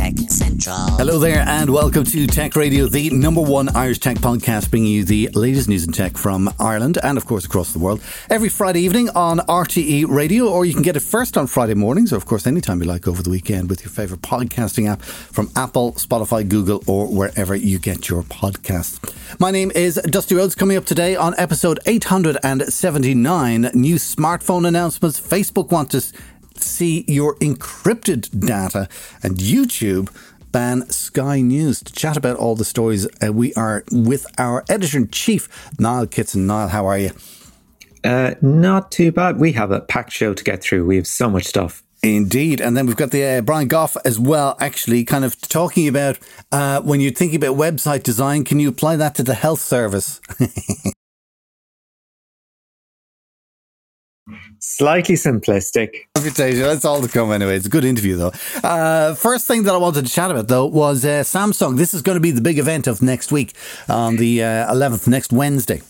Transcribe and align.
Tech 0.00 0.14
Central. 0.30 0.78
Hello 0.96 1.18
there, 1.18 1.44
and 1.46 1.68
welcome 1.68 2.04
to 2.04 2.26
Tech 2.26 2.56
Radio, 2.56 2.86
the 2.86 3.10
number 3.10 3.42
one 3.42 3.68
Irish 3.76 3.98
tech 3.98 4.16
podcast, 4.16 4.70
bringing 4.70 4.90
you 4.90 5.04
the 5.04 5.28
latest 5.34 5.68
news 5.68 5.84
in 5.84 5.92
tech 5.92 6.16
from 6.16 6.48
Ireland 6.58 6.96
and, 7.02 7.18
of 7.18 7.26
course, 7.26 7.44
across 7.44 7.74
the 7.74 7.80
world. 7.80 8.00
Every 8.30 8.48
Friday 8.48 8.80
evening 8.80 9.10
on 9.10 9.40
RTE 9.40 10.08
Radio, 10.08 10.48
or 10.48 10.64
you 10.64 10.72
can 10.72 10.80
get 10.80 10.96
it 10.96 11.00
first 11.00 11.36
on 11.36 11.46
Friday 11.46 11.74
mornings, 11.74 12.14
or, 12.14 12.16
of 12.16 12.24
course, 12.24 12.46
anytime 12.46 12.80
you 12.80 12.88
like 12.88 13.06
over 13.06 13.22
the 13.22 13.28
weekend 13.28 13.68
with 13.68 13.82
your 13.82 13.90
favourite 13.90 14.22
podcasting 14.22 14.88
app 14.88 15.02
from 15.02 15.50
Apple, 15.54 15.92
Spotify, 15.92 16.48
Google, 16.48 16.82
or 16.86 17.06
wherever 17.06 17.54
you 17.54 17.78
get 17.78 18.08
your 18.08 18.22
podcasts. 18.22 18.98
My 19.38 19.50
name 19.50 19.70
is 19.74 19.96
Dusty 19.96 20.34
Rhodes. 20.34 20.54
Coming 20.54 20.78
up 20.78 20.86
today 20.86 21.14
on 21.14 21.34
episode 21.36 21.78
879, 21.84 23.70
new 23.74 23.96
smartphone 23.96 24.66
announcements. 24.66 25.20
Facebook 25.20 25.70
wants 25.70 25.94
us 25.94 26.14
see 26.62 27.04
your 27.06 27.36
encrypted 27.36 28.46
data, 28.46 28.88
and 29.22 29.36
YouTube 29.36 30.08
ban 30.52 30.88
Sky 30.90 31.40
News. 31.40 31.82
To 31.82 31.92
chat 31.92 32.16
about 32.16 32.36
all 32.36 32.56
the 32.56 32.64
stories, 32.64 33.06
uh, 33.22 33.32
we 33.32 33.54
are 33.54 33.84
with 33.90 34.26
our 34.38 34.64
editor 34.68 34.98
in 34.98 35.08
chief, 35.08 35.48
Niall 35.78 36.06
Kitson. 36.06 36.46
Niall, 36.46 36.68
how 36.68 36.86
are 36.86 36.98
you? 36.98 37.10
Uh, 38.02 38.34
not 38.40 38.90
too 38.90 39.12
bad. 39.12 39.38
We 39.38 39.52
have 39.52 39.70
a 39.70 39.80
packed 39.80 40.12
show 40.12 40.34
to 40.34 40.44
get 40.44 40.62
through. 40.62 40.86
We 40.86 40.96
have 40.96 41.06
so 41.06 41.28
much 41.28 41.44
stuff. 41.44 41.82
Indeed. 42.02 42.62
And 42.62 42.76
then 42.76 42.86
we've 42.86 42.96
got 42.96 43.10
the 43.10 43.24
uh, 43.24 43.40
Brian 43.42 43.68
Gough 43.68 43.96
as 44.06 44.18
well, 44.18 44.56
actually, 44.58 45.04
kind 45.04 45.24
of 45.24 45.38
talking 45.40 45.86
about 45.86 46.18
uh, 46.50 46.80
when 46.80 47.00
you're 47.00 47.12
thinking 47.12 47.36
about 47.36 47.56
website 47.56 48.02
design, 48.02 48.44
can 48.44 48.58
you 48.58 48.70
apply 48.70 48.96
that 48.96 49.14
to 49.16 49.22
the 49.22 49.34
health 49.34 49.60
service? 49.60 50.20
Slightly 54.60 55.14
simplistic. 55.14 56.06
Reputation. 56.16 56.60
That's 56.60 56.84
all 56.84 57.00
to 57.00 57.08
come 57.08 57.32
anyway. 57.32 57.56
It's 57.56 57.66
a 57.66 57.70
good 57.70 57.84
interview 57.84 58.16
though. 58.16 58.32
Uh, 58.62 59.14
first 59.14 59.46
thing 59.46 59.62
that 59.62 59.74
I 59.74 59.78
wanted 59.78 60.06
to 60.06 60.12
chat 60.12 60.30
about 60.30 60.48
though 60.48 60.66
was 60.66 61.02
uh, 61.04 61.22
Samsung. 61.22 61.78
This 61.78 61.94
is 61.94 62.02
going 62.02 62.16
to 62.16 62.20
be 62.20 62.30
the 62.30 62.42
big 62.42 62.58
event 62.58 62.86
of 62.86 63.00
next 63.00 63.32
week 63.32 63.54
on 63.88 64.16
the 64.16 64.42
uh, 64.42 64.72
11th, 64.74 65.08
next 65.08 65.32
Wednesday. 65.32 65.80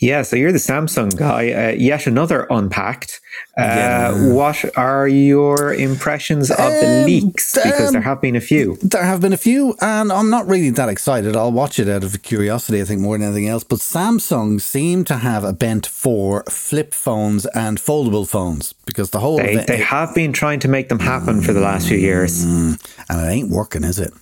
Yeah, 0.00 0.22
so 0.22 0.34
you're 0.34 0.50
the 0.52 0.58
Samsung 0.58 1.14
guy. 1.16 1.52
Uh, 1.52 1.72
yet 1.76 2.06
another 2.06 2.46
unpacked. 2.50 3.20
Uh, 3.56 3.62
Yeah. 3.62 4.32
What 4.32 4.64
are 4.76 5.06
your 5.06 5.74
impressions 5.74 6.50
of 6.50 6.56
the 6.56 7.00
Um, 7.02 7.06
leaks? 7.06 7.54
Because 7.54 7.88
um, 7.88 7.92
there 7.92 8.02
have 8.02 8.20
been 8.22 8.34
a 8.34 8.40
few. 8.40 8.78
There 8.82 9.04
have 9.04 9.20
been 9.20 9.34
a 9.34 9.36
few, 9.36 9.76
and 9.80 10.10
I'm 10.10 10.30
not 10.30 10.48
really 10.48 10.70
that 10.70 10.88
excited. 10.88 11.36
I'll 11.36 11.52
watch 11.52 11.78
it 11.78 11.86
out 11.88 12.02
of 12.02 12.22
curiosity, 12.22 12.80
I 12.80 12.84
think, 12.84 13.00
more 13.02 13.16
than 13.18 13.26
anything 13.28 13.48
else. 13.48 13.62
But 13.62 13.80
Samsung 13.80 14.58
seem 14.60 15.04
to 15.04 15.16
have 15.18 15.44
a 15.44 15.52
bent 15.52 15.86
for 15.86 16.44
flip 16.48 16.94
phones 16.94 17.44
and 17.54 17.78
foldable 17.78 18.26
phones 18.26 18.72
because 18.86 19.10
the 19.10 19.20
whole 19.20 19.36
They, 19.36 19.52
event, 19.52 19.66
they 19.66 19.76
have 19.78 20.14
been 20.14 20.32
trying 20.32 20.60
to 20.60 20.68
make 20.68 20.88
them 20.88 20.98
happen 21.00 21.42
for 21.42 21.52
the 21.52 21.60
last 21.60 21.88
few 21.88 21.98
years. 21.98 22.42
and 22.42 22.78
it 23.10 23.30
ain't 23.30 23.50
working, 23.50 23.84
is 23.84 23.98
it? 23.98 24.12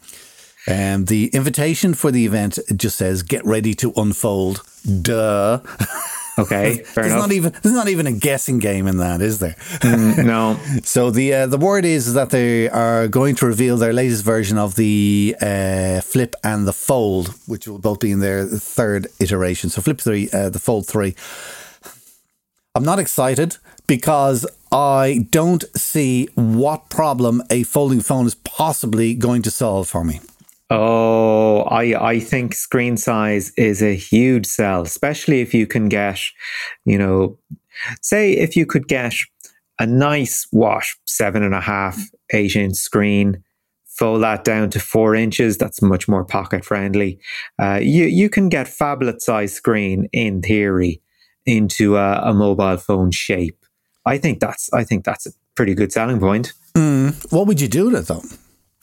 Um, 0.69 1.07
the 1.07 1.29
invitation 1.29 1.95
for 1.95 2.11
the 2.11 2.27
event 2.27 2.59
just 2.77 2.97
says 2.99 3.23
"Get 3.23 3.45
ready 3.45 3.75
to 3.75 3.93
unfold." 3.97 4.63
Duh. 5.03 5.61
Okay, 6.39 6.85
there's 6.95 7.09
enough. 7.09 7.19
not 7.19 7.33
even 7.33 7.53
there's 7.63 7.75
not 7.75 7.89
even 7.89 8.07
a 8.07 8.13
guessing 8.13 8.61
game 8.61 8.87
in 8.87 8.99
that, 8.99 9.21
is 9.21 9.41
there? 9.41 9.57
Mm, 9.81 10.25
no, 10.25 10.57
So 10.85 11.11
the 11.11 11.35
uh, 11.35 11.47
the 11.47 11.59
word 11.59 11.85
is 11.85 12.15
that 12.15 12.31
they 12.31 12.69
are 12.69 13.09
going 13.09 13.35
to 13.37 13.47
reveal 13.47 13.77
their 13.77 13.93
latest 13.93 14.25
version 14.25 14.57
of 14.57 14.77
the 14.77 15.35
uh, 15.41 16.01
Flip 16.01 16.37
and 16.45 16.67
the 16.67 16.73
Fold, 16.73 17.35
which 17.47 17.67
will 17.67 17.79
both 17.79 17.99
be 17.99 18.13
in 18.13 18.21
their 18.21 18.47
third 18.47 19.09
iteration. 19.19 19.69
So 19.71 19.83
Flip 19.83 20.01
three, 20.01 20.31
uh, 20.33 20.49
the 20.51 20.61
Fold 20.61 20.87
three. 20.87 21.17
I'm 22.75 22.85
not 22.85 23.01
excited 23.01 23.57
because 23.89 24.47
I 24.71 25.27
don't 25.31 25.65
see 25.77 26.29
what 26.37 26.89
problem 26.89 27.43
a 27.51 27.65
folding 27.65 28.01
phone 28.01 28.27
is 28.27 28.37
possibly 28.37 29.15
going 29.15 29.43
to 29.43 29.51
solve 29.51 29.89
for 29.89 30.05
me. 30.05 30.21
Oh, 30.71 31.63
I 31.63 31.95
I 31.95 32.21
think 32.21 32.55
screen 32.55 32.97
size 32.97 33.53
is 33.57 33.83
a 33.83 33.95
huge 33.97 34.47
sell, 34.47 34.83
especially 34.83 35.41
if 35.41 35.55
you 35.55 35.67
can 35.67 35.89
get, 35.89 36.21
you 36.85 36.99
know, 36.99 37.39
say 38.03 38.33
if 38.33 38.55
you 38.57 38.67
could 38.67 38.87
get 38.87 39.15
a 39.79 39.87
nice 39.87 40.47
wash 40.53 40.99
seven 41.07 41.43
and 41.43 41.55
a 41.55 41.61
half, 41.61 41.99
eight 42.31 42.55
inch 42.55 42.77
screen, 42.77 43.43
fold 43.87 44.23
that 44.23 44.45
down 44.45 44.71
to 44.71 44.81
four 44.81 45.15
inches. 45.15 45.57
That's 45.57 45.81
much 45.81 46.07
more 46.07 46.25
pocket 46.25 46.65
friendly. 46.65 47.19
Uh, 47.59 47.81
you 47.83 48.05
you 48.05 48.29
can 48.29 48.49
get 48.49 48.67
phablet 48.67 49.21
size 49.21 49.55
screen 49.55 50.09
in 50.13 50.43
theory 50.43 51.01
into 51.47 51.97
a, 51.97 52.21
a 52.23 52.35
mobile 52.35 52.77
phone 52.77 53.11
shape. 53.11 53.65
I 54.05 54.19
think 54.19 54.41
that's 54.41 54.71
I 54.73 54.85
think 54.85 55.05
that's 55.05 55.27
a 55.27 55.31
pretty 55.55 55.75
good 55.75 55.93
selling 55.93 56.21
point. 56.21 56.53
What 57.31 57.47
would 57.47 57.61
you 57.61 57.69
do 57.69 57.87
with 57.87 57.95
it 57.95 58.07
though? 58.07 58.23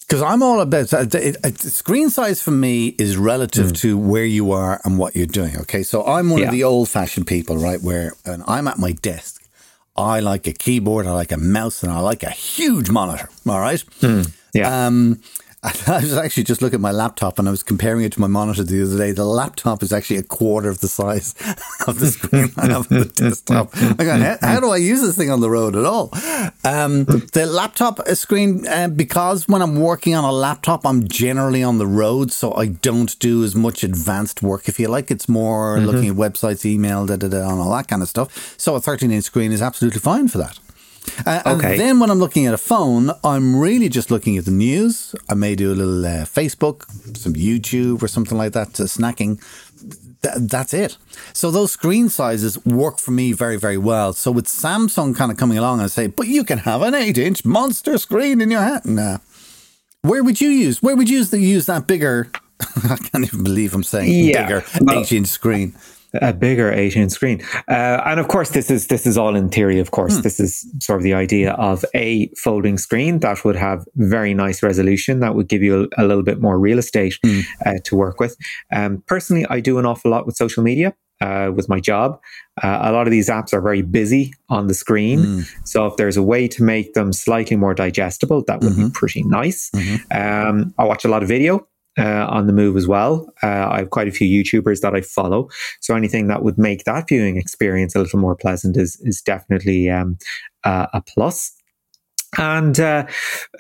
Because 0.08 0.22
I'm 0.22 0.44
all 0.44 0.62
about 0.62 0.94
it, 0.94 1.16
it, 1.16 1.38
it- 1.44 1.60
screen 1.60 2.10
size 2.12 2.42
for 2.42 2.52
me 2.52 2.90
is 3.00 3.18
relative 3.18 3.74
to 3.78 3.98
where 3.98 4.26
you 4.26 4.52
are 4.52 4.80
and 4.86 5.00
what 5.00 5.16
you're 5.16 5.26
doing. 5.26 5.58
Okay, 5.62 5.82
so 5.84 6.06
I'm 6.06 6.30
one 6.30 6.42
Yeah. 6.42 6.48
of 6.48 6.52
the 6.52 6.64
old 6.64 6.90
fashioned 6.90 7.26
people, 7.28 7.58
right? 7.58 7.82
Where 7.82 8.14
when 8.24 8.44
I'm 8.48 8.68
at 8.68 8.78
my 8.78 8.92
desk, 8.92 9.42
I 9.98 10.20
like 10.20 10.46
a 10.46 10.52
keyboard, 10.54 11.08
I 11.08 11.12
like 11.14 11.32
a 11.32 11.38
mouse, 11.38 11.82
and 11.82 11.92
I 11.92 12.00
like 12.02 12.22
a 12.22 12.30
huge 12.30 12.90
monitor. 12.90 13.30
All 13.48 13.60
right. 13.60 13.84
Yeah. 14.54 14.86
Um, 14.88 15.22
I 15.88 16.02
was 16.02 16.16
actually 16.16 16.44
just 16.44 16.62
looking 16.62 16.76
at 16.76 16.82
my 16.82 16.92
laptop 16.92 17.40
and 17.40 17.48
I 17.48 17.52
was 17.52 17.64
comparing 17.64 18.04
it 18.04 18.12
to 18.14 18.22
my 18.22 18.28
monitor 18.28 18.64
the 18.64 18.84
other 18.84 18.98
day. 18.98 19.12
The 19.12 19.26
laptop 19.26 19.82
is 19.82 19.92
actually 19.92 20.18
a 20.18 20.24
quarter 20.24 20.70
of 20.70 20.80
the 20.80 20.88
size 20.88 21.34
of 21.88 22.00
the 22.00 22.08
screen 22.08 22.52
I 22.58 22.68
have 22.68 22.92
on 22.92 23.00
the 23.00 23.06
desktop. 23.16 23.72
I 23.76 24.04
go, 24.04 24.38
how, 24.42 24.60
do 24.60 24.70
I 24.70 24.78
use 24.78 25.02
this 25.02 25.16
thing 25.16 25.32
on 25.32 25.42
the 25.42 25.50
road 25.50 25.76
at 25.76 25.86
all? 25.86 26.10
Um, 26.64 27.06
the 27.06 27.48
laptop 27.50 28.06
screen, 28.10 28.68
uh, 28.68 28.90
because 28.90 29.48
when 29.48 29.62
I'm 29.62 29.80
working 29.80 30.14
on 30.14 30.24
a 30.24 30.32
laptop, 30.32 30.86
I'm 30.86 31.08
generally 31.08 31.64
on 31.64 31.80
the 31.80 31.88
road, 31.88 32.32
so 32.32 32.54
I 32.54 32.68
don't 32.68 33.18
do 33.20 33.44
as 33.44 33.56
much 33.56 33.84
advanced 33.84 34.44
work, 34.44 34.68
if 34.68 34.80
you 34.80 34.88
like. 34.88 35.10
It's 35.10 35.28
more 35.28 35.80
looking 35.80 36.10
at 36.10 36.16
websites, 36.16 36.66
email, 36.66 37.06
da, 37.06 37.16
da, 37.16 37.28
da, 37.28 37.50
and 37.50 37.60
all 37.60 37.72
that 37.76 37.88
kind 37.88 38.02
of 38.02 38.10
stuff. 38.10 38.56
So 38.58 38.76
a 38.76 38.82
13 38.82 39.12
inch 39.12 39.26
screen 39.26 39.52
is 39.52 39.62
absolutely 39.62 40.00
fine 40.00 40.28
for 40.28 40.38
that. 40.38 40.60
Uh, 41.26 41.42
Okay. 41.46 41.72
And 41.72 41.80
then 41.80 42.00
when 42.00 42.10
I'm 42.10 42.20
looking 42.20 42.46
at 42.48 42.54
a 42.54 42.58
phone, 42.58 43.12
I'm 43.24 43.56
really 43.60 43.90
just 43.90 44.10
looking 44.12 44.38
at 44.38 44.46
the 44.46 44.52
news. 44.52 45.16
I 45.30 45.34
may 45.36 45.56
do 45.56 45.72
a 45.72 45.76
little 45.76 46.06
uh, 46.06 46.26
Facebook, 46.26 46.84
some 47.18 47.34
YouTube, 47.34 48.02
or 48.04 48.08
something 48.08 48.38
like 48.38 48.54
that, 48.54 48.80
uh, 48.80 48.84
snacking. 48.86 49.40
Th- 50.24 50.36
that's 50.40 50.74
it. 50.74 50.98
So 51.34 51.52
those 51.52 51.72
screen 51.72 52.10
sizes 52.10 52.64
work 52.66 53.00
for 53.00 53.12
me 53.12 53.32
very, 53.34 53.58
very 53.58 53.78
well. 53.78 54.14
So 54.14 54.32
with 54.32 54.46
Samsung 54.48 55.16
kind 55.16 55.32
of 55.32 55.38
coming 55.38 55.58
along 55.58 55.80
and 55.82 55.92
say, 55.92 56.08
but 56.08 56.28
you 56.28 56.44
can 56.44 56.60
have 56.60 56.82
an 56.82 56.96
eight-inch 56.96 57.46
monster 57.46 57.98
screen 57.98 58.42
in 58.42 58.50
your 58.52 58.62
hand. 58.62 58.86
Nah. 58.86 59.18
Where 60.02 60.24
would 60.24 60.40
you 60.42 60.50
use? 60.50 60.82
Where 60.84 60.96
would 60.96 61.10
you 61.10 61.18
use, 61.18 61.30
the, 61.30 61.40
use 61.40 61.66
that 61.68 61.88
bigger? 61.88 62.30
I 62.90 62.96
can't 62.98 63.26
even 63.26 63.44
believe 63.44 63.74
I'm 63.76 63.84
saying 63.84 64.12
Yeah. 64.30 64.44
bigger 64.44 64.64
Well- 64.82 65.00
eight-inch 65.00 65.28
screen. 65.28 65.76
A 66.22 66.34
bigger 66.34 66.72
8 66.72 66.96
inch 66.96 67.12
screen. 67.12 67.42
Uh, 67.68 68.02
and 68.06 68.20
of 68.20 68.28
course 68.28 68.52
this 68.52 68.70
is 68.70 68.88
this 68.88 69.06
is 69.06 69.18
all 69.18 69.36
in 69.36 69.50
theory 69.50 69.80
of 69.80 69.92
course. 69.92 70.18
This 70.22 70.40
is 70.40 70.66
sort 70.80 71.00
of 71.00 71.04
the 71.04 71.14
idea 71.14 71.52
of 71.54 71.86
a 71.94 72.30
folding 72.38 72.78
screen 72.78 73.20
that 73.20 73.44
would 73.46 73.56
have 73.56 73.86
very 73.96 74.34
nice 74.34 74.64
resolution 74.64 75.20
that 75.20 75.36
would 75.36 75.48
give 75.48 75.62
you 75.62 75.90
a, 75.98 76.04
a 76.04 76.06
little 76.06 76.24
bit 76.24 76.42
more 76.42 76.60
real 76.60 76.80
estate 76.80 77.16
uh, 77.66 77.74
to 77.84 77.96
work 77.96 78.20
with. 78.20 78.36
Um, 78.72 79.04
personally 79.08 79.46
i 79.50 79.60
do 79.60 79.78
an 79.78 79.86
awful 79.86 80.12
lot 80.12 80.26
with 80.26 80.36
social 80.36 80.64
media 80.64 80.94
uh, 81.22 81.52
with 81.56 81.70
my 81.70 81.80
job. 81.80 82.20
Uh, 82.62 82.80
a 82.84 82.92
lot 82.92 83.08
of 83.08 83.12
these 83.12 83.30
apps 83.30 83.54
are 83.54 83.62
very 83.62 83.82
busy 83.82 84.34
on 84.50 84.68
the 84.68 84.74
screen. 84.74 85.20
So 85.64 85.86
if 85.88 85.96
there's 85.98 86.18
a 86.18 86.24
way 86.24 86.48
to 86.50 86.64
make 86.64 86.94
them 86.94 87.14
slightly 87.14 87.56
more 87.56 87.74
digestible 87.74 88.44
that 88.48 88.62
would 88.62 88.76
be 88.76 88.90
pretty 88.94 89.24
nice. 89.24 89.72
Um, 90.12 90.74
i 90.78 90.84
watch 90.84 91.06
a 91.06 91.08
lot 91.08 91.24
of 91.24 91.30
video 91.30 91.68
uh, 91.98 92.26
on 92.30 92.48
the 92.48 92.54
move 92.54 92.78
as 92.78 92.88
well. 92.88 93.32
Uh, 93.44 93.68
I 93.70 93.80
have 93.80 93.90
quite 93.90 94.08
a 94.08 94.12
few 94.12 94.28
YouTubers 94.44 94.82
that 94.82 94.96
I 94.96 95.02
follow, 95.02 95.50
so 95.80 95.96
anything 95.96 96.28
that 96.28 96.44
would 96.44 96.58
make 96.58 96.84
that 96.84 97.08
viewing 97.08 97.38
experience 97.38 97.96
a 97.96 98.00
little 98.00 98.20
more 98.20 98.36
pleasant 98.36 98.78
is 98.78 99.00
is 99.02 99.22
definitely 99.22 99.90
um, 99.90 100.18
uh, 100.64 100.88
a 100.94 101.02
plus. 101.02 101.52
And 102.38 102.78
uh, 102.82 103.06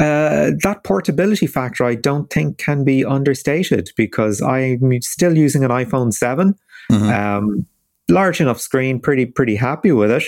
uh, 0.01 0.51
that 0.63 0.81
portability 0.83 1.47
factor, 1.47 1.85
I 1.85 1.95
don't 1.95 2.29
think 2.29 2.57
can 2.57 2.83
be 2.83 3.05
understated 3.05 3.91
because 3.95 4.41
I'm 4.41 5.01
still 5.01 5.38
using 5.38 5.63
an 5.63 5.71
iPhone 5.71 6.13
7 6.13 6.55
um, 6.91 7.65
large 8.09 8.41
enough 8.41 8.59
screen, 8.59 8.99
pretty 8.99 9.25
pretty 9.25 9.55
happy 9.55 9.91
with 9.91 10.11
it. 10.11 10.23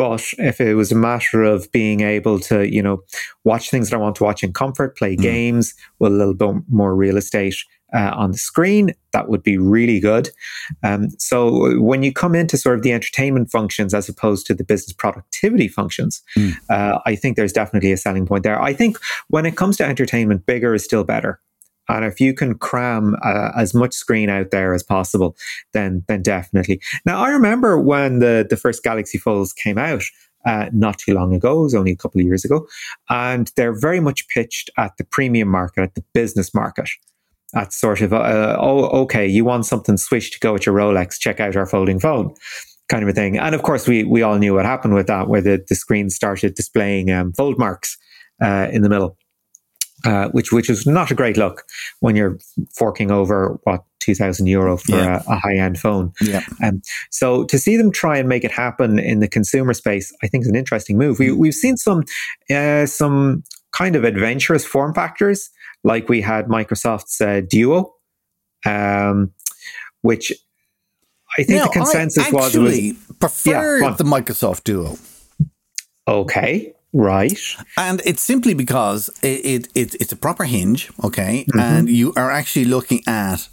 But 0.00 0.24
if 0.38 0.62
it 0.62 0.76
was 0.76 0.90
a 0.90 0.94
matter 0.94 1.42
of 1.42 1.70
being 1.72 2.00
able 2.00 2.40
to, 2.40 2.66
you 2.66 2.82
know, 2.82 3.02
watch 3.44 3.68
things 3.68 3.90
that 3.90 3.96
I 3.96 3.98
want 3.98 4.16
to 4.16 4.24
watch 4.24 4.42
in 4.42 4.54
comfort, 4.54 4.96
play 4.96 5.14
games 5.14 5.74
with 5.98 6.10
a 6.10 6.16
little 6.16 6.32
bit 6.32 6.54
more 6.70 6.96
real 6.96 7.18
estate 7.18 7.56
uh, 7.92 8.10
on 8.14 8.32
the 8.32 8.38
screen, 8.38 8.94
that 9.12 9.28
would 9.28 9.42
be 9.42 9.58
really 9.58 10.00
good. 10.00 10.30
Um, 10.82 11.10
so 11.18 11.78
when 11.78 12.02
you 12.02 12.14
come 12.14 12.34
into 12.34 12.56
sort 12.56 12.76
of 12.76 12.82
the 12.82 12.94
entertainment 12.94 13.50
functions 13.50 13.92
as 13.92 14.08
opposed 14.08 14.46
to 14.46 14.54
the 14.54 14.64
business 14.64 14.94
productivity 14.94 15.68
functions, 15.68 16.22
uh, 16.70 17.00
I 17.04 17.14
think 17.14 17.36
there's 17.36 17.52
definitely 17.52 17.92
a 17.92 17.98
selling 17.98 18.24
point 18.24 18.42
there. 18.42 18.58
I 18.58 18.72
think 18.72 18.96
when 19.28 19.44
it 19.44 19.58
comes 19.58 19.76
to 19.76 19.84
entertainment, 19.84 20.46
bigger 20.46 20.72
is 20.74 20.82
still 20.82 21.04
better. 21.04 21.40
And 21.90 22.04
if 22.04 22.20
you 22.20 22.34
can 22.34 22.54
cram 22.58 23.16
uh, 23.22 23.52
as 23.56 23.74
much 23.74 23.92
screen 23.92 24.28
out 24.28 24.50
there 24.50 24.74
as 24.74 24.82
possible, 24.82 25.36
then 25.72 26.04
then 26.08 26.22
definitely. 26.22 26.80
Now 27.04 27.22
I 27.22 27.30
remember 27.30 27.78
when 27.80 28.18
the 28.18 28.46
the 28.48 28.56
first 28.56 28.82
Galaxy 28.82 29.18
Folds 29.18 29.52
came 29.52 29.78
out. 29.78 30.02
Uh, 30.46 30.70
not 30.72 30.96
too 30.96 31.12
long 31.12 31.34
ago, 31.34 31.60
it 31.60 31.64
was 31.64 31.74
only 31.74 31.92
a 31.92 31.96
couple 31.96 32.18
of 32.18 32.26
years 32.26 32.46
ago, 32.46 32.66
and 33.10 33.52
they're 33.56 33.78
very 33.78 34.00
much 34.00 34.26
pitched 34.28 34.70
at 34.78 34.96
the 34.96 35.04
premium 35.04 35.48
market, 35.48 35.82
at 35.82 35.94
the 35.94 36.04
business 36.14 36.54
market. 36.54 36.88
At 37.54 37.74
sort 37.74 38.00
of, 38.00 38.14
uh, 38.14 38.56
oh, 38.58 38.86
okay, 39.02 39.26
you 39.26 39.44
want 39.44 39.66
something 39.66 39.98
swish 39.98 40.30
to 40.30 40.40
go 40.40 40.54
with 40.54 40.64
your 40.64 40.74
Rolex? 40.74 41.18
Check 41.18 41.40
out 41.40 41.56
our 41.56 41.66
folding 41.66 42.00
phone 42.00 42.34
kind 42.90 43.02
of 43.02 43.08
a 43.08 43.12
thing. 43.12 43.38
And 43.38 43.54
of 43.54 43.62
course, 43.62 43.86
we 43.86 44.04
we 44.04 44.22
all 44.22 44.38
knew 44.38 44.54
what 44.54 44.64
happened 44.64 44.94
with 44.94 45.06
that, 45.06 45.28
where 45.28 45.40
the, 45.40 45.64
the 45.68 45.74
screen 45.74 46.10
started 46.10 46.54
displaying 46.54 47.10
um, 47.10 47.32
fold 47.32 47.58
marks 47.58 47.98
uh, 48.42 48.68
in 48.72 48.82
the 48.82 48.88
middle 48.88 49.16
uh, 50.04 50.28
which 50.28 50.52
which 50.52 50.70
is 50.70 50.86
not 50.86 51.10
a 51.10 51.14
great 51.14 51.36
look 51.36 51.64
when 52.00 52.16
you're 52.16 52.38
forking 52.74 53.10
over 53.10 53.58
what 53.64 53.84
two 53.98 54.14
thousand 54.14 54.46
euro 54.46 54.76
for 54.76 54.96
yeah. 54.96 55.22
a, 55.28 55.32
a 55.32 55.36
high 55.36 55.56
end 55.56 55.78
phone. 55.78 56.12
Yeah. 56.20 56.44
Um, 56.62 56.82
so 57.10 57.44
to 57.44 57.58
see 57.58 57.76
them 57.76 57.92
try 57.92 58.18
and 58.18 58.28
make 58.28 58.44
it 58.44 58.50
happen 58.50 58.98
in 58.98 59.20
the 59.20 59.28
consumer 59.28 59.74
space, 59.74 60.12
I 60.22 60.26
think 60.26 60.42
is 60.42 60.48
an 60.48 60.56
interesting 60.56 60.98
move. 60.98 61.18
We 61.18 61.32
we've 61.32 61.54
seen 61.54 61.76
some 61.76 62.04
uh, 62.50 62.86
some 62.86 63.42
kind 63.72 63.96
of 63.96 64.04
adventurous 64.04 64.64
form 64.64 64.94
factors, 64.94 65.50
like 65.84 66.08
we 66.08 66.20
had 66.20 66.46
Microsoft's 66.46 67.20
uh, 67.20 67.42
Duo, 67.48 67.94
um, 68.66 69.32
which 70.02 70.32
I 71.38 71.44
think 71.44 71.58
now, 71.58 71.66
the 71.66 71.72
consensus 71.72 72.26
I 72.26 72.30
was 72.30 72.56
was 72.56 72.92
prefer 73.20 73.80
yeah, 73.80 73.90
the 73.90 74.04
Microsoft 74.04 74.64
Duo. 74.64 74.96
Okay. 76.08 76.74
Right. 76.92 77.38
And 77.76 78.02
it's 78.04 78.22
simply 78.22 78.54
because 78.54 79.10
it, 79.22 79.44
it, 79.44 79.68
it 79.74 79.94
it's 80.00 80.12
a 80.12 80.16
proper 80.16 80.44
hinge, 80.44 80.90
okay? 81.04 81.44
Mm-hmm. 81.48 81.60
And 81.60 81.88
you 81.88 82.12
are 82.16 82.30
actually 82.30 82.64
looking 82.64 83.02
at 83.06 83.48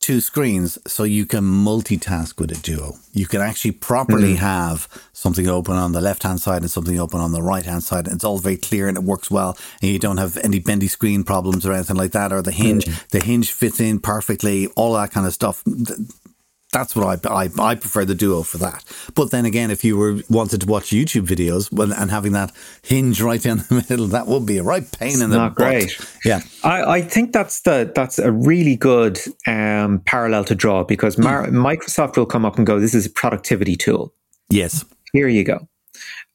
two 0.00 0.20
screens 0.20 0.78
so 0.86 1.04
you 1.04 1.26
can 1.26 1.44
multitask 1.44 2.38
with 2.40 2.50
a 2.50 2.60
duo. 2.62 2.94
You 3.12 3.26
can 3.26 3.40
actually 3.40 3.72
properly 3.72 4.34
mm-hmm. 4.34 4.44
have 4.44 4.88
something 5.12 5.46
open 5.46 5.74
on 5.74 5.92
the 5.92 6.00
left 6.00 6.22
hand 6.22 6.40
side 6.40 6.62
and 6.62 6.70
something 6.70 6.98
open 6.98 7.20
on 7.20 7.32
the 7.32 7.42
right 7.42 7.64
hand 7.64 7.82
side. 7.82 8.06
And 8.06 8.14
it's 8.14 8.24
all 8.24 8.38
very 8.38 8.56
clear 8.56 8.88
and 8.88 8.96
it 8.96 9.04
works 9.04 9.30
well. 9.30 9.58
And 9.82 9.90
you 9.90 9.98
don't 9.98 10.16
have 10.16 10.38
any 10.38 10.58
bendy 10.58 10.88
screen 10.88 11.22
problems 11.22 11.66
or 11.66 11.72
anything 11.72 11.96
like 11.96 12.12
that. 12.12 12.32
Or 12.32 12.40
the 12.40 12.52
hinge, 12.52 12.86
mm-hmm. 12.86 13.06
the 13.10 13.24
hinge 13.24 13.52
fits 13.52 13.80
in 13.80 14.00
perfectly, 14.00 14.68
all 14.68 14.94
that 14.94 15.10
kind 15.10 15.26
of 15.26 15.34
stuff 15.34 15.62
that's 16.72 16.94
what 16.94 17.26
I, 17.26 17.44
I, 17.44 17.50
I 17.58 17.74
prefer 17.74 18.04
the 18.04 18.14
duo 18.14 18.42
for 18.42 18.58
that. 18.58 18.84
But 19.14 19.30
then 19.30 19.44
again, 19.44 19.70
if 19.70 19.84
you 19.84 19.96
were 19.96 20.20
wanted 20.28 20.60
to 20.62 20.66
watch 20.66 20.90
YouTube 20.90 21.26
videos 21.26 21.72
well, 21.72 21.92
and 21.92 22.10
having 22.10 22.32
that 22.32 22.52
hinge 22.82 23.20
right 23.20 23.42
down 23.42 23.58
the 23.68 23.84
middle, 23.88 24.06
that 24.08 24.26
would 24.26 24.46
be 24.46 24.58
a 24.58 24.62
right 24.62 24.90
pain 24.92 25.12
it's 25.12 25.20
in 25.20 25.30
the 25.30 25.36
not 25.36 25.56
butt. 25.56 25.68
great. 25.68 26.00
Yeah, 26.24 26.40
I, 26.62 26.82
I 26.82 27.02
think 27.02 27.32
that's 27.32 27.62
the 27.62 27.90
that's 27.94 28.18
a 28.18 28.30
really 28.30 28.76
good 28.76 29.18
um, 29.46 30.00
parallel 30.04 30.44
to 30.44 30.54
draw 30.54 30.84
because 30.84 31.18
Mar- 31.18 31.46
mm. 31.46 31.52
Microsoft 31.52 32.16
will 32.16 32.26
come 32.26 32.44
up 32.44 32.56
and 32.56 32.66
go, 32.66 32.78
"This 32.78 32.94
is 32.94 33.06
a 33.06 33.10
productivity 33.10 33.76
tool." 33.76 34.14
Yes, 34.48 34.84
here 35.12 35.28
you 35.28 35.44
go. 35.44 35.69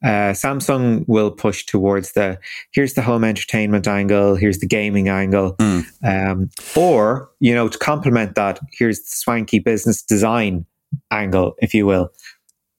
Uh, 0.06 0.34
Samsung 0.34 1.04
will 1.08 1.32
push 1.32 1.66
towards 1.66 2.12
the 2.12 2.38
here's 2.72 2.94
the 2.94 3.02
home 3.02 3.24
entertainment 3.24 3.88
angle, 3.88 4.36
here's 4.36 4.60
the 4.60 4.68
gaming 4.68 5.10
angle, 5.10 5.56
mm. 5.56 5.84
um, 6.04 6.52
or 6.76 7.32
you 7.40 7.56
know 7.56 7.68
to 7.68 7.78
complement 7.80 8.36
that, 8.36 8.60
here's 8.72 9.00
the 9.00 9.10
swanky 9.10 9.58
business 9.58 10.04
design 10.04 10.64
angle, 11.10 11.56
if 11.58 11.74
you 11.74 11.88
will. 11.88 12.12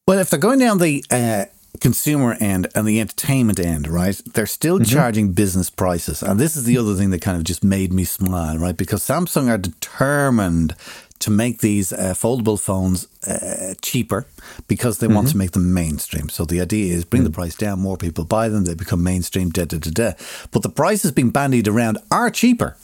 Well, 0.06 0.20
if 0.20 0.30
they're 0.30 0.38
going 0.38 0.60
down 0.60 0.78
the 0.78 1.04
uh, 1.10 1.46
consumer 1.80 2.36
end 2.38 2.68
and 2.76 2.86
the 2.86 3.00
entertainment 3.00 3.58
end, 3.58 3.88
right? 3.88 4.20
They're 4.34 4.46
still 4.46 4.76
mm-hmm. 4.78 4.94
charging 4.94 5.32
business 5.32 5.68
prices, 5.68 6.22
and 6.22 6.38
this 6.38 6.54
is 6.54 6.62
the 6.62 6.78
other 6.78 6.94
thing 6.94 7.10
that 7.10 7.22
kind 7.22 7.36
of 7.36 7.42
just 7.42 7.64
made 7.64 7.92
me 7.92 8.04
smile, 8.04 8.56
right? 8.56 8.76
Because 8.76 9.02
Samsung 9.02 9.48
are 9.48 9.58
determined 9.58 10.76
to 11.20 11.30
make 11.30 11.60
these 11.60 11.92
uh, 11.92 12.14
foldable 12.14 12.60
phones 12.60 13.06
uh, 13.26 13.74
cheaper 13.82 14.26
because 14.68 14.98
they 14.98 15.06
mm-hmm. 15.06 15.16
want 15.16 15.28
to 15.28 15.36
make 15.36 15.52
them 15.52 15.72
mainstream. 15.72 16.28
So 16.28 16.44
the 16.44 16.60
idea 16.60 16.94
is 16.94 17.04
bring 17.04 17.20
mm-hmm. 17.20 17.26
the 17.26 17.30
mm. 17.30 17.34
price 17.34 17.54
down, 17.54 17.80
more 17.80 17.96
people 17.96 18.24
buy 18.24 18.48
them, 18.48 18.64
they 18.64 18.74
become 18.74 19.02
mainstream, 19.02 19.50
da 19.50 19.64
da 19.64 19.78
da 19.78 19.90
da. 19.90 20.12
But 20.50 20.62
the 20.62 20.68
prices 20.68 21.12
being 21.12 21.30
bandied 21.30 21.68
around 21.68 21.98
are 22.10 22.30
cheaper. 22.30 22.76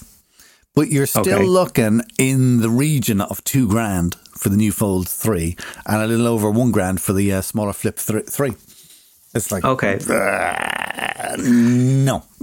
But 0.75 0.89
you're 0.89 1.07
still 1.07 1.29
okay. 1.29 1.45
looking 1.45 2.01
in 2.19 2.63
the 2.63 2.71
region 2.71 3.21
of 3.21 3.45
two 3.45 3.69
grand 3.69 4.15
for 4.39 4.49
the 4.49 4.57
new 4.57 4.73
Fold 4.73 5.07
3 5.07 5.55
and 5.87 6.03
a 6.03 6.07
little 6.07 6.27
over 6.27 6.51
one 6.51 6.73
grand 6.73 7.01
for 7.01 7.13
the 7.13 7.31
uh, 7.31 7.43
smaller 7.43 7.75
Flip 7.75 7.97
3. 7.97 8.55
It's 9.35 9.51
like 9.51 9.65
okay, 9.65 9.99
uh, 10.09 11.37
no. 11.39 12.23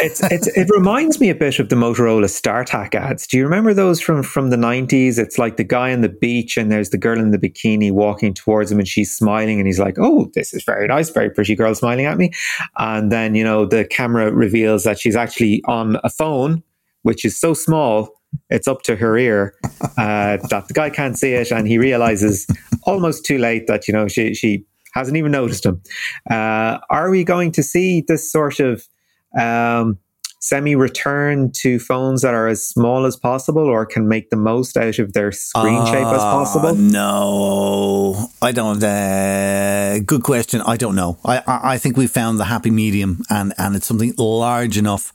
it's, 0.00 0.22
it's 0.30 0.46
it 0.48 0.68
reminds 0.70 1.18
me 1.20 1.30
a 1.30 1.34
bit 1.34 1.58
of 1.58 1.68
the 1.68 1.76
Motorola 1.76 2.26
StarTAC 2.26 2.94
ads. 2.94 3.26
Do 3.26 3.36
you 3.36 3.44
remember 3.44 3.74
those 3.74 4.00
from 4.00 4.22
from 4.22 4.50
the 4.50 4.56
nineties? 4.56 5.18
It's 5.18 5.38
like 5.38 5.56
the 5.56 5.64
guy 5.64 5.92
on 5.92 6.00
the 6.00 6.08
beach 6.08 6.56
and 6.56 6.70
there's 6.70 6.90
the 6.90 6.98
girl 6.98 7.18
in 7.18 7.32
the 7.32 7.38
bikini 7.38 7.90
walking 7.90 8.34
towards 8.34 8.70
him 8.70 8.78
and 8.78 8.86
she's 8.86 9.12
smiling 9.12 9.58
and 9.58 9.66
he's 9.66 9.80
like, 9.80 9.96
"Oh, 9.98 10.30
this 10.34 10.54
is 10.54 10.62
very 10.64 10.86
nice, 10.86 11.10
very 11.10 11.30
pretty 11.30 11.56
girl 11.56 11.74
smiling 11.74 12.06
at 12.06 12.18
me." 12.18 12.30
And 12.76 13.10
then 13.10 13.34
you 13.34 13.42
know 13.42 13.66
the 13.66 13.84
camera 13.84 14.30
reveals 14.32 14.84
that 14.84 15.00
she's 15.00 15.16
actually 15.16 15.62
on 15.66 15.98
a 16.04 16.10
phone, 16.10 16.62
which 17.02 17.24
is 17.24 17.38
so 17.38 17.54
small 17.54 18.14
it's 18.50 18.68
up 18.68 18.82
to 18.82 18.96
her 18.96 19.16
ear 19.16 19.54
uh, 19.96 20.38
that 20.50 20.64
the 20.68 20.74
guy 20.74 20.90
can't 20.90 21.18
see 21.18 21.32
it, 21.32 21.50
and 21.50 21.66
he 21.66 21.78
realizes 21.78 22.46
almost 22.84 23.24
too 23.24 23.38
late 23.38 23.66
that 23.66 23.88
you 23.88 23.92
know 23.92 24.08
she 24.08 24.34
she 24.34 24.64
hasn't 24.94 25.16
even 25.16 25.32
noticed 25.32 25.66
him. 25.66 25.82
Uh, 26.30 26.78
are 26.90 27.10
we 27.10 27.24
going 27.24 27.52
to 27.52 27.62
see 27.62 28.02
this 28.06 28.30
sort 28.30 28.60
of 28.60 28.86
um, 29.38 29.98
semi 30.40 30.74
return 30.74 31.50
to 31.52 31.78
phones 31.78 32.22
that 32.22 32.34
are 32.34 32.48
as 32.48 32.66
small 32.66 33.04
as 33.04 33.16
possible 33.16 33.62
or 33.62 33.84
can 33.84 34.08
make 34.08 34.30
the 34.30 34.36
most 34.36 34.76
out 34.76 34.98
of 34.98 35.12
their 35.12 35.32
screen 35.32 35.78
uh, 35.78 35.86
shape 35.86 36.06
as 36.06 36.22
possible? 36.22 36.74
No, 36.74 38.28
I 38.40 38.52
don't. 38.52 38.82
Uh, 38.82 39.98
good 40.00 40.22
question. 40.22 40.60
I 40.62 40.76
don't 40.76 40.94
know. 40.94 41.18
I, 41.24 41.38
I, 41.38 41.60
I 41.74 41.78
think 41.78 41.96
we 41.96 42.06
found 42.06 42.38
the 42.38 42.44
happy 42.44 42.70
medium 42.70 43.24
and, 43.30 43.52
and 43.58 43.76
it's 43.76 43.86
something 43.86 44.14
large 44.16 44.78
enough 44.78 45.12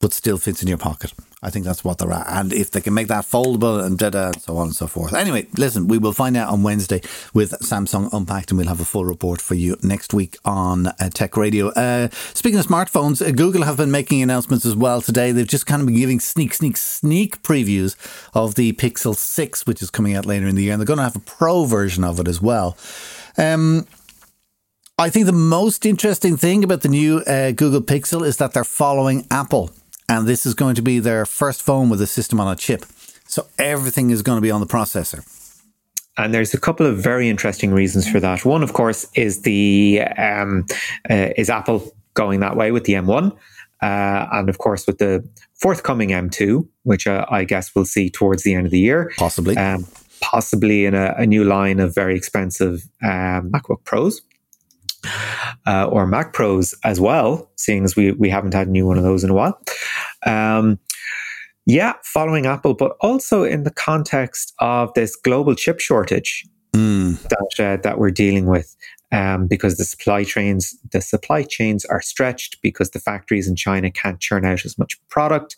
but 0.00 0.12
still 0.12 0.38
fits 0.38 0.62
in 0.62 0.68
your 0.68 0.78
pocket. 0.78 1.12
I 1.40 1.50
think 1.50 1.64
that's 1.64 1.84
what 1.84 1.98
they're 1.98 2.12
at. 2.12 2.26
And 2.28 2.52
if 2.52 2.72
they 2.72 2.80
can 2.80 2.94
make 2.94 3.06
that 3.08 3.24
foldable 3.24 3.84
and 3.84 3.96
da 3.96 4.10
da, 4.10 4.32
so 4.32 4.56
on 4.56 4.68
and 4.68 4.76
so 4.76 4.88
forth. 4.88 5.14
Anyway, 5.14 5.46
listen, 5.56 5.86
we 5.86 5.96
will 5.96 6.12
find 6.12 6.36
out 6.36 6.48
on 6.48 6.64
Wednesday 6.64 7.00
with 7.32 7.52
Samsung 7.60 8.12
Unpacked 8.12 8.50
and 8.50 8.58
we'll 8.58 8.66
have 8.66 8.80
a 8.80 8.84
full 8.84 9.04
report 9.04 9.40
for 9.40 9.54
you 9.54 9.76
next 9.80 10.12
week 10.12 10.36
on 10.44 10.88
uh, 10.88 11.10
Tech 11.14 11.36
Radio. 11.36 11.68
Uh, 11.68 12.08
speaking 12.34 12.58
of 12.58 12.66
smartphones, 12.66 13.24
uh, 13.24 13.30
Google 13.30 13.62
have 13.62 13.76
been 13.76 13.92
making 13.92 14.20
announcements 14.20 14.66
as 14.66 14.74
well 14.74 15.00
today. 15.00 15.30
They've 15.30 15.46
just 15.46 15.66
kind 15.66 15.80
of 15.80 15.86
been 15.86 15.96
giving 15.96 16.18
sneak, 16.18 16.54
sneak, 16.54 16.76
sneak 16.76 17.40
previews 17.42 17.94
of 18.34 18.56
the 18.56 18.72
Pixel 18.72 19.14
6, 19.14 19.64
which 19.64 19.80
is 19.80 19.90
coming 19.90 20.16
out 20.16 20.26
later 20.26 20.48
in 20.48 20.56
the 20.56 20.64
year. 20.64 20.72
And 20.72 20.80
they're 20.80 20.86
going 20.86 20.98
to 20.98 21.04
have 21.04 21.16
a 21.16 21.20
pro 21.20 21.66
version 21.66 22.02
of 22.02 22.18
it 22.18 22.26
as 22.26 22.42
well. 22.42 22.76
Um, 23.36 23.86
I 24.98 25.08
think 25.08 25.26
the 25.26 25.32
most 25.32 25.86
interesting 25.86 26.36
thing 26.36 26.64
about 26.64 26.80
the 26.80 26.88
new 26.88 27.18
uh, 27.18 27.52
Google 27.52 27.82
Pixel 27.82 28.26
is 28.26 28.38
that 28.38 28.54
they're 28.54 28.64
following 28.64 29.24
Apple 29.30 29.70
and 30.08 30.26
this 30.26 30.46
is 30.46 30.54
going 30.54 30.74
to 30.74 30.82
be 30.82 30.98
their 30.98 31.26
first 31.26 31.62
phone 31.62 31.88
with 31.88 32.00
a 32.00 32.06
system 32.06 32.40
on 32.40 32.50
a 32.50 32.56
chip. 32.56 32.86
So 33.26 33.46
everything 33.58 34.10
is 34.10 34.22
going 34.22 34.38
to 34.38 34.42
be 34.42 34.50
on 34.50 34.60
the 34.60 34.66
processor. 34.66 35.22
And 36.16 36.34
there's 36.34 36.54
a 36.54 36.58
couple 36.58 36.86
of 36.86 36.98
very 36.98 37.28
interesting 37.28 37.72
reasons 37.72 38.08
for 38.08 38.18
that. 38.20 38.44
One, 38.44 38.62
of 38.62 38.72
course, 38.72 39.06
is 39.14 39.42
the 39.42 40.00
um, 40.16 40.66
uh, 41.08 41.28
is 41.36 41.48
Apple 41.48 41.94
going 42.14 42.40
that 42.40 42.56
way 42.56 42.72
with 42.72 42.84
the 42.84 42.94
M1, 42.94 43.30
uh, 43.82 44.26
and 44.32 44.48
of 44.48 44.58
course 44.58 44.86
with 44.86 44.98
the 44.98 45.24
forthcoming 45.54 46.08
M2, 46.08 46.66
which 46.82 47.06
uh, 47.06 47.24
I 47.30 47.44
guess 47.44 47.72
we'll 47.74 47.84
see 47.84 48.10
towards 48.10 48.42
the 48.42 48.54
end 48.54 48.66
of 48.66 48.72
the 48.72 48.80
year, 48.80 49.12
possibly, 49.16 49.56
um, 49.56 49.86
possibly 50.20 50.86
in 50.86 50.94
a, 50.94 51.14
a, 51.16 51.26
new 51.26 51.44
line 51.44 51.78
of 51.78 51.94
very 51.94 52.16
expensive 52.16 52.88
um, 53.02 53.52
MacBook 53.52 53.84
Pros 53.84 54.20
uh, 55.66 55.86
or 55.86 56.06
Mac 56.06 56.32
Pros 56.32 56.74
as 56.84 57.00
well, 57.00 57.50
seeing 57.56 57.84
as 57.84 57.96
we, 57.96 58.12
we 58.12 58.28
haven't 58.28 58.54
had 58.54 58.68
a 58.68 58.70
new 58.70 58.86
one 58.86 58.98
of 58.98 59.04
those 59.04 59.24
in 59.24 59.30
a 59.30 59.34
while. 59.34 59.60
Um, 60.26 60.78
yeah, 61.66 61.94
following 62.02 62.46
Apple, 62.46 62.74
but 62.74 62.96
also 63.00 63.44
in 63.44 63.64
the 63.64 63.70
context 63.70 64.54
of 64.58 64.92
this 64.94 65.14
global 65.16 65.54
chip 65.54 65.80
shortage 65.80 66.46
mm. 66.72 67.20
that 67.28 67.64
uh, 67.64 67.76
that 67.82 67.98
we're 67.98 68.10
dealing 68.10 68.46
with, 68.46 68.74
um, 69.12 69.46
because 69.46 69.76
the 69.76 69.84
supply 69.84 70.24
chains 70.24 70.74
the 70.92 71.02
supply 71.02 71.42
chains 71.42 71.84
are 71.84 72.00
stretched 72.00 72.56
because 72.62 72.90
the 72.90 72.98
factories 72.98 73.46
in 73.46 73.54
China 73.54 73.90
can't 73.90 74.18
churn 74.18 74.46
out 74.46 74.64
as 74.64 74.78
much 74.78 74.98
product, 75.10 75.56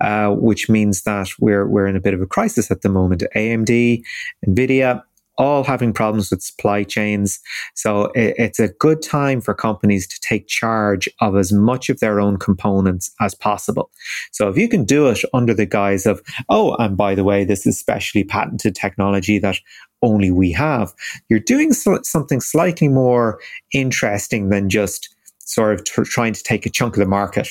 uh, 0.00 0.30
which 0.30 0.70
means 0.70 1.02
that 1.02 1.28
we're 1.38 1.68
we're 1.68 1.86
in 1.86 1.96
a 1.96 2.00
bit 2.00 2.14
of 2.14 2.22
a 2.22 2.26
crisis 2.26 2.70
at 2.70 2.80
the 2.80 2.88
moment. 2.88 3.22
AMD, 3.36 4.02
Nvidia, 4.46 5.02
all 5.40 5.64
having 5.64 5.92
problems 5.92 6.30
with 6.30 6.42
supply 6.42 6.84
chains. 6.84 7.40
So 7.74 8.04
it, 8.14 8.34
it's 8.38 8.60
a 8.60 8.68
good 8.68 9.00
time 9.00 9.40
for 9.40 9.54
companies 9.54 10.06
to 10.06 10.20
take 10.20 10.46
charge 10.46 11.08
of 11.20 11.34
as 11.34 11.50
much 11.50 11.88
of 11.88 11.98
their 11.98 12.20
own 12.20 12.36
components 12.36 13.10
as 13.20 13.34
possible. 13.34 13.90
So 14.32 14.48
if 14.48 14.58
you 14.58 14.68
can 14.68 14.84
do 14.84 15.08
it 15.08 15.20
under 15.32 15.54
the 15.54 15.64
guise 15.64 16.04
of, 16.04 16.22
oh, 16.50 16.76
and 16.76 16.94
by 16.94 17.14
the 17.14 17.24
way, 17.24 17.44
this 17.44 17.66
is 17.66 17.78
specially 17.78 18.22
patented 18.22 18.74
technology 18.74 19.38
that 19.38 19.56
only 20.02 20.30
we 20.30 20.52
have, 20.52 20.92
you're 21.30 21.40
doing 21.40 21.72
so- 21.72 22.02
something 22.02 22.40
slightly 22.40 22.88
more 22.88 23.40
interesting 23.72 24.50
than 24.50 24.68
just 24.68 25.08
sort 25.38 25.72
of 25.72 25.84
tr- 25.84 26.02
trying 26.02 26.34
to 26.34 26.42
take 26.42 26.66
a 26.66 26.70
chunk 26.70 26.94
of 26.96 27.00
the 27.00 27.06
market. 27.06 27.48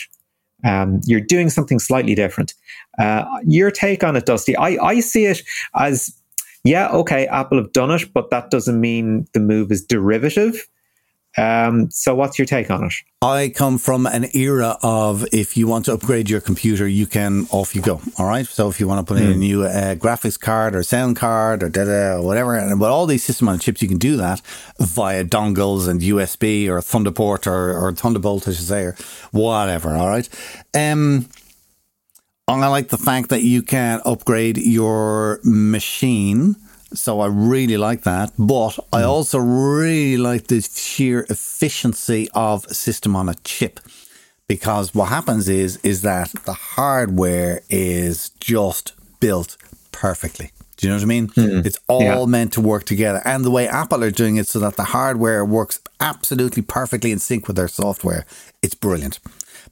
Um, 0.64 1.02
you're 1.06 1.22
doing 1.22 1.50
something 1.50 1.80
slightly 1.80 2.16
different. 2.16 2.54
Uh, 3.00 3.24
your 3.46 3.72
take 3.72 4.04
on 4.04 4.16
it, 4.16 4.26
Dusty? 4.26 4.56
I, 4.58 4.78
I 4.84 5.00
see 5.00 5.26
it 5.26 5.42
as 5.74 6.19
yeah, 6.64 6.90
okay, 6.90 7.28
Apple 7.28 7.58
have 7.58 7.72
done 7.72 7.92
it, 7.92 8.14
but 8.14 8.30
that 8.32 8.52
doesn't 8.52 8.80
mean 8.80 9.28
the 9.34 9.40
move 9.40 9.72
is 9.72 9.86
derivative. 9.86 10.68
Um, 11.38 11.92
so, 11.92 12.16
what's 12.16 12.40
your 12.40 12.48
take 12.48 12.72
on 12.72 12.86
it? 12.86 12.94
I 13.22 13.52
come 13.56 13.78
from 13.78 14.06
an 14.08 14.26
era 14.34 14.78
of 14.82 15.26
if 15.32 15.56
you 15.56 15.68
want 15.68 15.86
to 15.86 15.94
upgrade 15.94 16.30
your 16.30 16.42
computer, 16.42 16.88
you 16.88 17.06
can 17.06 17.48
off 17.52 17.76
you 17.76 17.82
go. 17.82 18.02
All 18.18 18.26
right. 18.26 18.46
So, 18.46 18.68
if 18.68 18.80
you 18.80 18.88
want 18.88 19.06
to 19.06 19.14
put 19.14 19.22
in 19.22 19.30
a 19.30 19.34
hmm. 19.34 19.40
new 19.40 19.64
uh, 19.64 19.96
graphics 19.96 20.40
card 20.40 20.76
or 20.76 20.82
sound 20.82 21.18
card 21.18 21.62
or, 21.62 21.70
da, 21.70 21.86
da, 21.86 22.16
or 22.16 22.24
whatever, 22.24 22.56
and 22.56 22.80
with 22.80 22.90
all 22.90 23.06
these 23.06 23.24
system 23.24 23.48
on 23.48 23.60
chips, 23.60 23.82
you 23.82 23.88
can 23.88 24.00
do 24.00 24.18
that 24.18 24.42
via 24.80 25.24
dongles 25.24 25.88
and 25.88 26.02
USB 26.02 26.68
or 26.68 26.80
Thunderport 26.80 27.46
or, 27.46 27.78
or 27.78 27.94
Thunderbolt, 27.94 28.48
I 28.48 28.52
should 28.52 28.66
say, 28.66 28.84
or 28.84 28.96
whatever. 29.32 29.96
All 29.96 30.10
right. 30.10 30.28
Um, 30.74 31.28
I 32.50 32.68
like 32.68 32.90
the 32.90 32.98
fact 32.98 33.30
that 33.30 33.44
you 33.44 33.62
can 33.62 34.02
upgrade 34.06 34.58
your 34.58 35.40
machine. 35.44 36.56
So 36.94 37.20
I 37.20 37.28
really 37.28 37.78
like 37.78 38.02
that. 38.04 38.32
But 38.38 38.80
I 38.92 39.02
hmm. 39.02 39.10
also 39.10 39.38
really 39.38 40.18
like 40.18 40.48
the 40.48 40.62
sheer 40.62 41.26
efficiency 41.30 42.28
of 42.34 42.66
system 42.66 43.16
on 43.16 43.30
a 43.30 43.36
chip. 43.44 43.80
Because 44.48 44.96
what 44.96 45.10
happens 45.10 45.48
is 45.48 45.78
is 45.84 46.02
that 46.02 46.32
the 46.46 46.54
hardware 46.54 47.62
is 47.70 48.30
just 48.40 48.94
built 49.20 49.56
perfectly. 49.92 50.52
Do 50.78 50.88
you 50.88 50.94
know 50.94 50.98
what 50.98 51.04
I 51.04 51.08
mean? 51.08 51.28
Mm. 51.28 51.66
It's 51.66 51.78
all 51.90 52.02
yeah. 52.02 52.26
meant 52.26 52.54
to 52.54 52.62
work 52.62 52.86
together. 52.86 53.22
And 53.26 53.44
the 53.44 53.52
way 53.52 53.68
Apple 53.68 54.02
are 54.02 54.12
doing 54.12 54.38
it 54.38 54.48
so 54.48 54.60
that 54.60 54.78
the 54.78 54.86
hardware 54.86 55.44
works 55.44 55.82
absolutely 56.00 56.62
perfectly 56.62 57.12
in 57.12 57.20
sync 57.20 57.48
with 57.48 57.58
their 57.58 57.68
software, 57.68 58.26
it's 58.64 58.76
brilliant. 58.76 59.20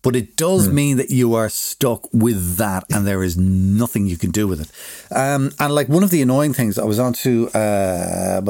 But 0.01 0.15
it 0.15 0.35
does 0.35 0.67
mm. 0.67 0.73
mean 0.73 0.97
that 0.97 1.09
you 1.09 1.33
are 1.33 1.49
stuck 1.49 2.07
with 2.13 2.57
that 2.57 2.85
and 2.91 3.05
there 3.05 3.23
is 3.23 3.37
nothing 3.37 4.07
you 4.07 4.17
can 4.17 4.31
do 4.31 4.47
with 4.47 4.61
it. 4.61 4.71
Um, 5.15 5.51
and 5.59 5.73
like 5.73 5.89
one 5.89 6.03
of 6.03 6.09
the 6.09 6.21
annoying 6.21 6.53
things, 6.53 6.77
I 6.77 6.85
was 6.85 6.99
on 6.99 7.13
to, 7.13 7.49
uh, 7.49 8.41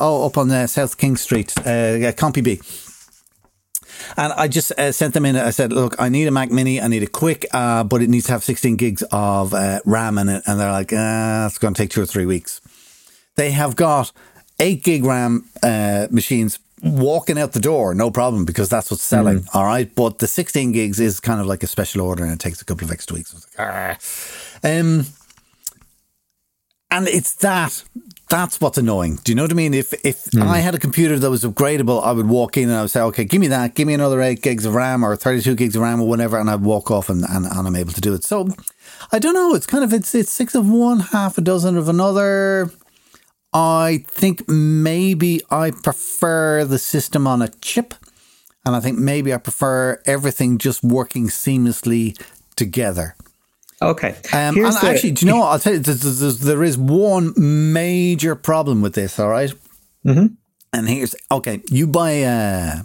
oh, 0.00 0.26
up 0.26 0.38
on 0.38 0.50
uh, 0.50 0.66
South 0.66 0.98
King 0.98 1.16
Street, 1.16 1.56
uh, 1.58 2.12
CompuB. 2.12 2.60
And 4.16 4.32
I 4.34 4.48
just 4.48 4.72
uh, 4.72 4.92
sent 4.92 5.14
them 5.14 5.24
in. 5.24 5.36
I 5.36 5.50
said, 5.50 5.72
look, 5.72 5.96
I 5.98 6.08
need 6.08 6.28
a 6.28 6.30
Mac 6.30 6.50
Mini. 6.50 6.80
I 6.80 6.88
need 6.88 7.02
it 7.02 7.12
quick, 7.12 7.46
uh, 7.52 7.84
but 7.84 8.02
it 8.02 8.08
needs 8.08 8.26
to 8.26 8.32
have 8.32 8.44
16 8.44 8.76
gigs 8.76 9.02
of 9.10 9.54
uh, 9.54 9.80
RAM 9.84 10.18
in 10.18 10.28
it. 10.28 10.42
And 10.46 10.60
they're 10.60 10.70
like, 10.70 10.92
uh, 10.92 11.46
it's 11.46 11.58
going 11.58 11.74
to 11.74 11.82
take 11.82 11.90
two 11.90 12.02
or 12.02 12.06
three 12.06 12.26
weeks. 12.26 12.60
They 13.36 13.50
have 13.50 13.76
got 13.76 14.12
eight 14.58 14.82
gig 14.82 15.04
RAM 15.04 15.48
uh, 15.62 16.08
machines 16.10 16.58
walking 16.82 17.38
out 17.38 17.52
the 17.52 17.60
door, 17.60 17.94
no 17.94 18.10
problem, 18.10 18.44
because 18.44 18.68
that's 18.68 18.90
what's 18.90 19.02
selling. 19.02 19.40
Mm. 19.40 19.54
All 19.54 19.64
right. 19.64 19.92
But 19.94 20.18
the 20.18 20.26
16 20.26 20.72
gigs 20.72 21.00
is 21.00 21.20
kind 21.20 21.40
of 21.40 21.46
like 21.46 21.62
a 21.62 21.66
special 21.66 22.02
order 22.02 22.24
and 22.24 22.32
it 22.32 22.40
takes 22.40 22.60
a 22.60 22.64
couple 22.64 22.84
of 22.84 22.92
extra 22.92 23.16
weeks. 23.16 23.34
Like, 23.34 23.42
ah. 23.58 23.98
um, 24.62 25.06
and 26.90 27.08
it's 27.08 27.34
that. 27.36 27.82
That's 28.28 28.60
what's 28.60 28.76
annoying. 28.76 29.20
Do 29.22 29.30
you 29.30 29.36
know 29.36 29.44
what 29.44 29.52
I 29.52 29.54
mean? 29.54 29.72
If 29.72 29.92
if 30.04 30.24
mm. 30.26 30.42
I 30.42 30.58
had 30.58 30.74
a 30.74 30.78
computer 30.78 31.16
that 31.16 31.30
was 31.30 31.44
upgradable, 31.44 32.02
I 32.02 32.10
would 32.10 32.28
walk 32.28 32.56
in 32.56 32.68
and 32.68 32.76
I 32.76 32.80
would 32.80 32.90
say, 32.90 33.00
okay, 33.02 33.24
give 33.24 33.40
me 33.40 33.46
that, 33.48 33.76
give 33.76 33.86
me 33.86 33.94
another 33.94 34.20
eight 34.20 34.42
gigs 34.42 34.64
of 34.64 34.74
RAM 34.74 35.04
or 35.04 35.14
32 35.14 35.54
gigs 35.54 35.76
of 35.76 35.82
RAM 35.82 36.00
or 36.00 36.08
whatever, 36.08 36.36
and 36.36 36.50
I'd 36.50 36.62
walk 36.62 36.90
off 36.90 37.08
and, 37.08 37.24
and, 37.28 37.46
and 37.46 37.68
I'm 37.68 37.76
able 37.76 37.92
to 37.92 38.00
do 38.00 38.14
it. 38.14 38.24
So 38.24 38.48
I 39.12 39.20
don't 39.20 39.34
know. 39.34 39.54
It's 39.54 39.66
kind 39.66 39.84
of 39.84 39.92
it's 39.92 40.12
it's 40.12 40.32
six 40.32 40.56
of 40.56 40.68
one, 40.68 41.00
half 41.00 41.38
a 41.38 41.40
dozen 41.40 41.76
of 41.76 41.88
another. 41.88 42.70
I 43.56 44.04
think 44.06 44.46
maybe 44.50 45.40
I 45.50 45.70
prefer 45.70 46.66
the 46.66 46.78
system 46.78 47.26
on 47.26 47.40
a 47.40 47.48
chip. 47.48 47.94
And 48.66 48.76
I 48.76 48.80
think 48.80 48.98
maybe 48.98 49.32
I 49.32 49.38
prefer 49.38 50.02
everything 50.04 50.58
just 50.58 50.84
working 50.84 51.28
seamlessly 51.28 52.20
together. 52.54 53.16
Okay. 53.80 54.10
Um, 54.32 54.56
and 54.56 54.56
the, 54.56 54.80
actually, 54.82 55.12
do 55.12 55.24
you 55.24 55.32
know 55.32 55.38
what? 55.38 55.46
I'll 55.46 55.58
tell 55.58 55.72
you, 55.72 55.78
there's, 55.78 56.40
there 56.40 56.62
is 56.64 56.76
one 56.76 57.32
major 57.36 58.34
problem 58.34 58.82
with 58.82 58.94
this, 58.94 59.18
all 59.18 59.30
right? 59.30 59.54
mm-hmm. 60.04 60.34
And 60.74 60.88
here's, 60.88 61.14
okay, 61.30 61.62
you 61.70 61.86
buy 61.86 62.10
a, 62.10 62.82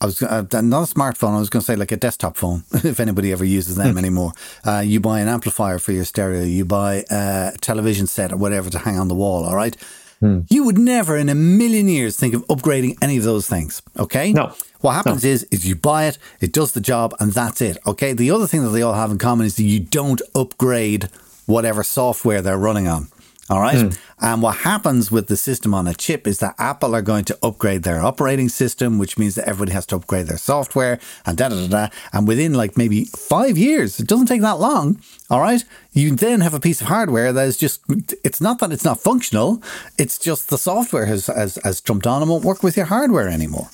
I 0.00 0.06
was 0.06 0.22
uh, 0.22 0.42
not 0.52 0.88
a 0.88 0.94
smartphone. 0.94 1.34
I 1.34 1.38
was 1.40 1.50
going 1.50 1.62
to 1.62 1.66
say 1.66 1.74
like 1.74 1.90
a 1.90 1.96
desktop 1.96 2.36
phone, 2.36 2.62
if 2.72 3.00
anybody 3.00 3.32
ever 3.32 3.44
uses 3.44 3.74
them 3.74 3.96
mm. 3.96 3.98
anymore. 3.98 4.32
Uh, 4.64 4.82
you 4.86 5.00
buy 5.00 5.18
an 5.18 5.26
amplifier 5.26 5.80
for 5.80 5.90
your 5.90 6.04
stereo. 6.04 6.44
You 6.44 6.64
buy 6.64 7.04
a 7.10 7.54
television 7.60 8.06
set 8.06 8.32
or 8.32 8.36
whatever 8.36 8.70
to 8.70 8.78
hang 8.78 8.98
on 8.98 9.08
the 9.08 9.14
wall. 9.16 9.44
All 9.44 9.56
right. 9.56 9.76
Hmm. 10.20 10.40
You 10.48 10.64
would 10.64 10.78
never 10.78 11.16
in 11.16 11.28
a 11.28 11.34
million 11.34 11.88
years 11.88 12.16
think 12.16 12.34
of 12.34 12.46
upgrading 12.46 12.96
any 13.02 13.16
of 13.16 13.24
those 13.24 13.48
things. 13.48 13.82
Okay? 13.98 14.32
No. 14.32 14.54
What 14.80 14.92
happens 14.92 15.24
no. 15.24 15.30
is, 15.30 15.44
is 15.44 15.66
you 15.66 15.76
buy 15.76 16.04
it, 16.04 16.18
it 16.40 16.52
does 16.52 16.72
the 16.72 16.80
job, 16.80 17.14
and 17.20 17.32
that's 17.32 17.60
it. 17.60 17.78
Okay. 17.86 18.12
The 18.12 18.30
other 18.30 18.46
thing 18.46 18.62
that 18.62 18.70
they 18.70 18.82
all 18.82 18.94
have 18.94 19.10
in 19.10 19.18
common 19.18 19.46
is 19.46 19.56
that 19.56 19.64
you 19.64 19.80
don't 19.80 20.22
upgrade 20.34 21.08
whatever 21.46 21.82
software 21.82 22.42
they're 22.42 22.58
running 22.58 22.88
on. 22.88 23.08
All 23.50 23.60
right. 23.60 23.76
Mm. 23.76 23.98
And 24.20 24.42
what 24.42 24.56
happens 24.58 25.10
with 25.10 25.26
the 25.26 25.36
system 25.36 25.74
on 25.74 25.86
a 25.86 25.92
chip 25.92 26.26
is 26.26 26.38
that 26.38 26.54
Apple 26.58 26.94
are 26.94 27.02
going 27.02 27.26
to 27.26 27.38
upgrade 27.42 27.82
their 27.82 28.00
operating 28.00 28.48
system, 28.48 28.98
which 28.98 29.18
means 29.18 29.34
that 29.34 29.46
everybody 29.46 29.72
has 29.72 29.84
to 29.86 29.96
upgrade 29.96 30.26
their 30.28 30.38
software 30.38 30.98
and 31.26 31.36
da 31.36 31.50
da 31.50 31.56
da. 31.56 31.66
da. 31.66 31.88
And 32.12 32.26
within 32.26 32.54
like 32.54 32.78
maybe 32.78 33.04
five 33.04 33.58
years, 33.58 34.00
it 34.00 34.06
doesn't 34.06 34.26
take 34.26 34.40
that 34.40 34.60
long. 34.60 34.98
All 35.28 35.40
right. 35.40 35.62
You 35.92 36.14
then 36.16 36.40
have 36.40 36.54
a 36.54 36.60
piece 36.60 36.80
of 36.80 36.86
hardware 36.86 37.34
that 37.34 37.46
is 37.46 37.58
just, 37.58 37.82
it's 38.24 38.40
not 38.40 38.60
that 38.60 38.72
it's 38.72 38.84
not 38.84 38.98
functional, 38.98 39.62
it's 39.98 40.18
just 40.18 40.48
the 40.48 40.58
software 40.58 41.04
has, 41.06 41.26
has, 41.26 41.58
has 41.62 41.82
jumped 41.82 42.06
on 42.06 42.22
and 42.22 42.30
won't 42.30 42.44
work 42.44 42.62
with 42.62 42.78
your 42.78 42.86
hardware 42.86 43.28
anymore. 43.28 43.68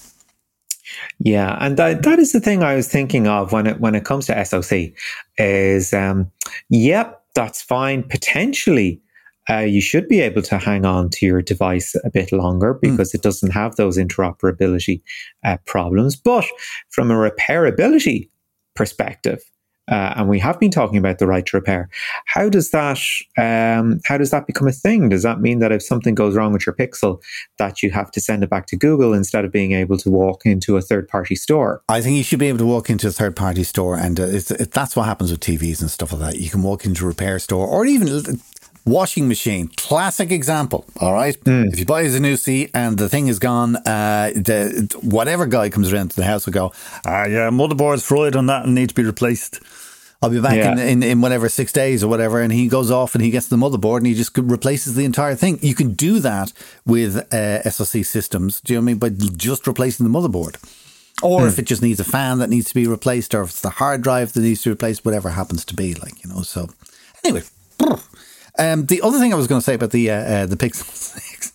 Yeah, 1.20 1.56
and 1.60 1.76
that, 1.76 2.02
that 2.02 2.18
is 2.18 2.32
the 2.32 2.40
thing 2.40 2.64
I 2.64 2.74
was 2.74 2.88
thinking 2.88 3.28
of 3.28 3.52
when 3.52 3.68
it 3.68 3.80
when 3.80 3.94
it 3.94 4.04
comes 4.04 4.26
to 4.26 4.44
SoC 4.44 4.92
is 5.38 5.92
um, 5.92 6.28
yep, 6.68 7.22
that's 7.34 7.62
fine 7.62 8.02
potentially 8.02 9.00
uh, 9.50 9.58
you 9.58 9.80
should 9.80 10.08
be 10.08 10.20
able 10.20 10.42
to 10.42 10.58
hang 10.58 10.84
on 10.84 11.10
to 11.10 11.26
your 11.26 11.42
device 11.42 11.94
a 12.04 12.10
bit 12.10 12.32
longer 12.32 12.74
hmm. 12.74 12.90
because 12.90 13.12
mm. 13.12 13.14
it 13.16 13.22
doesn't 13.22 13.50
have 13.50 13.76
those 13.76 13.98
interoperability 13.98 15.02
uh, 15.44 15.56
problems. 15.66 16.16
But 16.16 16.44
from 16.90 17.10
a 17.10 17.14
repairability 17.14 18.30
perspective, 18.74 19.42
uh, 19.90 20.14
and 20.16 20.28
we 20.28 20.38
have 20.38 20.60
been 20.60 20.70
talking 20.70 20.98
about 20.98 21.18
the 21.18 21.26
right 21.26 21.44
to 21.44 21.56
repair. 21.56 21.88
How 22.26 22.48
does 22.48 22.70
that 22.70 23.00
um, 23.36 24.00
how 24.04 24.18
does 24.18 24.30
that 24.30 24.46
become 24.46 24.68
a 24.68 24.72
thing? 24.72 25.08
Does 25.08 25.24
that 25.24 25.40
mean 25.40 25.58
that 25.58 25.72
if 25.72 25.82
something 25.82 26.14
goes 26.14 26.36
wrong 26.36 26.52
with 26.52 26.64
your 26.64 26.74
Pixel, 26.76 27.20
that 27.58 27.82
you 27.82 27.90
have 27.90 28.10
to 28.12 28.20
send 28.20 28.44
it 28.44 28.50
back 28.50 28.66
to 28.66 28.76
Google 28.76 29.12
instead 29.12 29.44
of 29.44 29.50
being 29.50 29.72
able 29.72 29.98
to 29.98 30.10
walk 30.10 30.46
into 30.46 30.76
a 30.76 30.80
third 30.80 31.08
party 31.08 31.34
store? 31.34 31.82
I 31.88 32.00
think 32.00 32.16
you 32.16 32.22
should 32.22 32.38
be 32.38 32.46
able 32.46 32.58
to 32.58 32.66
walk 32.66 32.88
into 32.88 33.08
a 33.08 33.10
third 33.10 33.34
party 33.34 33.64
store, 33.64 33.96
and 33.96 34.20
uh, 34.20 34.24
it, 34.24 34.70
that's 34.70 34.94
what 34.94 35.06
happens 35.06 35.32
with 35.32 35.40
TVs 35.40 35.80
and 35.80 35.90
stuff 35.90 36.12
like 36.12 36.20
that. 36.20 36.40
You 36.40 36.50
can 36.50 36.62
walk 36.62 36.84
into 36.84 37.04
a 37.04 37.08
repair 37.08 37.40
store, 37.40 37.66
or 37.66 37.84
even 37.84 38.40
Washing 38.86 39.28
machine, 39.28 39.68
classic 39.76 40.30
example. 40.30 40.84
All 41.00 41.12
right, 41.12 41.38
mm. 41.44 41.72
if 41.72 41.78
you 41.78 41.84
buy 41.84 42.02
a 42.02 42.08
Zanussi 42.08 42.70
and 42.72 42.96
the 42.96 43.08
thing 43.08 43.28
is 43.28 43.38
gone, 43.38 43.76
uh, 43.76 44.30
the 44.34 44.98
whatever 45.02 45.46
guy 45.46 45.68
comes 45.68 45.92
around 45.92 46.10
to 46.10 46.16
the 46.16 46.24
house 46.24 46.46
will 46.46 46.52
go, 46.52 46.72
ah, 47.06 47.26
yeah, 47.26 47.50
motherboard's 47.50 48.04
fried 48.04 48.36
on 48.36 48.46
that 48.46 48.64
and 48.64 48.74
needs 48.74 48.92
to 48.92 49.00
be 49.00 49.06
replaced. 49.06 49.60
I'll 50.22 50.30
be 50.30 50.40
back 50.40 50.56
yeah. 50.56 50.72
in, 50.72 50.78
in, 50.78 51.02
in 51.02 51.20
whatever 51.20 51.48
six 51.48 51.72
days 51.72 52.04
or 52.04 52.08
whatever, 52.08 52.40
and 52.40 52.52
he 52.52 52.68
goes 52.68 52.90
off 52.90 53.14
and 53.14 53.24
he 53.24 53.30
gets 53.30 53.48
the 53.48 53.56
motherboard 53.56 53.98
and 53.98 54.06
he 54.06 54.14
just 54.14 54.36
replaces 54.36 54.94
the 54.94 55.04
entire 55.04 55.34
thing. 55.34 55.58
You 55.62 55.74
can 55.74 55.94
do 55.94 56.18
that 56.20 56.52
with 56.84 57.16
uh, 57.32 57.68
SoC 57.70 58.04
systems. 58.04 58.60
Do 58.60 58.74
you 58.74 58.78
know 58.78 58.82
what 58.82 59.02
I 59.02 59.08
mean? 59.08 59.18
By 59.18 59.36
just 59.36 59.66
replacing 59.66 60.10
the 60.10 60.18
motherboard. 60.18 60.56
Or 61.22 61.42
mm. 61.42 61.48
if 61.48 61.58
it 61.58 61.66
just 61.66 61.82
needs 61.82 62.00
a 62.00 62.04
fan 62.04 62.38
that 62.38 62.50
needs 62.50 62.68
to 62.68 62.74
be 62.74 62.86
replaced, 62.86 63.34
or 63.34 63.42
if 63.42 63.50
it's 63.50 63.60
the 63.60 63.70
hard 63.70 64.02
drive 64.02 64.32
that 64.34 64.40
needs 64.40 64.62
to 64.62 64.70
be 64.70 64.72
replaced, 64.72 65.04
whatever 65.04 65.30
happens 65.30 65.64
to 65.66 65.74
be, 65.74 65.94
like 65.94 66.22
you 66.22 66.30
know. 66.30 66.42
So, 66.42 66.68
anyway, 67.24 67.42
um, 68.60 68.86
the 68.86 69.02
other 69.02 69.18
thing 69.18 69.32
I 69.32 69.36
was 69.36 69.46
going 69.46 69.60
to 69.60 69.64
say 69.64 69.74
about 69.74 69.90
the 69.90 70.10
uh, 70.10 70.14
uh, 70.14 70.46
the 70.46 70.56
Pixel 70.56 70.84
Six. 70.94 71.52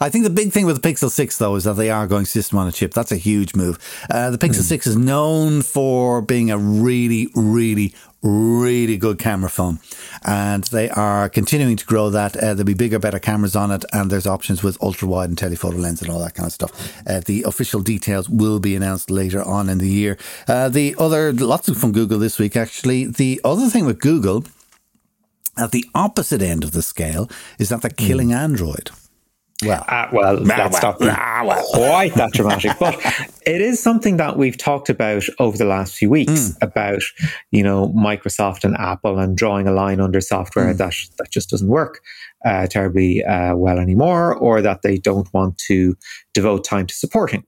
I 0.00 0.10
think 0.10 0.24
the 0.24 0.30
big 0.30 0.52
thing 0.52 0.66
with 0.66 0.80
the 0.80 0.86
Pixel 0.86 1.10
6, 1.10 1.38
though, 1.38 1.54
is 1.54 1.64
that 1.64 1.74
they 1.74 1.90
are 1.90 2.06
going 2.06 2.26
system 2.26 2.58
on 2.58 2.68
a 2.68 2.72
chip. 2.72 2.92
That's 2.92 3.12
a 3.12 3.16
huge 3.16 3.54
move. 3.54 3.78
Uh, 4.10 4.30
the 4.30 4.38
Pixel 4.38 4.60
mm. 4.60 4.68
6 4.68 4.86
is 4.86 4.96
known 4.96 5.62
for 5.62 6.20
being 6.20 6.50
a 6.50 6.58
really, 6.58 7.28
really, 7.34 7.94
really 8.22 8.96
good 8.98 9.18
camera 9.18 9.48
phone. 9.48 9.78
And 10.24 10.64
they 10.64 10.90
are 10.90 11.28
continuing 11.28 11.76
to 11.76 11.86
grow 11.86 12.10
that. 12.10 12.36
Uh, 12.36 12.54
there'll 12.54 12.64
be 12.64 12.74
bigger, 12.74 12.98
better 12.98 13.18
cameras 13.18 13.56
on 13.56 13.70
it. 13.70 13.84
And 13.92 14.10
there's 14.10 14.26
options 14.26 14.62
with 14.62 14.76
ultra 14.82 15.08
wide 15.08 15.30
and 15.30 15.38
telephoto 15.38 15.78
lens 15.78 16.02
and 16.02 16.10
all 16.10 16.20
that 16.20 16.34
kind 16.34 16.46
of 16.46 16.52
stuff. 16.52 17.02
Uh, 17.06 17.20
the 17.20 17.42
official 17.44 17.80
details 17.80 18.28
will 18.28 18.60
be 18.60 18.76
announced 18.76 19.10
later 19.10 19.42
on 19.42 19.68
in 19.68 19.78
the 19.78 19.88
year. 19.88 20.18
Uh, 20.46 20.68
the 20.68 20.94
other, 20.98 21.32
lots 21.32 21.68
of 21.68 21.78
from 21.78 21.92
Google 21.92 22.18
this 22.18 22.38
week, 22.38 22.56
actually. 22.56 23.06
The 23.06 23.40
other 23.44 23.68
thing 23.70 23.86
with 23.86 24.00
Google 24.00 24.44
at 25.58 25.72
the 25.72 25.84
opposite 25.94 26.42
end 26.42 26.64
of 26.64 26.72
the 26.72 26.82
scale 26.82 27.28
is 27.58 27.68
that 27.68 27.82
they're 27.82 27.90
killing 27.90 28.28
mm. 28.28 28.36
Android. 28.36 28.90
Well, 29.64 29.84
uh, 29.88 30.08
well, 30.12 30.44
that's 30.44 30.82
well, 30.82 30.96
not 31.00 31.46
well. 31.46 31.66
quite 31.72 32.12
that 32.14 32.32
dramatic, 32.32 32.72
but 32.78 32.94
it 33.46 33.62
is 33.62 33.82
something 33.82 34.18
that 34.18 34.36
we've 34.36 34.58
talked 34.58 34.90
about 34.90 35.24
over 35.38 35.56
the 35.56 35.64
last 35.64 35.94
few 35.94 36.10
weeks 36.10 36.50
mm. 36.50 36.56
about, 36.60 37.00
you 37.52 37.62
know, 37.62 37.88
Microsoft 37.96 38.64
and 38.64 38.76
Apple 38.76 39.18
and 39.18 39.34
drawing 39.34 39.66
a 39.66 39.72
line 39.72 39.98
under 39.98 40.20
software 40.20 40.74
mm. 40.74 40.76
that 40.76 40.92
that 41.16 41.30
just 41.30 41.48
doesn't 41.48 41.68
work 41.68 42.02
uh, 42.44 42.66
terribly 42.66 43.24
uh, 43.24 43.56
well 43.56 43.78
anymore, 43.78 44.34
or 44.34 44.60
that 44.60 44.82
they 44.82 44.98
don't 44.98 45.32
want 45.32 45.56
to 45.56 45.96
devote 46.34 46.62
time 46.62 46.86
to 46.86 46.94
supporting. 46.94 47.42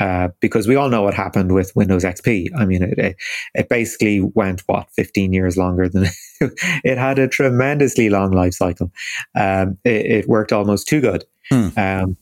Uh, 0.00 0.28
because 0.40 0.68
we 0.68 0.76
all 0.76 0.88
know 0.88 1.02
what 1.02 1.14
happened 1.14 1.52
with 1.52 1.74
Windows 1.74 2.04
XP. 2.04 2.48
I 2.56 2.64
mean, 2.64 2.82
it, 2.82 2.98
it, 2.98 3.16
it 3.54 3.68
basically 3.68 4.20
went, 4.20 4.62
what, 4.66 4.88
15 4.92 5.32
years 5.32 5.56
longer 5.56 5.88
than 5.88 6.06
it 6.84 6.98
had 6.98 7.18
a 7.18 7.26
tremendously 7.26 8.08
long 8.08 8.30
life 8.30 8.54
cycle. 8.54 8.92
Um, 9.34 9.76
it, 9.84 10.06
it, 10.06 10.28
worked 10.28 10.52
almost 10.52 10.86
too 10.86 11.00
good. 11.00 11.24
Hmm. 11.50 11.68
Um, 11.76 12.16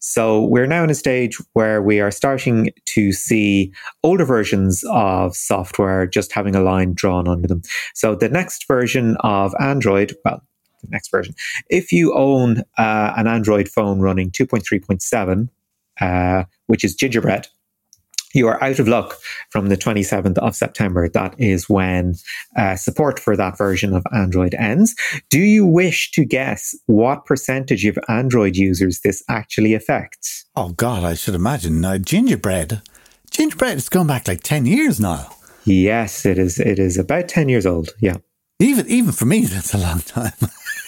so 0.00 0.44
we're 0.44 0.66
now 0.66 0.82
in 0.82 0.90
a 0.90 0.94
stage 0.94 1.36
where 1.52 1.82
we 1.82 2.00
are 2.00 2.10
starting 2.10 2.70
to 2.86 3.12
see 3.12 3.72
older 4.02 4.24
versions 4.24 4.82
of 4.88 5.36
software 5.36 6.06
just 6.06 6.32
having 6.32 6.56
a 6.56 6.62
line 6.62 6.94
drawn 6.94 7.28
under 7.28 7.46
them. 7.46 7.62
So 7.94 8.14
the 8.14 8.28
next 8.28 8.66
version 8.66 9.16
of 9.20 9.54
Android, 9.60 10.14
well, 10.24 10.42
the 10.82 10.88
next 10.90 11.10
version, 11.10 11.34
if 11.68 11.92
you 11.92 12.14
own 12.14 12.60
uh, 12.78 13.12
an 13.16 13.26
Android 13.26 13.68
phone 13.68 14.00
running 14.00 14.30
2.3.7, 14.30 15.48
uh, 16.00 16.44
which 16.66 16.84
is 16.84 16.94
Gingerbread, 16.94 17.46
you 18.32 18.46
are 18.46 18.62
out 18.62 18.78
of 18.78 18.86
luck 18.86 19.16
from 19.50 19.68
the 19.68 19.76
27th 19.76 20.38
of 20.38 20.54
September. 20.54 21.08
That 21.08 21.34
is 21.38 21.68
when 21.68 22.14
uh, 22.56 22.76
support 22.76 23.18
for 23.18 23.36
that 23.36 23.58
version 23.58 23.92
of 23.92 24.06
Android 24.14 24.54
ends. 24.54 24.94
Do 25.30 25.40
you 25.40 25.66
wish 25.66 26.12
to 26.12 26.24
guess 26.24 26.74
what 26.86 27.24
percentage 27.24 27.84
of 27.86 27.98
Android 28.08 28.56
users 28.56 29.00
this 29.00 29.24
actually 29.28 29.74
affects? 29.74 30.44
Oh, 30.54 30.70
God, 30.70 31.02
I 31.02 31.14
should 31.14 31.34
imagine. 31.34 31.80
Now, 31.80 31.98
gingerbread, 31.98 32.82
Gingerbread 33.30 33.74
has 33.74 33.88
gone 33.88 34.08
back 34.08 34.26
like 34.26 34.42
10 34.42 34.66
years 34.66 35.00
now. 35.00 35.30
Yes, 35.64 36.26
it 36.26 36.38
is. 36.38 36.58
It 36.58 36.78
is 36.78 36.98
about 36.98 37.28
10 37.28 37.48
years 37.48 37.64
old. 37.64 37.90
Yeah. 38.00 38.16
Even, 38.58 38.86
even 38.88 39.12
for 39.12 39.24
me, 39.24 39.44
that's 39.46 39.74
a 39.74 39.78
long 39.78 40.00
time. 40.00 40.32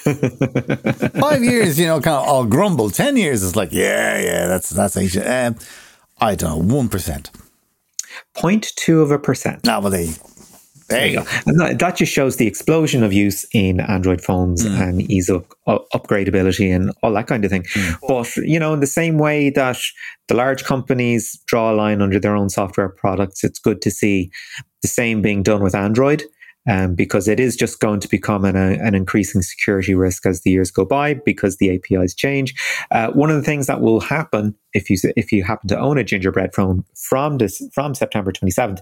Five 1.20 1.44
years, 1.44 1.78
you 1.78 1.86
know, 1.86 2.00
kind 2.00 2.16
of 2.16 2.28
all 2.28 2.44
grumble. 2.44 2.90
Ten 2.90 3.16
years 3.16 3.42
is 3.42 3.56
like, 3.56 3.72
yeah, 3.72 4.20
yeah, 4.20 4.46
that's 4.46 4.70
that's 4.70 4.96
ancient. 4.96 5.26
Um, 5.26 5.56
I 6.20 6.36
don't 6.36 6.68
know, 6.68 6.74
1%. 6.88 7.30
0.2 8.36 9.02
of 9.02 9.10
a 9.10 9.18
percent. 9.18 9.64
Now, 9.64 9.80
well, 9.80 9.90
they, 9.90 10.12
there 10.88 11.06
you 11.06 11.16
go. 11.16 11.24
And 11.46 11.58
that, 11.58 11.78
that, 11.80 11.96
just 11.96 12.12
shows 12.12 12.36
the 12.36 12.46
explosion 12.46 13.02
of 13.02 13.12
use 13.12 13.44
in 13.52 13.80
Android 13.80 14.20
phones 14.20 14.64
mm. 14.64 14.80
and 14.80 15.02
ease 15.10 15.28
of 15.28 15.44
uh, 15.66 15.78
upgradability 15.94 16.74
and 16.74 16.92
all 17.02 17.12
that 17.14 17.26
kind 17.26 17.44
of 17.44 17.50
thing. 17.50 17.64
Mm. 17.64 17.98
But, 18.06 18.36
you 18.46 18.60
know, 18.60 18.72
in 18.72 18.80
the 18.80 18.86
same 18.86 19.18
way 19.18 19.50
that 19.50 19.78
the 20.28 20.34
large 20.34 20.64
companies 20.64 21.40
draw 21.46 21.72
a 21.72 21.74
line 21.74 22.00
under 22.00 22.20
their 22.20 22.36
own 22.36 22.50
software 22.50 22.88
products, 22.88 23.42
it's 23.42 23.58
good 23.58 23.82
to 23.82 23.90
see 23.90 24.30
the 24.82 24.88
same 24.88 25.22
being 25.22 25.42
done 25.42 25.62
with 25.62 25.74
Android 25.74 26.22
um, 26.68 26.94
because 26.94 27.28
it 27.28 27.40
is 27.40 27.56
just 27.56 27.80
going 27.80 28.00
to 28.00 28.08
become 28.08 28.44
an, 28.44 28.56
a, 28.56 28.78
an, 28.78 28.94
increasing 28.94 29.42
security 29.42 29.94
risk 29.94 30.26
as 30.26 30.42
the 30.42 30.50
years 30.50 30.70
go 30.70 30.84
by 30.84 31.14
because 31.14 31.56
the 31.56 31.74
APIs 31.74 32.14
change. 32.14 32.54
Uh, 32.90 33.10
one 33.12 33.30
of 33.30 33.36
the 33.36 33.42
things 33.42 33.66
that 33.66 33.80
will 33.80 34.00
happen 34.00 34.54
if 34.72 34.88
you 34.88 34.96
if 35.16 35.32
you 35.32 35.42
happen 35.42 35.68
to 35.68 35.78
own 35.78 35.98
a 35.98 36.04
Gingerbread 36.04 36.54
phone 36.54 36.84
from 36.94 37.38
this 37.38 37.62
from 37.72 37.94
September 37.94 38.32
27th 38.32 38.80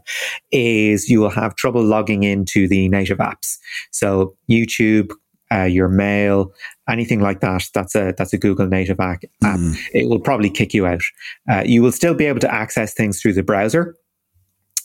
is 0.52 1.08
you 1.08 1.20
will 1.20 1.30
have 1.30 1.56
trouble 1.56 1.82
logging 1.82 2.22
into 2.22 2.68
the 2.68 2.88
native 2.88 3.18
apps. 3.18 3.58
So 3.90 4.36
YouTube, 4.48 5.12
uh, 5.52 5.64
your 5.64 5.88
mail, 5.88 6.52
anything 6.88 7.20
like 7.20 7.40
that. 7.40 7.68
That's 7.74 7.94
a 7.94 8.14
that's 8.16 8.32
a 8.32 8.38
Google 8.38 8.66
native 8.66 9.00
app. 9.00 9.22
Mm. 9.42 9.76
It 9.92 10.08
will 10.08 10.20
probably 10.20 10.50
kick 10.50 10.74
you 10.74 10.86
out. 10.86 11.02
Uh, 11.50 11.62
you 11.66 11.82
will 11.82 11.92
still 11.92 12.14
be 12.14 12.26
able 12.26 12.40
to 12.40 12.52
access 12.52 12.94
things 12.94 13.20
through 13.20 13.32
the 13.32 13.42
browser, 13.42 13.96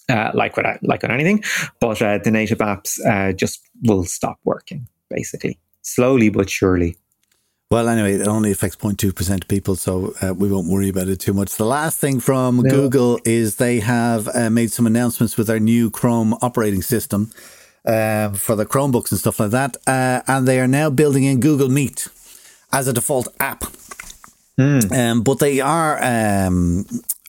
uh, 0.10 0.32
like 0.34 0.58
what 0.58 0.66
like 0.84 1.04
on 1.04 1.12
anything, 1.12 1.44
but 1.80 2.02
uh, 2.02 2.20
the 2.24 2.32
native 2.32 2.60
apps 2.60 3.00
uh, 3.06 3.34
just 3.34 3.62
will 3.84 4.04
stop 4.04 4.40
working 4.44 4.88
basically 5.10 5.60
slowly 5.86 6.30
but 6.30 6.50
surely. 6.50 6.98
Well, 7.72 7.90
anyway, 7.90 8.14
it 8.14 8.28
only 8.28 8.52
affects 8.52 8.76
0.2% 8.76 9.42
of 9.42 9.48
people, 9.48 9.76
so 9.76 10.14
uh, 10.22 10.34
we 10.36 10.52
won't 10.52 10.68
worry 10.70 10.90
about 10.90 11.08
it 11.08 11.20
too 11.20 11.34
much. 11.34 11.56
The 11.56 11.66
last 11.66 12.00
thing 12.00 12.20
from 12.20 12.58
no. 12.58 12.70
Google 12.70 13.20
is 13.26 13.56
they 13.56 13.80
have 13.80 14.30
uh, 14.36 14.52
made 14.52 14.72
some 14.72 14.86
announcements 14.86 15.36
with 15.36 15.48
their 15.48 15.60
new 15.60 15.90
Chrome 15.90 16.36
operating 16.42 16.84
system 16.84 17.32
uh, 17.84 18.30
for 18.34 18.56
the 18.56 18.68
Chromebooks 18.68 19.12
and 19.12 19.20
stuff 19.20 19.40
like 19.40 19.50
that. 19.52 19.78
Uh, 19.88 20.22
and 20.28 20.48
they 20.48 20.60
are 20.60 20.68
now 20.68 20.92
building 20.92 21.24
in 21.24 21.40
Google 21.40 21.70
Meet 21.70 22.08
as 22.72 22.88
a 22.88 22.94
default 22.94 23.28
app. 23.40 23.64
Mm. 24.60 24.92
Um, 24.92 25.24
but 25.24 25.40
they 25.40 25.60
are 25.60 26.02
um, 26.04 26.86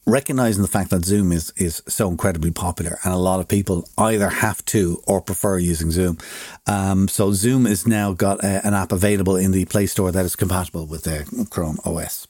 recognizing 0.06 0.62
the 0.62 0.68
fact 0.68 0.90
that 0.90 1.04
Zoom 1.04 1.32
is 1.32 1.52
is 1.56 1.82
so 1.88 2.08
incredibly 2.08 2.50
popular, 2.50 2.98
and 3.04 3.12
a 3.12 3.18
lot 3.18 3.40
of 3.40 3.48
people 3.48 3.88
either 3.98 4.28
have 4.28 4.64
to 4.66 5.02
or 5.06 5.20
prefer 5.20 5.58
using 5.58 5.90
Zoom. 5.90 6.18
Um, 6.66 7.08
so 7.08 7.32
Zoom 7.32 7.64
has 7.66 7.86
now 7.86 8.12
got 8.12 8.42
a, 8.42 8.66
an 8.66 8.74
app 8.74 8.92
available 8.92 9.36
in 9.36 9.52
the 9.52 9.64
Play 9.66 9.86
Store 9.86 10.12
that 10.12 10.24
is 10.24 10.36
compatible 10.36 10.86
with 10.86 11.02
the 11.02 11.46
Chrome 11.50 11.78
OS. 11.84 12.26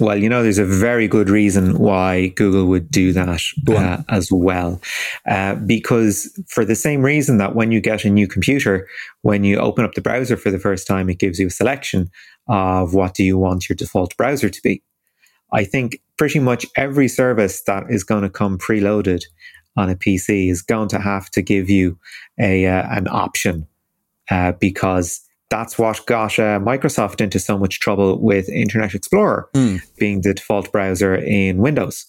Well, 0.00 0.16
you 0.16 0.30
know, 0.30 0.42
there's 0.42 0.58
a 0.58 0.64
very 0.64 1.06
good 1.06 1.28
reason 1.28 1.78
why 1.78 2.28
Google 2.28 2.64
would 2.66 2.90
do 2.90 3.12
that 3.12 3.42
uh, 3.68 4.02
as 4.08 4.32
well. 4.32 4.80
Uh, 5.28 5.56
because 5.56 6.32
for 6.48 6.64
the 6.64 6.74
same 6.74 7.02
reason 7.02 7.36
that 7.36 7.54
when 7.54 7.70
you 7.70 7.82
get 7.82 8.06
a 8.06 8.10
new 8.10 8.26
computer, 8.26 8.88
when 9.20 9.44
you 9.44 9.58
open 9.58 9.84
up 9.84 9.92
the 9.92 10.00
browser 10.00 10.38
for 10.38 10.50
the 10.50 10.58
first 10.58 10.86
time, 10.86 11.10
it 11.10 11.18
gives 11.18 11.38
you 11.38 11.48
a 11.48 11.50
selection 11.50 12.10
of 12.48 12.94
what 12.94 13.12
do 13.12 13.22
you 13.22 13.36
want 13.36 13.68
your 13.68 13.76
default 13.76 14.16
browser 14.16 14.48
to 14.48 14.62
be. 14.62 14.82
I 15.52 15.64
think 15.64 16.00
pretty 16.16 16.38
much 16.38 16.66
every 16.76 17.08
service 17.08 17.62
that 17.62 17.84
is 17.88 18.04
going 18.04 18.22
to 18.22 18.30
come 18.30 18.58
preloaded 18.58 19.22
on 19.76 19.88
a 19.88 19.96
PC 19.96 20.50
is 20.50 20.62
going 20.62 20.88
to 20.88 20.98
have 20.98 21.30
to 21.30 21.42
give 21.42 21.70
you 21.70 21.98
a 22.38 22.66
uh, 22.66 22.86
an 22.90 23.08
option 23.08 23.66
uh, 24.30 24.52
because 24.52 25.20
that's 25.48 25.78
what 25.78 26.04
got 26.06 26.38
uh, 26.38 26.60
Microsoft 26.60 27.20
into 27.20 27.38
so 27.38 27.58
much 27.58 27.80
trouble 27.80 28.20
with 28.20 28.48
Internet 28.48 28.94
Explorer 28.94 29.48
mm. 29.54 29.80
being 29.98 30.20
the 30.22 30.34
default 30.34 30.70
browser 30.70 31.14
in 31.14 31.58
Windows. 31.58 32.06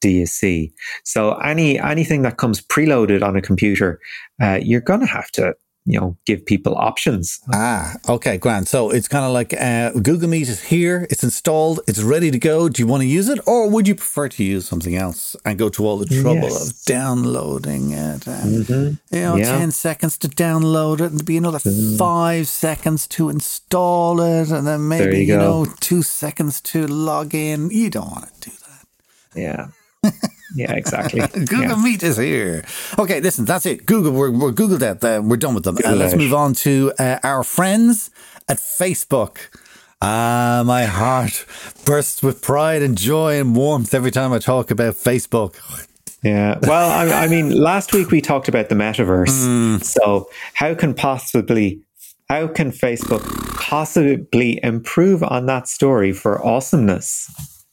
Do 0.00 0.10
you 0.10 0.26
see? 0.26 0.72
So 1.04 1.34
any 1.34 1.78
anything 1.78 2.22
that 2.22 2.36
comes 2.36 2.60
preloaded 2.60 3.22
on 3.22 3.36
a 3.36 3.42
computer, 3.42 4.00
uh, 4.42 4.58
you're 4.60 4.80
going 4.80 5.00
to 5.00 5.06
have 5.06 5.30
to 5.32 5.54
you 5.84 5.98
know 5.98 6.16
give 6.26 6.44
people 6.46 6.76
options 6.76 7.40
ah 7.52 7.94
okay 8.08 8.36
grand 8.36 8.68
so 8.68 8.90
it's 8.90 9.08
kind 9.08 9.24
of 9.24 9.32
like 9.32 9.52
uh, 9.54 9.90
google 10.00 10.28
meet 10.28 10.48
is 10.48 10.62
here 10.62 11.06
it's 11.10 11.24
installed 11.24 11.80
it's 11.88 12.00
ready 12.00 12.30
to 12.30 12.38
go 12.38 12.68
do 12.68 12.80
you 12.80 12.86
want 12.86 13.00
to 13.00 13.06
use 13.06 13.28
it 13.28 13.40
or 13.46 13.68
would 13.68 13.88
you 13.88 13.94
prefer 13.94 14.28
to 14.28 14.44
use 14.44 14.66
something 14.66 14.94
else 14.94 15.34
and 15.44 15.58
go 15.58 15.68
to 15.68 15.84
all 15.84 15.98
the 15.98 16.06
trouble 16.06 16.42
yes. 16.42 16.70
of 16.70 16.84
downloading 16.84 17.90
it 17.90 18.26
and 18.26 18.64
mm-hmm. 18.64 19.14
you 19.16 19.22
know 19.22 19.36
yeah. 19.36 19.58
10 19.58 19.72
seconds 19.72 20.16
to 20.16 20.28
download 20.28 21.00
it 21.00 21.10
and 21.10 21.24
be 21.24 21.36
another 21.36 21.58
mm. 21.58 21.98
five 21.98 22.46
seconds 22.46 23.08
to 23.08 23.28
install 23.28 24.20
it 24.20 24.50
and 24.50 24.66
then 24.66 24.86
maybe 24.86 25.18
you, 25.18 25.32
you 25.32 25.36
know 25.36 25.66
two 25.80 26.02
seconds 26.02 26.60
to 26.60 26.86
log 26.86 27.34
in 27.34 27.70
you 27.70 27.90
don't 27.90 28.10
want 28.10 28.32
to 28.40 28.50
do 28.50 28.56
that 28.66 29.40
yeah 29.40 29.66
yeah, 30.54 30.72
exactly. 30.72 31.20
Google 31.32 31.76
yeah. 31.76 31.82
Meet 31.82 32.02
is 32.02 32.16
here. 32.16 32.64
Okay, 32.98 33.20
listen, 33.20 33.44
that's 33.44 33.66
it. 33.66 33.86
Google, 33.86 34.12
we're, 34.12 34.30
we're 34.30 34.52
Googled 34.52 34.82
out. 34.82 35.02
Uh, 35.02 35.22
we're 35.24 35.36
done 35.36 35.54
with 35.54 35.64
them. 35.64 35.78
Uh, 35.84 35.94
let's 35.94 36.14
move 36.14 36.34
on 36.34 36.54
to 36.54 36.92
uh, 36.98 37.18
our 37.22 37.44
friends 37.44 38.10
at 38.48 38.58
Facebook. 38.58 39.38
Ah, 40.00 40.64
my 40.66 40.84
heart 40.84 41.46
bursts 41.84 42.22
with 42.22 42.42
pride 42.42 42.82
and 42.82 42.98
joy 42.98 43.38
and 43.38 43.54
warmth 43.54 43.94
every 43.94 44.10
time 44.10 44.32
I 44.32 44.40
talk 44.40 44.70
about 44.72 44.94
Facebook. 44.94 45.54
Yeah. 46.24 46.58
Well, 46.62 46.90
I, 46.90 47.24
I 47.24 47.28
mean, 47.28 47.50
last 47.50 47.92
week 47.92 48.10
we 48.10 48.20
talked 48.20 48.48
about 48.48 48.68
the 48.68 48.74
metaverse. 48.74 49.46
Mm. 49.46 49.84
So, 49.84 50.28
how 50.54 50.74
can 50.74 50.94
possibly 50.94 51.82
how 52.28 52.48
can 52.48 52.72
Facebook 52.72 53.22
possibly 53.56 54.58
improve 54.62 55.22
on 55.22 55.46
that 55.46 55.68
story 55.68 56.12
for 56.12 56.42
awesomeness? 56.44 57.30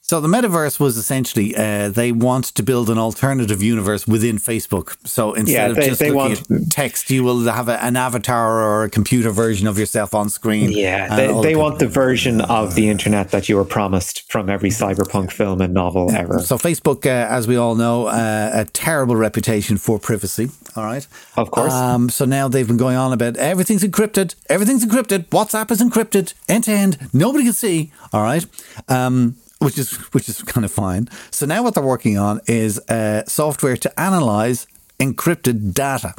So 0.09 0.19
the 0.19 0.27
metaverse 0.27 0.79
was 0.79 0.97
essentially 0.97 1.55
uh, 1.55 1.89
they 1.89 2.11
want 2.11 2.45
to 2.45 2.63
build 2.63 2.89
an 2.89 2.97
alternative 2.97 3.61
universe 3.61 4.07
within 4.07 4.39
Facebook. 4.39 4.97
So 5.07 5.35
instead 5.35 5.53
yeah, 5.53 5.67
they, 5.67 5.81
of 5.81 5.89
just 5.89 6.01
looking 6.01 6.15
want, 6.15 6.49
at 6.49 6.71
text, 6.71 7.11
you 7.11 7.23
will 7.23 7.43
have 7.43 7.69
a, 7.69 7.79
an 7.83 7.95
avatar 7.95 8.59
or 8.59 8.85
a 8.85 8.89
computer 8.89 9.29
version 9.29 9.67
of 9.67 9.77
yourself 9.77 10.15
on 10.15 10.31
screen. 10.31 10.71
Yeah, 10.71 11.15
they, 11.15 11.27
they 11.43 11.55
want 11.55 11.77
the 11.77 11.87
version 11.87 12.41
of 12.41 12.73
the 12.73 12.89
internet 12.89 13.29
that 13.29 13.49
you 13.49 13.55
were 13.55 13.65
promised 13.65 14.31
from 14.31 14.49
every 14.49 14.71
cyberpunk 14.71 15.31
film 15.31 15.61
and 15.61 15.75
novel 15.75 16.11
ever. 16.11 16.39
So 16.39 16.57
Facebook, 16.57 17.05
uh, 17.05 17.31
as 17.31 17.47
we 17.47 17.55
all 17.55 17.75
know, 17.75 18.07
uh, 18.07 18.49
a 18.51 18.65
terrible 18.65 19.15
reputation 19.15 19.77
for 19.77 19.99
privacy. 19.99 20.49
All 20.75 20.85
right, 20.85 21.05
of 21.37 21.51
course. 21.51 21.71
Um, 21.71 22.09
so 22.09 22.25
now 22.25 22.47
they've 22.47 22.67
been 22.67 22.77
going 22.77 22.97
on 22.97 23.13
about 23.13 23.37
everything's 23.37 23.83
encrypted, 23.83 24.33
everything's 24.49 24.83
encrypted. 24.83 25.25
WhatsApp 25.25 25.69
is 25.69 25.79
encrypted 25.83 26.33
end 26.47 26.63
to 26.63 26.71
end. 26.71 26.97
Nobody 27.13 27.43
can 27.43 27.53
see. 27.53 27.91
All 28.11 28.23
right. 28.23 28.43
Um, 28.87 29.35
which 29.59 29.77
is 29.77 29.91
which 30.13 30.27
is 30.27 30.41
kind 30.41 30.65
of 30.65 30.71
fine. 30.71 31.07
So 31.31 31.45
now 31.45 31.63
what 31.63 31.75
they're 31.75 31.83
working 31.83 32.17
on 32.17 32.41
is 32.47 32.79
uh, 32.89 33.23
software 33.25 33.77
to 33.77 33.99
analyze 33.99 34.67
encrypted 34.99 35.73
data 35.73 36.13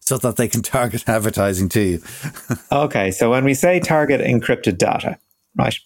so 0.00 0.18
that 0.18 0.36
they 0.36 0.48
can 0.48 0.62
target 0.62 1.04
advertising 1.08 1.68
to 1.70 1.80
you. 1.80 2.02
okay, 2.72 3.10
so 3.10 3.30
when 3.30 3.44
we 3.44 3.54
say 3.54 3.80
target 3.80 4.20
encrypted 4.20 4.78
data, 4.78 5.18
right? 5.56 5.76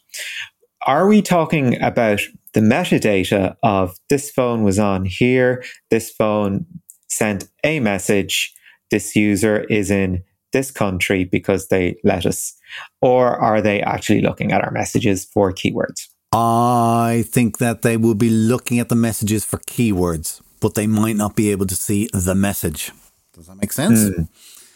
Are 0.86 1.08
we 1.08 1.22
talking 1.22 1.80
about 1.82 2.20
the 2.54 2.60
metadata 2.60 3.56
of 3.62 3.96
this 4.08 4.30
phone 4.30 4.62
was 4.62 4.78
on 4.78 5.04
here, 5.04 5.64
this 5.90 6.10
phone 6.10 6.66
sent 7.08 7.48
a 7.64 7.80
message, 7.80 8.54
this 8.90 9.14
user 9.14 9.64
is 9.64 9.90
in 9.90 10.22
this 10.52 10.70
country 10.70 11.24
because 11.24 11.68
they 11.68 11.96
let 12.04 12.24
us? 12.24 12.54
Or 13.02 13.36
are 13.36 13.60
they 13.60 13.82
actually 13.82 14.22
looking 14.22 14.52
at 14.52 14.62
our 14.62 14.70
messages 14.70 15.24
for 15.24 15.52
keywords? 15.52 16.06
I 16.32 17.24
think 17.28 17.58
that 17.58 17.82
they 17.82 17.96
will 17.96 18.14
be 18.14 18.30
looking 18.30 18.78
at 18.78 18.88
the 18.88 18.94
messages 18.94 19.44
for 19.44 19.58
keywords, 19.60 20.40
but 20.60 20.74
they 20.74 20.86
might 20.86 21.16
not 21.16 21.36
be 21.36 21.50
able 21.50 21.66
to 21.66 21.74
see 21.74 22.08
the 22.12 22.34
message. 22.34 22.92
Does 23.32 23.46
that 23.46 23.56
make 23.56 23.72
sense? 23.72 24.00
Mm. 24.00 24.28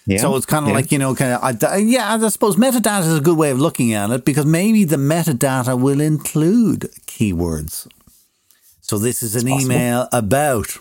Yeah. 0.07 0.19
So 0.19 0.35
it's 0.37 0.47
kind 0.47 0.65
of 0.65 0.71
yeah. 0.71 0.75
like, 0.75 0.91
you 0.91 0.99
know, 0.99 1.15
kind 1.15 1.33
of, 1.33 1.65
I, 1.65 1.77
yeah, 1.77 2.15
I 2.15 2.29
suppose 2.29 2.57
metadata 2.57 3.01
is 3.01 3.19
a 3.19 3.21
good 3.21 3.37
way 3.37 3.51
of 3.51 3.61
looking 3.61 3.93
at 3.93 4.11
it 4.11 4.25
because 4.25 4.47
maybe 4.47 4.85
the 4.85 4.97
metadata 4.97 5.81
will 5.81 6.01
include 6.01 6.91
keywords. 7.07 7.87
So 8.81 8.99
this 8.99 9.23
is 9.23 9.37
an 9.37 9.49
email 9.49 10.09
about 10.12 10.79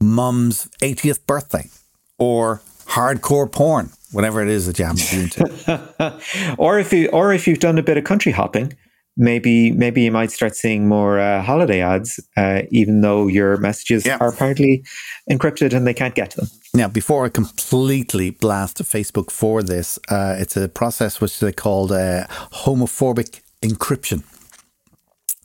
mum's 0.00 0.68
80th 0.82 1.24
birthday 1.26 1.70
or 2.18 2.60
hardcore 2.86 3.50
porn, 3.50 3.90
whatever 4.12 4.42
it 4.42 4.48
is 4.48 4.66
that 4.66 4.78
you 4.78 4.84
happen 4.84 5.00
to 5.00 5.16
be 5.16 5.22
into. 6.02 6.54
or 6.58 6.78
if 6.78 6.92
you 6.92 7.08
or 7.08 7.32
if 7.32 7.46
you've 7.46 7.60
done 7.60 7.78
a 7.78 7.82
bit 7.82 7.96
of 7.96 8.04
country 8.04 8.32
hopping, 8.32 8.74
maybe 9.18 9.72
maybe 9.72 10.00
you 10.02 10.12
might 10.12 10.30
start 10.30 10.56
seeing 10.56 10.88
more 10.88 11.18
uh, 11.18 11.42
holiday 11.42 11.82
ads, 11.82 12.20
uh, 12.36 12.62
even 12.70 13.00
though 13.02 13.26
your 13.26 13.56
messages 13.58 14.06
Yeah. 14.06 14.16
are 14.20 14.28
apparently 14.28 14.84
encrypted 15.30 15.74
and 15.74 15.86
they 15.86 15.94
can't 15.94 16.14
get 16.14 16.30
to 16.30 16.36
them. 16.40 16.48
Now, 16.74 16.88
before 16.88 17.26
I 17.26 17.28
completely 17.28 18.30
blast 18.30 18.78
Facebook 18.82 19.30
for 19.30 19.62
this, 19.62 19.98
uh, 20.08 20.36
it's 20.38 20.56
a 20.56 20.68
process 20.68 21.20
which 21.20 21.40
they 21.40 21.52
called 21.52 21.92
uh, 21.92 22.26
homomorphic 22.64 23.40
encryption. 23.62 24.22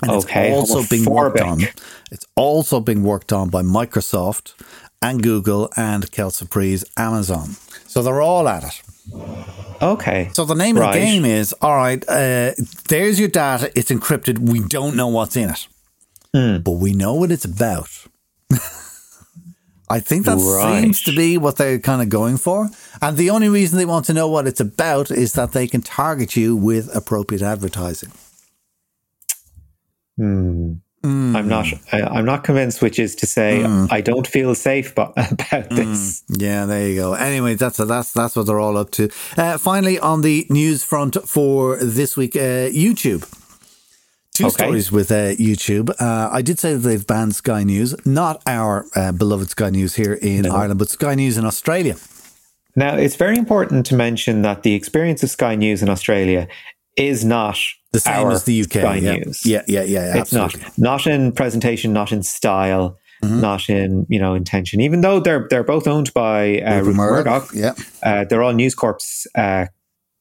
And 0.02 0.12
Okay, 0.12 0.52
it's 0.52 0.70
also 0.72 0.88
being 0.90 1.06
worked 1.06 1.40
on. 1.42 1.62
It's 2.12 2.28
also 2.36 2.80
being 2.80 3.04
worked 3.04 3.32
on 3.34 3.50
by 3.50 3.62
Microsoft 3.62 4.54
and 5.02 5.24
Google 5.24 5.70
and 5.78 6.12
Kelsopre's 6.12 6.84
Amazon. 6.98 7.56
So 7.88 8.02
they're 8.04 8.22
all 8.22 8.48
at 8.48 8.64
it. 8.64 8.82
Okay. 9.82 10.30
So 10.34 10.46
the 10.46 10.54
name 10.56 10.78
of 10.78 10.84
the 10.94 11.00
game 11.00 11.26
is 11.26 11.54
all 11.62 11.76
right. 11.76 12.04
Uh, 12.08 12.52
there's 12.88 13.20
your 13.20 13.28
data. 13.30 13.72
It's 13.76 13.92
encrypted. 13.92 14.40
We 14.40 14.62
don't 14.62 14.96
know 14.96 15.08
what's 15.08 15.36
in 15.36 15.50
it, 15.50 15.68
Hmm. 16.34 16.60
but 16.62 16.74
we 16.74 16.94
know 16.94 17.14
what 17.16 17.32
it's 17.32 17.46
about. 17.46 17.90
I 19.90 20.00
think 20.00 20.26
that 20.26 20.38
Right. 20.38 20.82
seems 20.82 21.02
to 21.04 21.12
be 21.16 21.38
what 21.38 21.58
they're 21.58 21.80
kind 21.80 22.02
of 22.02 22.10
going 22.10 22.38
for, 22.38 22.70
and 23.02 23.18
the 23.18 23.30
only 23.30 23.50
reason 23.50 23.78
they 23.78 23.86
want 23.86 24.06
to 24.06 24.14
know 24.14 24.28
what 24.30 24.48
it's 24.48 24.62
about 24.62 25.12
is 25.12 25.34
that 25.34 25.52
they 25.52 25.68
can 25.68 25.82
target 25.82 26.36
you 26.36 26.56
with 26.56 26.90
appropriate 26.96 27.42
advertising. 27.44 28.12
Hmm. 30.18 30.74
I'm 31.06 31.48
not. 31.50 31.66
I, 31.92 32.02
I'm 32.02 32.26
not 32.26 32.44
convinced. 32.46 32.82
Which 32.82 32.98
is 32.98 33.16
to 33.16 33.26
say, 33.26 33.62
Hmm. 33.64 33.86
I 33.92 34.00
don't 34.02 34.26
feel 34.28 34.56
safe 34.56 34.96
but 34.96 35.12
about 35.18 35.70
this. 35.80 36.24
Yeah, 36.30 36.66
there 36.66 36.88
you 36.88 36.96
go. 36.96 37.14
Anyway, 37.14 37.56
that's 37.56 37.78
that's 37.78 38.14
that's 38.14 38.36
what 38.36 38.46
they're 38.46 38.60
all 38.60 38.78
up 38.78 38.92
to. 38.92 39.10
Uh, 39.38 39.58
finally, 39.58 40.00
on 40.00 40.22
the 40.22 40.46
news 40.50 40.84
front 40.84 41.18
for 41.28 41.78
this 41.78 42.16
week, 42.16 42.36
uh, 42.36 42.70
YouTube. 42.72 43.24
Two 44.34 44.46
Okay. 44.48 44.64
stories 44.64 44.92
with 44.92 45.12
uh, 45.12 45.36
YouTube. 45.36 45.92
Uh, 46.00 46.30
I 46.32 46.42
did 46.42 46.58
say 46.58 46.74
that 46.74 46.80
they've 46.80 47.06
banned 47.06 47.36
Sky 47.36 47.64
News, 47.64 47.94
not 48.06 48.42
our 48.48 48.86
uh, 48.96 49.12
beloved 49.12 49.52
Sky 49.52 49.70
News 49.70 49.94
here 49.96 50.14
in 50.14 50.48
Ireland, 50.48 50.80
but 50.80 50.90
Sky 50.90 51.14
News 51.14 51.38
in 51.38 51.46
Australia. 51.46 51.98
Now, 52.76 52.96
it's 52.96 53.16
very 53.16 53.38
important 53.38 53.86
to 53.88 53.96
mention 53.96 54.42
that 54.42 54.64
the 54.64 54.74
experience 54.74 55.22
of 55.22 55.30
Sky 55.30 55.54
News 55.56 55.84
in 55.84 55.90
Australia 55.90 56.48
is 56.96 57.24
not 57.26 57.58
The 57.92 58.00
same 58.00 58.30
as 58.30 58.44
the 58.44 58.62
UK. 58.62 58.72
Sky 58.72 58.96
yeah. 58.96 59.16
News. 59.18 59.46
yeah, 59.46 59.64
yeah, 59.68 59.84
yeah, 59.84 60.14
yeah. 60.16 60.22
it's. 60.22 60.32
Mm-hmm. 60.34 60.62
not 60.62 60.78
not 60.78 61.08
in 61.08 61.32
presentation, 61.32 61.94
not 61.94 62.12
in 62.12 62.24
style, 62.24 62.98
not 63.22 63.70
in 63.70 64.06
you 64.10 64.20
know 64.20 64.34
intention. 64.34 64.82
Even 64.82 65.02
though 65.02 65.20
they're 65.20 65.48
they're 65.50 65.64
both 65.64 65.88
owned 65.88 66.14
by 66.14 66.60
uh, 66.60 66.80
Rupert 66.80 66.96
Murdoch, 66.96 67.54
Murdoch, 67.54 67.54
yeah. 67.54 67.74
uh, 68.04 68.26
they're 68.26 68.44
all 68.44 68.54
News 68.54 68.76
Corp's 68.76 69.26
uh, 69.36 69.68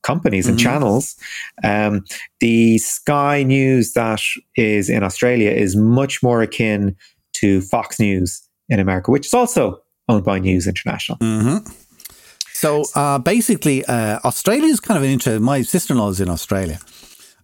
companies 0.03 0.47
and 0.47 0.57
Mm-hmm. 0.59 0.65
channels. 0.65 1.17
Um, 1.65 2.05
the 2.41 2.79
Sky 2.79 3.43
News 3.43 3.93
that 3.95 4.21
is 4.57 4.89
in 4.89 5.03
Australia 5.03 5.51
is 5.51 5.75
much 5.77 6.23
more 6.23 6.43
akin 6.43 6.95
to 7.35 7.61
Fox 7.63 7.99
News 7.99 8.41
in 8.69 8.79
America, 8.79 9.11
which 9.11 9.27
is 9.27 9.35
also 9.35 9.81
owned 10.09 10.25
by 10.25 10.39
News 10.39 10.67
International. 10.67 11.19
Mm. 11.19 11.75
So 12.63 12.85
uh, 12.95 13.19
basically, 13.19 13.85
uh, 13.87 14.21
Australia 14.25 14.69
is 14.69 14.79
kind 14.79 14.97
of 14.97 15.03
an 15.03 15.11
interesting. 15.11 15.43
My 15.43 15.63
sister 15.63 15.95
in 15.95 15.99
law 15.99 16.11
is 16.11 16.21
in 16.21 16.29
Australia. 16.29 16.79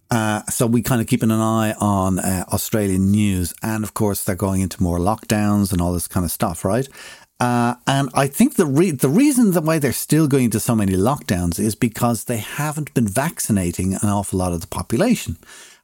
Uh, 0.09 0.43
so 0.43 0.65
we 0.65 0.81
kind 0.81 1.01
of 1.01 1.07
keeping 1.07 1.29
an 1.29 1.41
eye 1.41 1.73
on 1.73 2.19
uh, 2.19 2.45
Australian 2.53 3.11
news, 3.11 3.53
and 3.61 3.83
of 3.83 3.93
course 3.93 4.23
they're 4.23 4.37
going 4.47 4.61
into 4.61 4.81
more 4.81 4.97
lockdowns 4.97 5.73
and 5.73 5.81
all 5.81 5.91
this 5.91 6.07
kind 6.07 6.25
of 6.25 6.31
stuff, 6.31 6.63
right? 6.63 6.87
Uh, 7.37 7.75
and 7.85 8.09
I 8.13 8.27
think 8.27 8.55
the 8.55 8.65
re- 8.65 8.91
the 8.91 9.09
reason 9.09 9.51
that 9.51 9.63
why 9.63 9.77
they're 9.77 9.91
still 9.91 10.29
going 10.29 10.45
into 10.45 10.59
so 10.61 10.73
many 10.73 10.93
lockdowns 10.93 11.59
is 11.59 11.75
because 11.75 12.23
they 12.23 12.37
haven't 12.37 12.93
been 12.93 13.07
vaccinating 13.07 13.95
an 13.95 14.07
awful 14.07 14.39
lot 14.39 14.53
of 14.53 14.61
the 14.61 14.67
population. 14.67 15.35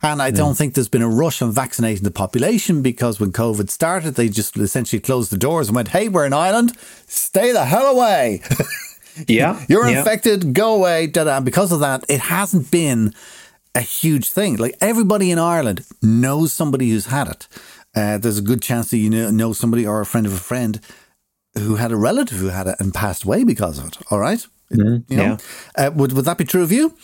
And 0.02 0.22
I 0.22 0.32
don't 0.32 0.56
think 0.56 0.76
there's 0.76 0.88
been 0.88 1.02
a 1.02 1.10
rush 1.10 1.42
on 1.42 1.52
vaccinating 1.52 2.04
the 2.06 2.12
population 2.12 2.82
because 2.82 3.20
when 3.20 3.34
COVID 3.34 3.70
started, 3.70 4.16
they 4.16 4.30
just 4.30 4.56
essentially 4.56 5.02
closed 5.02 5.32
the 5.32 5.38
doors 5.38 5.68
and 5.68 5.76
went, 5.76 5.90
"Hey, 5.90 6.08
we're 6.08 6.26
in 6.26 6.32
Ireland, 6.32 6.78
stay 7.06 7.52
the 7.52 7.66
hell 7.66 7.88
away." 7.88 8.42
Yeah, 9.28 9.64
You're 9.70 9.88
yeah. 9.88 10.00
infected, 10.00 10.54
go 10.54 10.76
away. 10.76 11.08
Da 11.08 11.24
da. 11.24 11.38
And 11.38 11.46
because 11.46 11.72
of 11.72 11.80
that, 11.80 12.04
it 12.10 12.20
hasn't 12.20 12.72
been 12.72 13.14
a 13.74 13.82
huge 13.82 14.30
thing. 14.30 14.58
Like 14.58 14.76
everybody 14.82 15.32
in 15.32 15.40
Ireland 15.40 15.86
knows 16.02 16.54
somebody 16.54 16.90
who's 16.90 17.08
had 17.08 17.28
it. 17.28 17.48
Uh, 17.96 18.18
there's 18.18 18.38
a 18.38 18.42
good 18.42 18.62
chance 18.62 18.92
that 18.92 18.98
you 18.98 19.10
know, 19.10 19.32
know 19.32 19.54
somebody 19.54 19.86
or 19.86 20.02
a 20.02 20.06
friend 20.06 20.26
of 20.26 20.34
a 20.34 20.38
friend 20.38 20.80
who 21.58 21.76
had 21.76 21.92
a 21.92 21.96
relative 21.96 22.38
who 22.38 22.48
had 22.48 22.68
it 22.68 22.76
and 22.80 22.94
passed 22.94 23.24
away 23.24 23.44
because 23.44 23.80
of 23.80 23.88
it. 23.88 23.98
All 24.12 24.20
right? 24.20 24.46
You 24.70 24.84
know? 24.84 25.04
yeah. 25.08 25.38
Uh, 25.76 25.92
would, 25.96 26.12
would 26.14 26.26
that 26.26 26.38
be 26.38 26.44
true 26.44 26.64
of 26.64 26.72
you? 26.72 26.98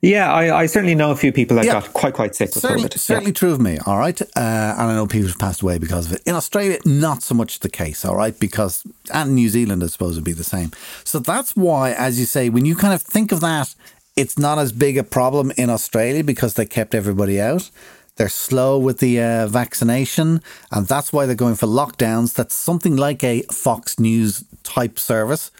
Yeah, 0.00 0.32
I, 0.32 0.60
I 0.62 0.66
certainly 0.66 0.94
know 0.94 1.10
a 1.10 1.16
few 1.16 1.30
people 1.30 1.56
that 1.56 1.66
Yeah. 1.66 1.74
got 1.74 1.92
quite 1.92 2.14
quite 2.14 2.34
sick 2.34 2.54
with 2.54 2.62
Certainly, 2.62 2.84
COVID. 2.88 2.92
Yeah. 2.94 2.98
certainly 2.98 3.32
true 3.32 3.52
of 3.52 3.60
me. 3.60 3.78
All 3.84 3.98
right, 3.98 4.20
uh, 4.22 4.26
and 4.34 4.90
I 4.90 4.94
know 4.94 5.06
people 5.06 5.28
have 5.28 5.38
passed 5.38 5.60
away 5.60 5.78
because 5.78 6.06
of 6.06 6.12
it. 6.14 6.22
In 6.24 6.34
Australia, 6.34 6.78
not 6.86 7.22
so 7.22 7.34
much 7.34 7.60
the 7.60 7.68
case. 7.68 8.04
All 8.04 8.16
right, 8.16 8.38
because 8.38 8.82
and 9.12 9.34
New 9.34 9.48
Zealand, 9.50 9.82
I 9.84 9.88
suppose, 9.88 10.14
would 10.14 10.24
be 10.24 10.32
the 10.32 10.44
same. 10.44 10.70
So 11.04 11.18
that's 11.18 11.54
why, 11.54 11.92
as 11.92 12.18
you 12.18 12.24
say, 12.24 12.48
when 12.48 12.64
you 12.64 12.74
kind 12.76 12.94
of 12.94 13.02
think 13.02 13.30
of 13.30 13.40
that, 13.40 13.74
it's 14.16 14.38
not 14.38 14.58
as 14.58 14.72
big 14.72 14.96
a 14.96 15.04
problem 15.04 15.52
in 15.56 15.68
Australia 15.70 16.24
because 16.24 16.54
they 16.54 16.64
kept 16.66 16.94
everybody 16.94 17.38
out. 17.40 17.70
They're 18.16 18.28
slow 18.30 18.78
with 18.78 18.98
the 18.98 19.20
uh, 19.20 19.46
vaccination, 19.46 20.42
and 20.72 20.88
that's 20.88 21.12
why 21.12 21.26
they're 21.26 21.36
going 21.36 21.54
for 21.54 21.66
lockdowns. 21.66 22.34
That's 22.34 22.54
something 22.54 22.96
like 22.96 23.22
a 23.22 23.42
Fox 23.42 24.00
News 24.00 24.44
type 24.64 24.98
service 24.98 25.50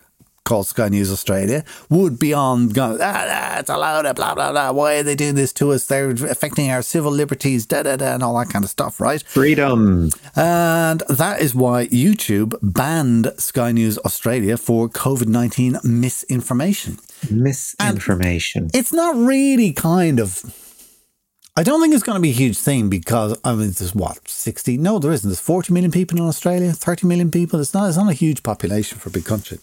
called 0.49 0.67
Sky 0.67 0.89
News 0.89 1.13
Australia 1.13 1.63
would 1.91 2.19
be 2.19 2.33
on 2.33 2.71
going, 2.71 2.99
ah, 3.03 3.27
ah, 3.29 3.59
it's 3.59 3.69
allowed, 3.69 4.17
blah, 4.17 4.35
blah, 4.35 4.51
blah. 4.51 4.73
Why 4.73 4.97
are 4.97 5.03
they 5.03 5.15
doing 5.15 5.35
this 5.35 5.53
to 5.55 5.73
us? 5.73 5.87
They're 5.87 6.11
affecting 6.11 6.71
our 6.71 6.81
civil 6.81 7.13
liberties, 7.13 7.67
da, 7.67 7.83
da, 7.83 7.97
da, 7.97 8.15
and 8.15 8.23
all 8.23 8.37
that 8.39 8.49
kind 8.49 8.65
of 8.65 8.71
stuff, 8.71 8.99
right? 8.99 9.23
Freedom. 9.23 10.11
And 10.35 11.03
that 11.11 11.43
is 11.43 11.55
why 11.55 11.87
YouTube 11.89 12.59
banned 12.63 13.31
Sky 13.37 13.73
News 13.73 13.99
Australia 13.99 14.57
for 14.57 14.89
COVID 14.89 15.29
19 15.29 15.81
misinformation. 15.85 16.97
Misinformation. 17.31 18.71
It's 18.73 18.93
not 18.93 19.15
really 19.17 19.73
kind 19.75 20.19
of. 20.19 20.43
I 21.57 21.63
don't 21.63 21.83
think 21.83 21.93
it's 21.93 22.05
going 22.05 22.17
to 22.17 22.23
be 22.23 22.31
a 22.31 22.41
huge 22.45 22.57
thing 22.57 22.89
because 22.89 23.37
I 23.45 23.51
mean, 23.51 23.73
there's 23.73 23.95
what 23.95 24.29
sixty? 24.29 24.79
No, 24.79 24.99
there 24.99 25.13
isn't. 25.13 25.29
There's 25.29 25.41
forty 25.41 25.75
million 25.75 25.91
people 25.91 26.17
in 26.17 26.25
Australia, 26.25 26.73
thirty 26.73 27.07
million 27.07 27.31
people. 27.31 27.61
It's 27.61 27.75
not. 27.75 27.89
It's 27.89 27.99
not 27.99 28.09
a 28.09 28.15
huge 28.15 28.43
population 28.43 28.99
for 28.99 29.09
a 29.09 29.13
big 29.13 29.25
country. 29.25 29.59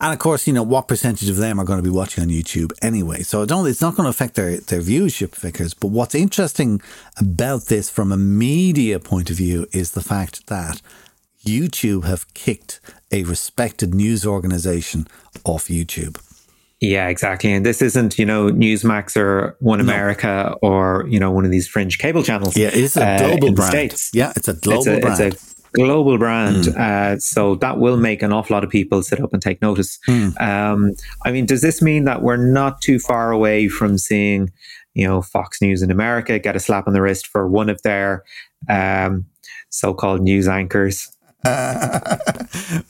And 0.00 0.12
of 0.14 0.18
course, 0.18 0.46
you 0.46 0.52
know 0.52 0.62
what 0.62 0.88
percentage 0.88 1.28
of 1.28 1.36
them 1.36 1.60
are 1.60 1.64
going 1.64 1.78
to 1.78 1.82
be 1.82 1.94
watching 1.94 2.22
on 2.22 2.30
YouTube 2.30 2.72
anyway. 2.80 3.22
So 3.22 3.42
I 3.42 3.44
don't. 3.44 3.68
It's 3.68 3.82
not 3.82 3.96
going 3.96 4.04
to 4.04 4.10
affect 4.10 4.34
their 4.34 4.56
their 4.56 4.80
viewership 4.80 5.34
figures. 5.34 5.74
But 5.74 5.88
what's 5.88 6.14
interesting 6.14 6.80
about 7.18 7.66
this, 7.66 7.90
from 7.90 8.10
a 8.10 8.16
media 8.16 8.98
point 8.98 9.30
of 9.30 9.36
view, 9.36 9.66
is 9.72 9.92
the 9.92 10.02
fact 10.02 10.46
that 10.46 10.80
YouTube 11.44 12.04
have 12.04 12.32
kicked 12.34 12.80
a 13.10 13.24
respected 13.24 13.94
news 13.94 14.24
organization 14.24 15.06
off 15.44 15.66
YouTube. 15.66 16.18
Yeah, 16.80 17.08
exactly. 17.08 17.52
And 17.52 17.64
this 17.64 17.82
isn't, 17.82 18.18
you 18.18 18.24
know, 18.24 18.46
Newsmax 18.46 19.14
or 19.14 19.54
One 19.60 19.80
America 19.80 20.56
or, 20.62 21.04
you 21.08 21.20
know, 21.20 21.30
one 21.30 21.44
of 21.44 21.50
these 21.50 21.68
fringe 21.68 21.98
cable 21.98 22.22
channels. 22.22 22.56
Yeah, 22.56 22.70
it's 22.72 22.96
a 22.96 23.06
uh, 23.06 23.18
global 23.18 23.48
the 23.48 23.52
brand. 23.52 23.70
States. 23.70 24.10
Yeah, 24.14 24.32
it's 24.34 24.48
a 24.48 24.54
global 24.54 24.78
it's 24.78 24.86
a, 24.86 25.00
brand. 25.00 25.20
It's 25.20 25.49
a 25.49 25.49
global 25.72 26.18
brand. 26.18 26.68
Uh, 26.68 27.18
so 27.18 27.54
that 27.56 27.78
will 27.78 27.96
make 27.96 28.22
an 28.22 28.32
awful 28.32 28.54
lot 28.54 28.64
of 28.64 28.70
people 28.70 29.02
sit 29.02 29.20
up 29.20 29.32
and 29.32 29.42
take 29.42 29.60
notice. 29.62 29.98
Hmm. 30.06 30.28
Um, 30.38 30.92
I 31.24 31.32
mean, 31.32 31.46
does 31.46 31.62
this 31.62 31.82
mean 31.82 32.04
that 32.04 32.22
we're 32.22 32.36
not 32.36 32.80
too 32.80 32.98
far 32.98 33.30
away 33.30 33.68
from 33.68 33.98
seeing, 33.98 34.52
you 34.94 35.06
know, 35.06 35.22
Fox 35.22 35.60
News 35.62 35.82
in 35.82 35.90
America 35.90 36.38
get 36.38 36.56
a 36.56 36.60
slap 36.60 36.86
on 36.86 36.92
the 36.92 37.02
wrist 37.02 37.26
for 37.26 37.48
one 37.48 37.68
of 37.68 37.82
their 37.82 38.24
um, 38.68 39.26
so 39.68 39.94
called 39.94 40.22
news 40.22 40.48
anchors? 40.48 41.16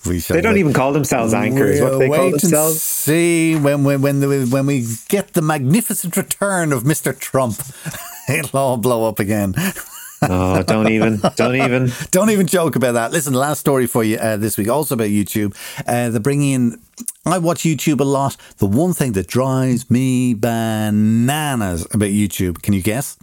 we 0.07 0.19
They 0.19 0.41
don't 0.41 0.59
even 0.59 0.73
call 0.73 0.93
themselves 0.93 1.33
anchors. 1.33 1.81
What 1.81 1.99
they 2.01 2.09
We'll 2.09 2.19
call 2.19 2.31
themselves? 2.31 2.83
See 2.83 3.55
when 3.55 3.85
when 3.85 4.03
when, 4.03 4.19
the, 4.19 4.49
when 4.51 4.67
we 4.67 4.87
get 5.09 5.35
the 5.35 5.43
magnificent 5.43 6.17
return 6.17 6.73
of 6.73 6.83
Mr. 6.83 7.17
Trump, 7.17 7.63
it'll 8.29 8.59
all 8.59 8.77
blow 8.77 9.09
up 9.09 9.21
again. 9.21 9.55
Oh, 10.23 10.63
don't 10.63 10.91
even, 10.91 11.21
don't 11.37 11.57
even. 11.57 11.91
Don't 12.11 12.31
even 12.31 12.47
joke 12.47 12.77
about 12.77 12.93
that. 12.93 13.11
Listen, 13.11 13.33
last 13.33 13.59
story 13.59 13.87
for 13.87 14.05
you 14.05 14.19
uh, 14.19 14.37
this 14.37 14.59
week, 14.59 14.69
also 14.69 14.95
about 14.95 15.09
YouTube. 15.09 15.57
Uh, 15.87 16.11
they're 16.11 16.21
bringing 16.21 16.53
in. 16.53 16.81
I 17.25 17.39
watch 17.39 17.63
YouTube 17.63 18.01
a 18.01 18.05
lot. 18.05 18.37
The 18.59 18.67
one 18.67 18.93
thing 18.93 19.13
that 19.13 19.27
drives 19.27 19.91
me 19.91 20.35
bananas 20.35 21.87
about 21.93 22.11
YouTube, 22.11 22.61
can 22.61 22.75
you 22.75 22.83
guess? 22.83 23.17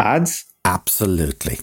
ads. 0.00 0.46
Absolutely. 0.64 1.58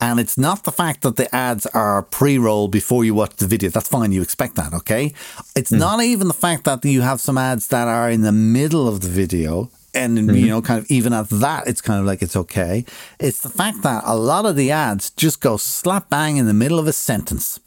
And 0.00 0.20
it's 0.20 0.36
not 0.36 0.64
the 0.64 0.72
fact 0.72 1.00
that 1.02 1.16
the 1.16 1.34
ads 1.34 1.66
are 1.66 2.02
pre 2.02 2.36
roll 2.36 2.68
before 2.68 3.04
you 3.04 3.14
watch 3.14 3.36
the 3.36 3.46
video. 3.46 3.70
That's 3.70 3.88
fine. 3.88 4.12
You 4.12 4.22
expect 4.22 4.56
that, 4.56 4.74
okay? 4.74 5.14
It's 5.54 5.72
mm. 5.72 5.78
not 5.78 6.02
even 6.02 6.28
the 6.28 6.34
fact 6.34 6.64
that 6.64 6.84
you 6.84 7.00
have 7.00 7.20
some 7.20 7.38
ads 7.38 7.68
that 7.68 7.88
are 7.88 8.10
in 8.10 8.20
the 8.20 8.32
middle 8.32 8.86
of 8.86 9.00
the 9.00 9.08
video. 9.08 9.70
And, 9.96 10.18
mm-hmm. 10.18 10.36
you 10.36 10.46
know, 10.48 10.62
kind 10.62 10.78
of 10.78 10.90
even 10.90 11.12
at 11.12 11.28
that, 11.30 11.66
it's 11.66 11.80
kind 11.80 11.98
of 11.98 12.06
like 12.06 12.22
it's 12.22 12.36
okay. 12.36 12.84
It's 13.18 13.40
the 13.40 13.48
fact 13.48 13.82
that 13.82 14.02
a 14.06 14.16
lot 14.16 14.46
of 14.46 14.54
the 14.54 14.70
ads 14.70 15.10
just 15.10 15.40
go 15.40 15.56
slap 15.56 16.10
bang 16.10 16.36
in 16.36 16.46
the 16.46 16.54
middle 16.54 16.78
of 16.78 16.86
a 16.86 16.92
sentence. 16.92 17.60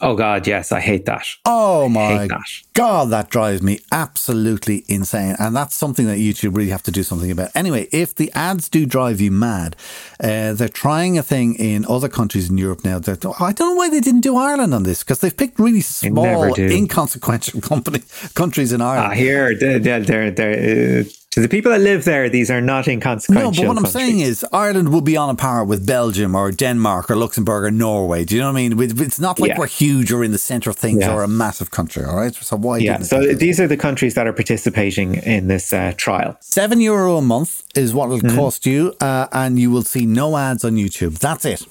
Oh 0.00 0.14
God, 0.14 0.46
yes, 0.46 0.72
I 0.72 0.80
hate 0.80 1.06
that. 1.06 1.26
Oh 1.44 1.88
my 1.88 2.26
that. 2.26 2.40
God, 2.74 3.10
that 3.10 3.30
drives 3.30 3.62
me 3.62 3.80
absolutely 3.90 4.84
insane, 4.88 5.36
and 5.38 5.56
that's 5.56 5.74
something 5.74 6.06
that 6.06 6.18
YouTube 6.18 6.54
really 6.54 6.70
have 6.70 6.82
to 6.84 6.90
do 6.90 7.02
something 7.02 7.30
about. 7.30 7.50
Anyway, 7.54 7.88
if 7.92 8.14
the 8.14 8.30
ads 8.34 8.68
do 8.68 8.84
drive 8.84 9.20
you 9.20 9.30
mad, 9.30 9.74
uh, 10.20 10.52
they're 10.52 10.68
trying 10.68 11.16
a 11.16 11.22
thing 11.22 11.54
in 11.54 11.86
other 11.86 12.08
countries 12.08 12.50
in 12.50 12.58
Europe 12.58 12.84
now. 12.84 12.98
That 12.98 13.24
I 13.40 13.52
don't 13.52 13.70
know 13.70 13.74
why 13.74 13.88
they 13.88 14.00
didn't 14.00 14.20
do 14.20 14.36
Ireland 14.36 14.74
on 14.74 14.82
this 14.82 15.02
because 15.02 15.20
they've 15.20 15.36
picked 15.36 15.58
really 15.58 15.80
small, 15.80 16.54
inconsequential 16.58 17.60
company 17.62 18.02
countries 18.34 18.72
in 18.72 18.82
Ireland. 18.82 19.12
Ah, 19.12 19.14
here, 19.14 19.56
they're, 19.58 19.78
they're, 19.78 20.30
they're, 20.30 21.00
uh, 21.00 21.04
to 21.36 21.42
the 21.42 21.50
people 21.50 21.70
that 21.70 21.82
live 21.82 22.04
there, 22.04 22.30
these 22.30 22.50
are 22.50 22.62
not 22.62 22.88
inconsequential. 22.88 23.50
No, 23.50 23.50
but 23.50 23.68
what 23.68 23.74
countries. 23.76 23.94
I'm 23.94 24.00
saying 24.00 24.20
is 24.20 24.42
Ireland 24.54 24.90
will 24.90 25.02
be 25.02 25.18
on 25.18 25.28
a 25.28 25.34
par 25.34 25.66
with 25.66 25.86
Belgium 25.86 26.34
or 26.34 26.50
Denmark 26.50 27.10
or 27.10 27.16
Luxembourg 27.16 27.64
or 27.64 27.70
Norway. 27.70 28.24
Do 28.24 28.36
you 28.36 28.40
know 28.40 28.50
what 28.50 28.58
I 28.58 28.68
mean? 28.68 28.80
It's 28.80 29.20
not 29.20 29.38
like 29.38 29.50
yeah. 29.50 29.58
we're 29.58 29.66
huge 29.66 30.10
or 30.10 30.24
in 30.24 30.32
the 30.32 30.38
centre 30.38 30.70
of 30.70 30.76
things 30.76 31.00
yeah. 31.00 31.12
or 31.12 31.22
a 31.22 31.28
massive 31.28 31.70
country. 31.70 32.06
All 32.06 32.16
right. 32.16 32.34
So 32.34 32.56
why? 32.56 32.78
Yeah. 32.78 33.00
So 33.00 33.34
these 33.34 33.60
are 33.60 33.66
the 33.66 33.76
countries 33.76 34.14
that 34.14 34.26
are 34.26 34.32
participating 34.32 35.16
in 35.16 35.48
this 35.48 35.74
uh, 35.74 35.92
trial. 35.98 36.38
Seven 36.40 36.80
euro 36.80 37.18
a 37.18 37.22
month 37.22 37.64
is 37.76 37.92
what 37.92 38.06
it'll 38.06 38.20
mm-hmm. 38.20 38.34
cost 38.34 38.64
you, 38.64 38.94
uh, 39.02 39.26
and 39.30 39.58
you 39.58 39.70
will 39.70 39.82
see 39.82 40.06
no 40.06 40.38
ads 40.38 40.64
on 40.64 40.76
YouTube. 40.76 41.18
That's 41.18 41.44
it. 41.44 41.66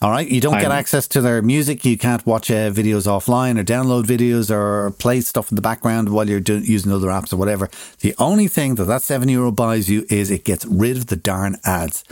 All 0.00 0.12
right. 0.12 0.28
You 0.28 0.40
don't 0.40 0.54
I'm, 0.54 0.60
get 0.60 0.70
access 0.70 1.08
to 1.08 1.20
their 1.20 1.42
music. 1.42 1.84
You 1.84 1.98
can't 1.98 2.24
watch 2.24 2.52
uh, 2.52 2.70
videos 2.70 3.06
offline 3.08 3.58
or 3.58 3.64
download 3.64 4.04
videos 4.04 4.48
or 4.48 4.92
play 4.92 5.20
stuff 5.20 5.50
in 5.50 5.56
the 5.56 5.62
background 5.62 6.10
while 6.10 6.28
you're 6.28 6.38
do- 6.38 6.60
using 6.60 6.92
other 6.92 7.08
apps 7.08 7.32
or 7.32 7.36
whatever. 7.36 7.68
The 8.00 8.14
only 8.18 8.46
thing 8.46 8.76
that 8.76 8.84
that 8.84 9.02
seven 9.02 9.28
euro 9.28 9.50
buys 9.50 9.90
you 9.90 10.06
is 10.08 10.30
it 10.30 10.44
gets 10.44 10.64
rid 10.66 10.96
of 10.96 11.06
the 11.06 11.16
darn 11.16 11.56
ads. 11.64 12.04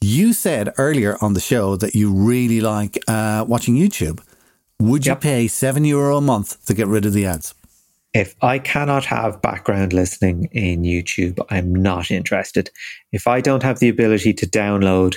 You 0.00 0.32
said 0.32 0.72
earlier 0.78 1.16
on 1.20 1.34
the 1.34 1.40
show 1.40 1.74
that 1.76 1.96
you 1.96 2.12
really 2.12 2.60
like 2.60 2.98
uh, 3.08 3.44
watching 3.48 3.74
YouTube. 3.74 4.20
Would 4.78 5.06
you 5.06 5.16
pay 5.16 5.48
seven 5.48 5.84
euro 5.84 6.18
a 6.18 6.20
month 6.20 6.64
to 6.66 6.74
get 6.74 6.86
rid 6.86 7.06
of 7.06 7.12
the 7.12 7.26
ads? 7.26 7.54
If 8.12 8.36
I 8.40 8.60
cannot 8.60 9.04
have 9.06 9.42
background 9.42 9.92
listening 9.92 10.48
in 10.52 10.82
YouTube, 10.82 11.44
I'm 11.50 11.74
not 11.74 12.12
interested. 12.12 12.70
If 13.10 13.26
I 13.26 13.40
don't 13.40 13.64
have 13.64 13.80
the 13.80 13.88
ability 13.88 14.32
to 14.34 14.46
download 14.46 15.16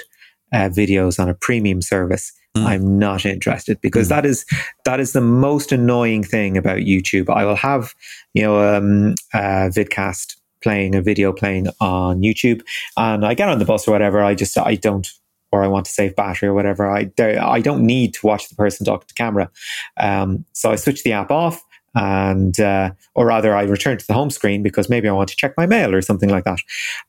uh, 0.54 0.70
videos 0.70 1.20
on 1.20 1.30
a 1.30 1.34
premium 1.34 1.82
service, 1.82 2.32
mm. 2.56 2.66
I'm 2.66 2.98
not 2.98 3.26
interested 3.26 3.80
because 3.82 4.08
mm. 4.08 4.10
that 4.10 4.26
is 4.26 4.46
that 4.86 5.00
is 5.00 5.14
the 5.14 5.22
most 5.22 5.72
annoying 5.72 6.24
thing 6.24 6.58
about 6.58 6.80
YouTube. 6.80 7.30
I 7.30 7.46
will 7.46 7.56
have 7.56 7.94
you 8.34 8.44
know 8.44 8.76
um, 8.76 9.16
a 9.34 9.70
vidcast 9.70 10.38
playing 10.62 10.96
a 10.96 11.02
video 11.02 11.32
playing 11.32 11.68
on 11.80 12.22
YouTube, 12.22 12.62
and 12.96 13.26
I 13.26 13.34
get 13.34 13.50
on 13.50 13.60
the 13.60 13.66
bus 13.66 13.88
or 13.88 13.92
whatever. 13.92 14.24
I 14.24 14.36
just 14.36 14.58
I 14.58 14.76
don't 14.76 15.08
or 15.52 15.64
I 15.64 15.68
want 15.68 15.86
to 15.86 15.92
save 15.92 16.16
battery 16.16 16.50
or 16.50 16.54
whatever. 16.54 16.90
I 16.90 17.10
I 17.20 17.62
don't 17.62 17.86
need 17.86 18.14
to 18.16 18.26
watch 18.26 18.50
the 18.50 18.56
person 18.56 18.86
talk 18.86 19.08
to 19.08 19.14
camera, 19.14 19.50
um, 19.98 20.46
so 20.54 20.72
I 20.72 20.76
switch 20.76 21.04
the 21.04 21.14
app 21.14 21.32
off 21.32 21.64
and 21.96 22.60
uh, 22.60 22.92
or 23.16 23.26
rather 23.26 23.56
I 23.56 23.64
return 23.64 23.98
to 23.98 24.08
the 24.08 24.14
home 24.14 24.30
screen 24.30 24.62
because 24.62 24.90
maybe 24.90 25.08
I 25.08 25.14
want 25.14 25.30
to 25.30 25.36
check 25.36 25.54
my 25.58 25.66
mail 25.66 25.94
or 25.94 26.02
something 26.02 26.30
like 26.30 26.44
that, 26.44 26.60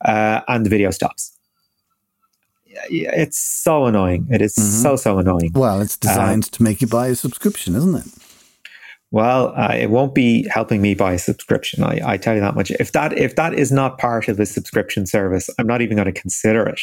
uh, 0.05 0.41
and 0.49 0.65
the 0.65 0.71
video 0.71 0.91
stops 0.91 1.38
it's 2.91 3.39
so 3.39 3.87
annoying. 3.87 4.27
It 4.31 4.43
is 4.43 4.55
mm-hmm. 4.55 4.83
so 4.83 4.97
so 4.97 5.19
annoying. 5.19 5.53
Well, 5.55 5.81
it's 5.81 5.97
designed 5.97 6.45
uh, 6.45 6.57
to 6.57 6.63
make 6.63 6.81
you 6.81 6.87
buy 6.87 7.09
a 7.09 7.15
subscription, 7.15 7.75
isn't 7.75 7.95
it? 7.95 8.07
Well, 9.11 9.55
uh, 9.57 9.75
it 9.75 9.91
won't 9.91 10.15
be 10.15 10.47
helping 10.49 10.83
me 10.83 10.95
buy 10.95 11.15
a 11.15 11.19
subscription. 11.19 11.83
I, 11.83 12.01
I 12.05 12.17
tell 12.19 12.35
you 12.35 12.41
that 12.41 12.55
much. 12.55 12.71
If 12.73 12.93
that 12.93 13.17
if 13.17 13.37
that 13.37 13.55
is 13.55 13.73
not 13.73 13.99
part 13.99 14.29
of 14.29 14.39
a 14.39 14.47
subscription 14.47 15.07
service, 15.07 15.49
I'm 15.59 15.67
not 15.67 15.81
even 15.81 15.97
going 15.97 16.13
to 16.13 16.21
consider 16.21 16.67
it. 16.67 16.81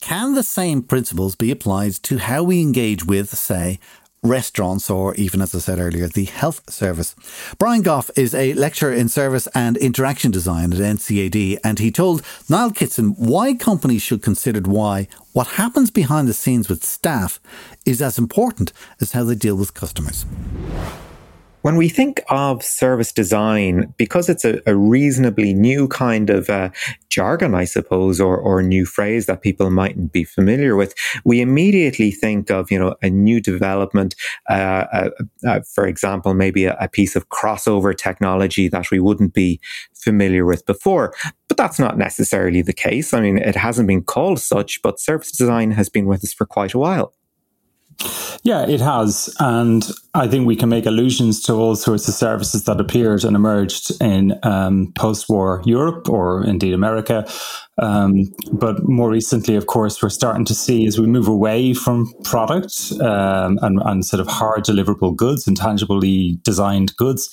can 0.00 0.34
the 0.34 0.44
same 0.44 0.82
principles 0.82 1.34
be 1.34 1.50
applied 1.50 1.94
to 2.04 2.18
how 2.18 2.44
we 2.44 2.60
engage 2.60 3.04
with, 3.04 3.30
say, 3.30 3.80
restaurants 4.22 4.88
or 4.88 5.16
even, 5.16 5.42
as 5.42 5.52
I 5.52 5.58
said 5.58 5.80
earlier, 5.80 6.06
the 6.06 6.26
health 6.26 6.70
service? 6.70 7.16
Brian 7.58 7.82
Gough 7.82 8.08
is 8.16 8.32
a 8.32 8.54
lecturer 8.54 8.92
in 8.92 9.08
service 9.08 9.48
and 9.52 9.76
interaction 9.76 10.30
design 10.30 10.72
at 10.72 10.78
NCAD, 10.78 11.58
and 11.64 11.80
he 11.80 11.90
told 11.90 12.22
Niall 12.48 12.70
Kitson 12.70 13.16
why 13.16 13.54
companies 13.54 14.02
should 14.02 14.22
consider 14.22 14.60
why 14.60 15.08
what 15.32 15.58
happens 15.58 15.90
behind 15.90 16.28
the 16.28 16.34
scenes 16.34 16.68
with 16.68 16.84
staff 16.84 17.40
is 17.84 18.00
as 18.00 18.16
important 18.16 18.72
as 19.00 19.10
how 19.10 19.24
they 19.24 19.34
deal 19.34 19.56
with 19.56 19.74
customers. 19.74 20.24
When 21.62 21.76
we 21.76 21.90
think 21.90 22.22
of 22.30 22.62
service 22.62 23.12
design, 23.12 23.92
because 23.98 24.30
it's 24.30 24.46
a, 24.46 24.62
a 24.66 24.74
reasonably 24.74 25.52
new 25.52 25.88
kind 25.88 26.30
of 26.30 26.48
uh, 26.48 26.70
jargon, 27.10 27.54
I 27.54 27.64
suppose, 27.64 28.18
or, 28.18 28.38
or 28.38 28.62
new 28.62 28.86
phrase 28.86 29.26
that 29.26 29.42
people 29.42 29.68
mightn't 29.70 30.10
be 30.10 30.24
familiar 30.24 30.74
with, 30.74 30.94
we 31.22 31.42
immediately 31.42 32.12
think 32.12 32.50
of, 32.50 32.70
you 32.70 32.78
know, 32.78 32.94
a 33.02 33.10
new 33.10 33.42
development, 33.42 34.14
uh, 34.48 34.86
uh, 34.92 35.10
uh 35.46 35.60
for 35.74 35.86
example, 35.86 36.32
maybe 36.32 36.64
a, 36.64 36.76
a 36.80 36.88
piece 36.88 37.14
of 37.14 37.28
crossover 37.28 37.94
technology 37.94 38.68
that 38.68 38.90
we 38.90 38.98
wouldn't 38.98 39.34
be 39.34 39.60
familiar 39.94 40.46
with 40.46 40.64
before. 40.64 41.12
But 41.48 41.58
that's 41.58 41.78
not 41.78 41.98
necessarily 41.98 42.62
the 42.62 42.72
case. 42.72 43.12
I 43.12 43.20
mean, 43.20 43.36
it 43.36 43.56
hasn't 43.56 43.86
been 43.86 44.02
called 44.02 44.40
such, 44.40 44.80
but 44.80 44.98
service 44.98 45.30
design 45.30 45.72
has 45.72 45.90
been 45.90 46.06
with 46.06 46.24
us 46.24 46.32
for 46.32 46.46
quite 46.46 46.72
a 46.72 46.78
while. 46.78 47.12
Yeah, 48.42 48.66
it 48.66 48.80
has. 48.80 49.34
And 49.38 49.86
I 50.14 50.26
think 50.26 50.46
we 50.46 50.56
can 50.56 50.70
make 50.70 50.86
allusions 50.86 51.42
to 51.42 51.52
all 51.52 51.76
sorts 51.76 52.08
of 52.08 52.14
services 52.14 52.64
that 52.64 52.80
appeared 52.80 53.22
and 53.24 53.36
emerged 53.36 53.92
in 54.00 54.38
um, 54.42 54.92
post 54.96 55.28
war 55.28 55.62
Europe 55.66 56.08
or 56.08 56.44
indeed 56.44 56.72
America. 56.72 57.26
Um, 57.78 58.32
but 58.52 58.88
more 58.88 59.10
recently, 59.10 59.56
of 59.56 59.66
course, 59.66 60.02
we're 60.02 60.08
starting 60.08 60.44
to 60.46 60.54
see 60.54 60.86
as 60.86 60.98
we 60.98 61.06
move 61.06 61.28
away 61.28 61.74
from 61.74 62.12
product 62.24 62.92
um, 63.00 63.58
and, 63.62 63.80
and, 63.84 64.04
sort 64.04 64.20
of 64.20 64.26
hard 64.26 64.64
deliverable 64.64 65.14
goods 65.14 65.46
and 65.46 65.56
tangibly 65.56 66.38
designed 66.42 66.94
goods 66.96 67.30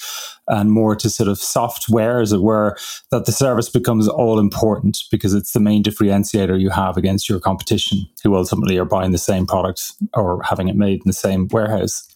and 0.47 0.71
more 0.71 0.95
to 0.95 1.09
sort 1.09 1.29
of 1.29 1.37
software, 1.37 2.21
as 2.21 2.31
it 2.31 2.41
were, 2.41 2.77
that 3.11 3.25
the 3.25 3.31
service 3.31 3.69
becomes 3.69 4.07
all 4.07 4.39
important 4.39 5.03
because 5.11 5.33
it's 5.33 5.51
the 5.51 5.59
main 5.59 5.83
differentiator 5.83 6.59
you 6.59 6.69
have 6.69 6.97
against 6.97 7.29
your 7.29 7.39
competition 7.39 7.99
who 8.23 8.35
ultimately 8.35 8.77
are 8.77 8.85
buying 8.85 9.11
the 9.11 9.17
same 9.17 9.45
product 9.45 9.93
or 10.13 10.41
having 10.43 10.67
it 10.67 10.75
made 10.75 10.99
in 10.99 11.07
the 11.07 11.13
same 11.13 11.47
warehouse. 11.51 12.07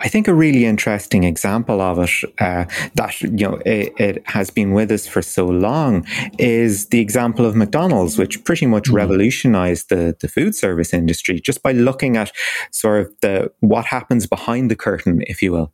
I 0.00 0.08
think 0.08 0.28
a 0.28 0.34
really 0.34 0.64
interesting 0.64 1.24
example 1.24 1.80
of 1.80 1.98
it 1.98 2.10
uh, 2.38 2.66
that 2.94 3.20
you 3.20 3.30
know 3.30 3.60
it, 3.66 3.92
it, 3.98 4.22
has 4.28 4.50
been 4.50 4.72
with 4.72 4.90
us 4.90 5.06
for 5.06 5.22
so 5.22 5.46
long 5.46 6.06
is 6.38 6.88
the 6.88 7.00
example 7.00 7.44
of 7.44 7.56
McDonald's, 7.56 8.18
which 8.18 8.44
pretty 8.44 8.66
much 8.66 8.84
mm 8.84 8.96
revolutionized 8.96 9.88
the 9.90 10.16
the 10.20 10.28
food 10.28 10.54
service 10.54 10.94
industry 10.94 11.38
just 11.40 11.62
by 11.62 11.72
looking 11.72 12.16
at 12.16 12.32
sort 12.70 13.00
of 13.00 13.12
the 13.20 13.50
what 13.60 13.84
happens 13.86 14.26
behind 14.26 14.70
the 14.70 14.76
curtain, 14.76 15.22
if 15.26 15.42
you 15.42 15.52
will. 15.52 15.72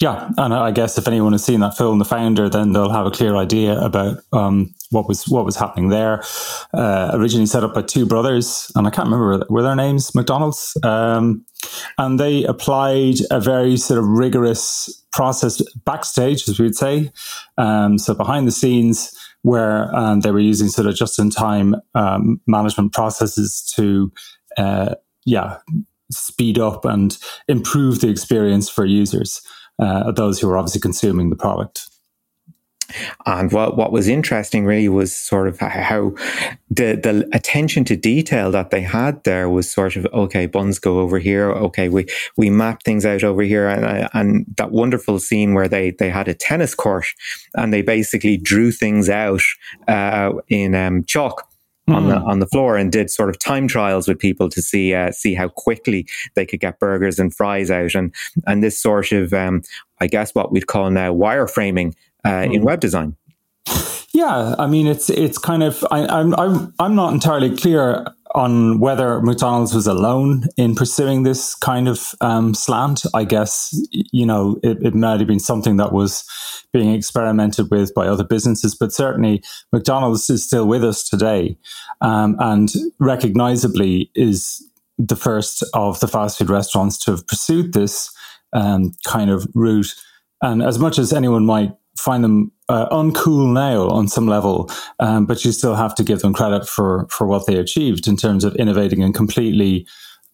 Yeah, 0.00 0.30
and 0.38 0.54
I 0.54 0.70
guess 0.70 0.96
if 0.96 1.06
anyone 1.06 1.32
has 1.32 1.44
seen 1.44 1.60
that 1.60 1.76
film, 1.76 1.98
The 1.98 2.06
Founder, 2.06 2.48
then 2.48 2.72
they'll 2.72 2.88
have 2.88 3.04
a 3.04 3.10
clear 3.10 3.36
idea 3.36 3.78
about 3.78 4.22
um, 4.32 4.74
what 4.88 5.06
was 5.06 5.28
what 5.28 5.44
was 5.44 5.56
happening 5.56 5.90
there. 5.90 6.22
Uh, 6.72 7.10
originally 7.12 7.44
set 7.44 7.64
up 7.64 7.74
by 7.74 7.82
two 7.82 8.06
brothers, 8.06 8.72
and 8.74 8.86
I 8.86 8.90
can't 8.90 9.10
remember 9.10 9.44
were 9.50 9.62
their 9.62 9.76
names 9.76 10.14
McDonald's, 10.14 10.74
um, 10.82 11.44
and 11.98 12.18
they 12.18 12.44
applied 12.44 13.16
a 13.30 13.40
very 13.40 13.76
sort 13.76 13.98
of 13.98 14.06
rigorous 14.06 15.04
process 15.12 15.60
backstage, 15.84 16.48
as 16.48 16.58
we 16.58 16.64
would 16.64 16.76
say, 16.76 17.12
um, 17.58 17.98
so 17.98 18.14
behind 18.14 18.48
the 18.48 18.52
scenes, 18.52 19.14
where 19.42 19.94
um, 19.94 20.20
they 20.20 20.30
were 20.30 20.40
using 20.40 20.68
sort 20.68 20.86
of 20.86 20.94
just 20.94 21.18
in 21.18 21.28
time 21.28 21.74
um, 21.94 22.40
management 22.46 22.94
processes 22.94 23.70
to, 23.76 24.10
uh, 24.56 24.94
yeah, 25.26 25.58
speed 26.10 26.58
up 26.58 26.86
and 26.86 27.18
improve 27.48 28.00
the 28.00 28.08
experience 28.08 28.70
for 28.70 28.86
users 28.86 29.42
uh, 29.80 30.12
those 30.12 30.38
who 30.38 30.48
are 30.48 30.58
obviously 30.58 30.80
consuming 30.80 31.30
the 31.30 31.36
product. 31.36 31.88
And 33.26 33.52
what, 33.52 33.76
what 33.76 33.92
was 33.92 34.08
interesting 34.08 34.64
really 34.64 34.88
was 34.88 35.14
sort 35.14 35.48
of 35.48 35.58
how 35.60 36.12
the, 36.70 36.96
the 36.96 37.28
attention 37.32 37.84
to 37.84 37.96
detail 37.96 38.50
that 38.50 38.70
they 38.70 38.80
had 38.80 39.22
there 39.24 39.48
was 39.48 39.70
sort 39.70 39.96
of, 39.96 40.06
okay, 40.06 40.46
buns 40.46 40.78
go 40.78 40.98
over 40.98 41.18
here. 41.18 41.50
Okay, 41.50 41.88
we, 41.88 42.06
we 42.36 42.50
map 42.50 42.82
things 42.82 43.06
out 43.06 43.22
over 43.22 43.42
here. 43.42 43.68
And, 43.68 44.08
and 44.12 44.46
that 44.56 44.72
wonderful 44.72 45.18
scene 45.18 45.54
where 45.54 45.68
they, 45.68 45.92
they 45.92 46.10
had 46.10 46.28
a 46.28 46.34
tennis 46.34 46.74
court 46.74 47.06
and 47.54 47.72
they 47.72 47.82
basically 47.82 48.36
drew 48.36 48.72
things 48.72 49.08
out 49.08 49.42
uh, 49.88 50.32
in 50.48 50.74
um, 50.74 51.04
chalk 51.04 51.49
on 51.88 52.08
the 52.08 52.18
hmm. 52.20 52.26
on 52.26 52.38
the 52.38 52.46
floor 52.46 52.76
and 52.76 52.92
did 52.92 53.10
sort 53.10 53.30
of 53.30 53.38
time 53.38 53.66
trials 53.66 54.06
with 54.06 54.18
people 54.18 54.48
to 54.48 54.62
see 54.62 54.94
uh, 54.94 55.10
see 55.12 55.34
how 55.34 55.48
quickly 55.48 56.06
they 56.34 56.46
could 56.46 56.60
get 56.60 56.78
burgers 56.78 57.18
and 57.18 57.34
fries 57.34 57.70
out 57.70 57.94
and 57.94 58.14
and 58.46 58.62
this 58.62 58.80
sort 58.80 59.12
of 59.12 59.32
um, 59.32 59.62
I 60.00 60.06
guess 60.06 60.34
what 60.34 60.52
we'd 60.52 60.66
call 60.66 60.90
now 60.90 61.12
wireframing 61.12 61.94
uh, 62.24 62.28
mm. 62.28 62.54
in 62.54 62.60
hmm. 62.60 62.66
web 62.66 62.80
design. 62.80 63.16
Yeah, 64.20 64.54
I 64.58 64.66
mean 64.66 64.86
it's 64.86 65.08
it's 65.08 65.38
kind 65.38 65.62
of 65.62 65.82
I, 65.90 66.04
I'm 66.04 66.34
I'm 66.34 66.74
I'm 66.78 66.94
not 66.94 67.14
entirely 67.14 67.56
clear 67.56 68.06
on 68.34 68.78
whether 68.78 69.18
McDonald's 69.22 69.74
was 69.74 69.86
alone 69.86 70.44
in 70.58 70.74
pursuing 70.74 71.22
this 71.22 71.54
kind 71.54 71.88
of 71.88 72.14
um, 72.20 72.52
slant. 72.52 73.00
I 73.14 73.24
guess 73.24 73.74
you 73.90 74.26
know 74.26 74.60
it, 74.62 74.76
it 74.82 74.94
might 74.94 75.20
have 75.20 75.26
been 75.26 75.40
something 75.40 75.78
that 75.78 75.94
was 75.94 76.22
being 76.70 76.92
experimented 76.92 77.70
with 77.70 77.94
by 77.94 78.08
other 78.08 78.22
businesses, 78.22 78.74
but 78.74 78.92
certainly 78.92 79.42
McDonald's 79.72 80.28
is 80.28 80.44
still 80.44 80.66
with 80.66 80.84
us 80.84 81.08
today, 81.08 81.56
um, 82.02 82.36
and 82.40 82.74
recognizably 82.98 84.10
is 84.14 84.62
the 84.98 85.16
first 85.16 85.64
of 85.72 85.98
the 86.00 86.08
fast 86.08 86.36
food 86.36 86.50
restaurants 86.50 86.98
to 86.98 87.12
have 87.12 87.26
pursued 87.26 87.72
this 87.72 88.10
um, 88.52 88.92
kind 89.02 89.30
of 89.30 89.48
route. 89.54 89.94
And 90.42 90.62
as 90.62 90.78
much 90.78 90.98
as 90.98 91.10
anyone 91.10 91.46
might 91.46 91.72
find 91.96 92.24
them 92.24 92.52
uh, 92.70 92.88
uncool 92.90 93.52
now 93.52 93.88
on 93.88 94.06
some 94.06 94.28
level, 94.28 94.70
um, 95.00 95.26
but 95.26 95.44
you 95.44 95.50
still 95.50 95.74
have 95.74 95.94
to 95.96 96.04
give 96.04 96.20
them 96.20 96.32
credit 96.32 96.68
for 96.68 97.06
for 97.10 97.26
what 97.26 97.46
they 97.46 97.56
achieved 97.56 98.06
in 98.06 98.16
terms 98.16 98.44
of 98.44 98.54
innovating 98.56 99.02
and 99.02 99.12
completely, 99.14 99.86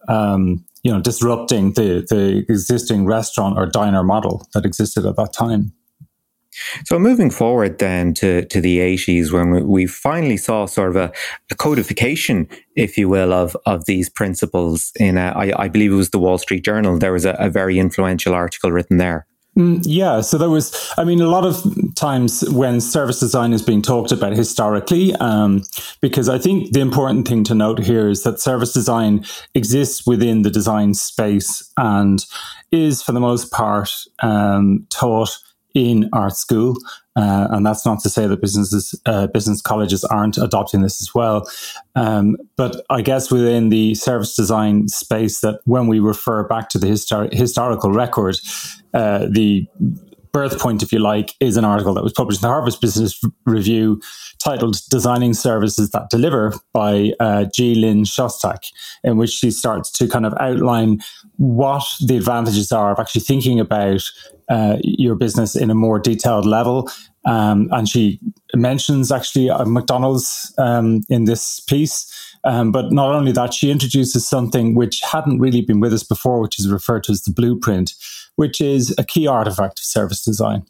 um, 0.09 0.63
you 0.83 0.93
know, 0.93 1.01
disrupting 1.01 1.73
the 1.73 2.07
the 2.11 2.45
existing 2.49 3.07
restaurant 3.07 3.57
or 3.57 3.67
diner 3.67 4.03
model 4.03 4.47
that 4.53 4.67
existed 4.67 5.07
at 5.07 5.17
that 5.17 5.33
time. 5.33 5.73
So 6.85 6.99
moving 6.99 7.31
forward 7.31 7.79
then 7.79 8.15
to, 8.15 8.47
to 8.47 8.61
the 8.63 8.79
80s 8.79 9.31
when 9.31 9.69
we, 9.69 9.87
finally 9.87 10.39
saw 10.39 10.65
sort 10.65 10.89
of 10.89 10.97
a, 10.97 11.13
a, 11.51 11.55
codification, 11.55 12.49
if 12.75 12.97
you 12.97 13.11
will, 13.11 13.35
of, 13.35 13.55
of 13.67 13.85
these 13.85 14.09
principles 14.09 14.91
in, 14.99 15.19
a, 15.19 15.35
I, 15.37 15.65
I 15.65 15.69
believe 15.69 15.93
it 15.93 15.97
was 15.97 16.11
the 16.11 16.19
Wall 16.19 16.39
Street 16.39 16.65
Journal. 16.65 16.99
There 16.99 17.13
was 17.13 17.27
a, 17.27 17.33
a 17.33 17.51
very 17.51 17.79
influential 17.79 18.33
article 18.33 18.73
written 18.73 18.97
there. 18.97 19.27
Mm, 19.57 19.83
yeah, 19.87 20.21
so 20.21 20.37
there 20.37 20.51
was, 20.51 20.93
I 20.99 21.05
mean, 21.05 21.21
a 21.23 21.29
lot 21.29 21.47
of 21.47 21.65
times 21.95 22.47
when 22.51 22.79
service 22.79 23.21
design 23.21 23.55
is 23.55 23.63
being 23.63 23.81
talked 23.81 24.13
about 24.13 24.35
historically, 24.35 25.15
um, 25.15 25.63
because 26.03 26.29
I 26.29 26.39
think 26.39 26.73
the 26.73 26.81
important 26.81 27.27
thing 27.27 27.43
to 27.45 27.55
note 27.55 27.79
here 27.79 28.09
is 28.09 28.23
that 28.25 28.39
service 28.39 28.75
design 28.75 29.25
exists 29.55 30.07
within 30.07 30.43
the 30.43 30.51
design 30.51 30.93
space 30.93 31.73
and 31.79 32.23
is, 32.71 33.03
for 33.03 33.13
the 33.13 33.21
most 33.21 33.51
part, 33.51 33.91
um, 34.23 34.87
taught 34.91 35.39
in 35.77 36.09
art 36.15 36.35
school. 36.35 36.75
Uh, 37.17 37.49
and 37.51 37.67
that's 37.67 37.85
not 37.85 38.01
to 38.01 38.09
say 38.09 38.27
that 38.27 38.41
businesses, 38.41 38.99
uh, 39.05 39.27
business 39.27 39.61
colleges 39.61 40.05
aren't 40.05 40.39
adopting 40.39 40.81
this 40.81 41.03
as 41.03 41.15
well. 41.15 41.47
Um, 41.95 42.37
but 42.57 42.85
I 42.89 43.03
guess 43.03 43.31
within 43.31 43.69
the 43.69 43.95
service 43.95 44.35
design 44.35 44.89
space, 44.89 45.41
that 45.41 45.61
when 45.65 45.87
we 45.87 45.99
refer 45.99 46.45
back 46.45 46.71
to 46.71 46.79
the 46.79 46.87
histor- 46.87 47.33
historical 47.33 47.93
record, 47.93 48.39
uh, 48.95 49.27
the 49.31 49.67
birth 50.37 50.61
point, 50.61 50.83
if 50.83 50.93
you 50.93 50.99
like, 50.99 51.33
is 51.41 51.57
an 51.57 51.65
article 51.65 51.95
that 51.95 52.05
was 52.05 52.13
published 52.13 52.43
in 52.43 52.47
the 52.47 52.53
Harvard 52.53 52.75
Business 52.79 53.19
Review 53.47 54.03
titled 54.39 54.77
Designing 54.91 55.33
Services 55.33 55.93
That 55.93 56.11
Deliver 56.11 56.53
by 56.75 57.13
uh, 57.19 57.47
G. 57.55 57.75
Lynn 57.75 58.05
Shostack, 58.05 58.71
in 59.03 59.17
which 59.17 59.31
she 59.31 59.51
starts 59.51 59.91
to 59.93 60.07
kind 60.07 60.27
of 60.27 60.35
outline 60.39 61.01
what 61.37 61.85
the 62.07 62.19
advantages 62.19 62.71
are 62.71 62.93
of 62.93 62.99
actually 62.99 63.23
thinking 63.23 63.59
about 63.59 64.03
uh, 64.51 64.77
your 64.83 65.15
business 65.15 65.57
in 65.57 65.71
a 65.71 65.75
more 65.75 65.99
detailed 65.99 66.45
level. 66.45 66.91
Um, 67.25 67.71
and 67.73 67.89
she 67.89 68.21
mentions 68.55 69.11
actually 69.11 69.49
uh, 69.49 69.65
McDonald's 69.65 70.53
um, 70.59 71.01
in 71.09 71.25
this 71.25 71.61
piece. 71.61 72.13
Um, 72.45 72.73
but 72.73 72.93
not 72.93 73.15
only 73.15 73.33
that, 73.33 73.55
she 73.55 73.71
introduces 73.71 74.29
something 74.29 74.75
which 74.75 75.01
hadn't 75.01 75.41
really 75.41 75.63
been 75.63 75.81
with 75.81 75.95
us 75.95 76.03
before, 76.03 76.43
which 76.43 76.59
is 76.59 76.71
referred 76.71 77.05
to 77.05 77.13
as 77.13 77.23
the 77.23 77.33
blueprint 77.33 77.95
which 78.37 78.61
is 78.61 78.95
a 78.99 79.05
key 79.05 79.27
artifact 79.27 79.79
of 79.79 79.85
service 79.85 80.25
design. 80.25 80.65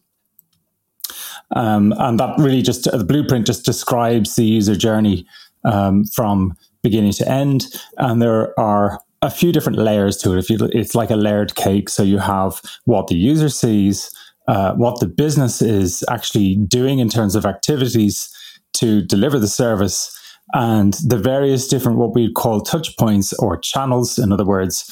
Um, 1.55 1.95
and 1.99 2.19
that 2.19 2.37
really 2.39 2.63
just 2.63 2.91
the 2.91 3.05
blueprint 3.05 3.47
just 3.47 3.65
describes 3.65 4.35
the 4.35 4.45
user 4.45 4.75
journey 4.75 5.27
um, 5.65 6.05
from 6.07 6.57
beginning 6.83 7.13
to 7.13 7.29
end. 7.29 7.67
And 7.99 8.21
there 8.21 8.59
are 8.59 9.01
a 9.23 9.31
few 9.31 9.53
different 9.53 9.79
layers 9.79 10.17
to 10.19 10.33
it. 10.33 10.39
If 10.39 10.51
you, 10.51 10.59
it's 10.73 10.95
like 10.95 11.11
a 11.11 11.17
layered 11.17 11.55
cake. 11.55 11.89
So 11.89 12.03
you 12.03 12.19
have 12.19 12.61
what 12.85 13.07
the 13.07 13.17
user 13.17 13.49
sees, 13.49 14.11
uh, 14.49 14.75
what 14.75 15.01
the 15.01 15.07
business 15.07 15.63
is 15.63 16.05
actually 16.11 16.57
doing 16.57 16.99
in 16.99 17.09
terms 17.09 17.35
of 17.35 17.47
activities 17.47 18.29
to 18.75 19.03
deliver 19.03 19.39
the 19.39 19.49
service, 19.49 20.13
and 20.53 20.95
the 21.05 21.19
various 21.19 21.67
different 21.67 21.99
what 21.99 22.15
we 22.15 22.33
call 22.33 22.61
touch 22.61 22.97
points 22.97 23.33
or 23.35 23.57
channels. 23.57 24.19
In 24.19 24.33
other 24.33 24.45
words, 24.45 24.85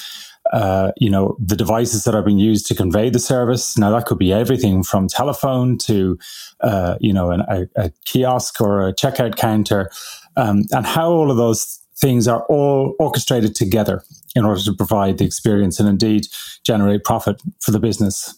uh, 0.52 0.92
you 0.96 1.08
know, 1.08 1.36
the 1.38 1.56
devices 1.56 2.04
that 2.04 2.14
are 2.14 2.22
being 2.22 2.38
used 2.38 2.66
to 2.66 2.74
convey 2.74 3.10
the 3.10 3.18
service. 3.18 3.78
Now, 3.78 3.90
that 3.90 4.06
could 4.06 4.18
be 4.18 4.32
everything 4.32 4.82
from 4.82 5.08
telephone 5.08 5.78
to, 5.78 6.18
uh, 6.60 6.96
you 7.00 7.12
know, 7.12 7.30
an, 7.30 7.40
a, 7.48 7.66
a, 7.76 7.90
kiosk 8.04 8.60
or 8.60 8.86
a 8.86 8.92
checkout 8.92 9.36
counter, 9.36 9.90
um, 10.36 10.64
and 10.70 10.86
how 10.86 11.10
all 11.10 11.30
of 11.30 11.36
those 11.36 11.80
things 11.96 12.28
are 12.28 12.44
all 12.46 12.94
orchestrated 12.98 13.54
together 13.54 14.02
in 14.34 14.44
order 14.44 14.60
to 14.60 14.74
provide 14.74 15.18
the 15.18 15.24
experience 15.24 15.80
and 15.80 15.88
indeed 15.88 16.26
generate 16.64 17.04
profit 17.04 17.40
for 17.60 17.70
the 17.70 17.80
business. 17.80 18.34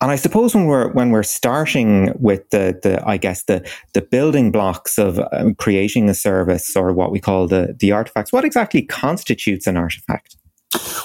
And 0.00 0.10
I 0.10 0.16
suppose 0.16 0.54
when 0.54 0.66
we're 0.66 0.90
when 0.92 1.10
we're 1.10 1.22
starting 1.22 2.12
with 2.18 2.48
the 2.50 2.78
the 2.82 3.02
I 3.06 3.16
guess 3.16 3.44
the 3.44 3.66
the 3.92 4.02
building 4.02 4.52
blocks 4.52 4.98
of 4.98 5.20
um, 5.32 5.54
creating 5.54 6.10
a 6.10 6.14
service 6.14 6.76
or 6.76 6.92
what 6.92 7.10
we 7.10 7.20
call 7.20 7.46
the 7.46 7.74
the 7.78 7.92
artifacts, 7.92 8.32
what 8.32 8.44
exactly 8.44 8.82
constitutes 8.82 9.66
an 9.66 9.76
artifact? 9.76 10.36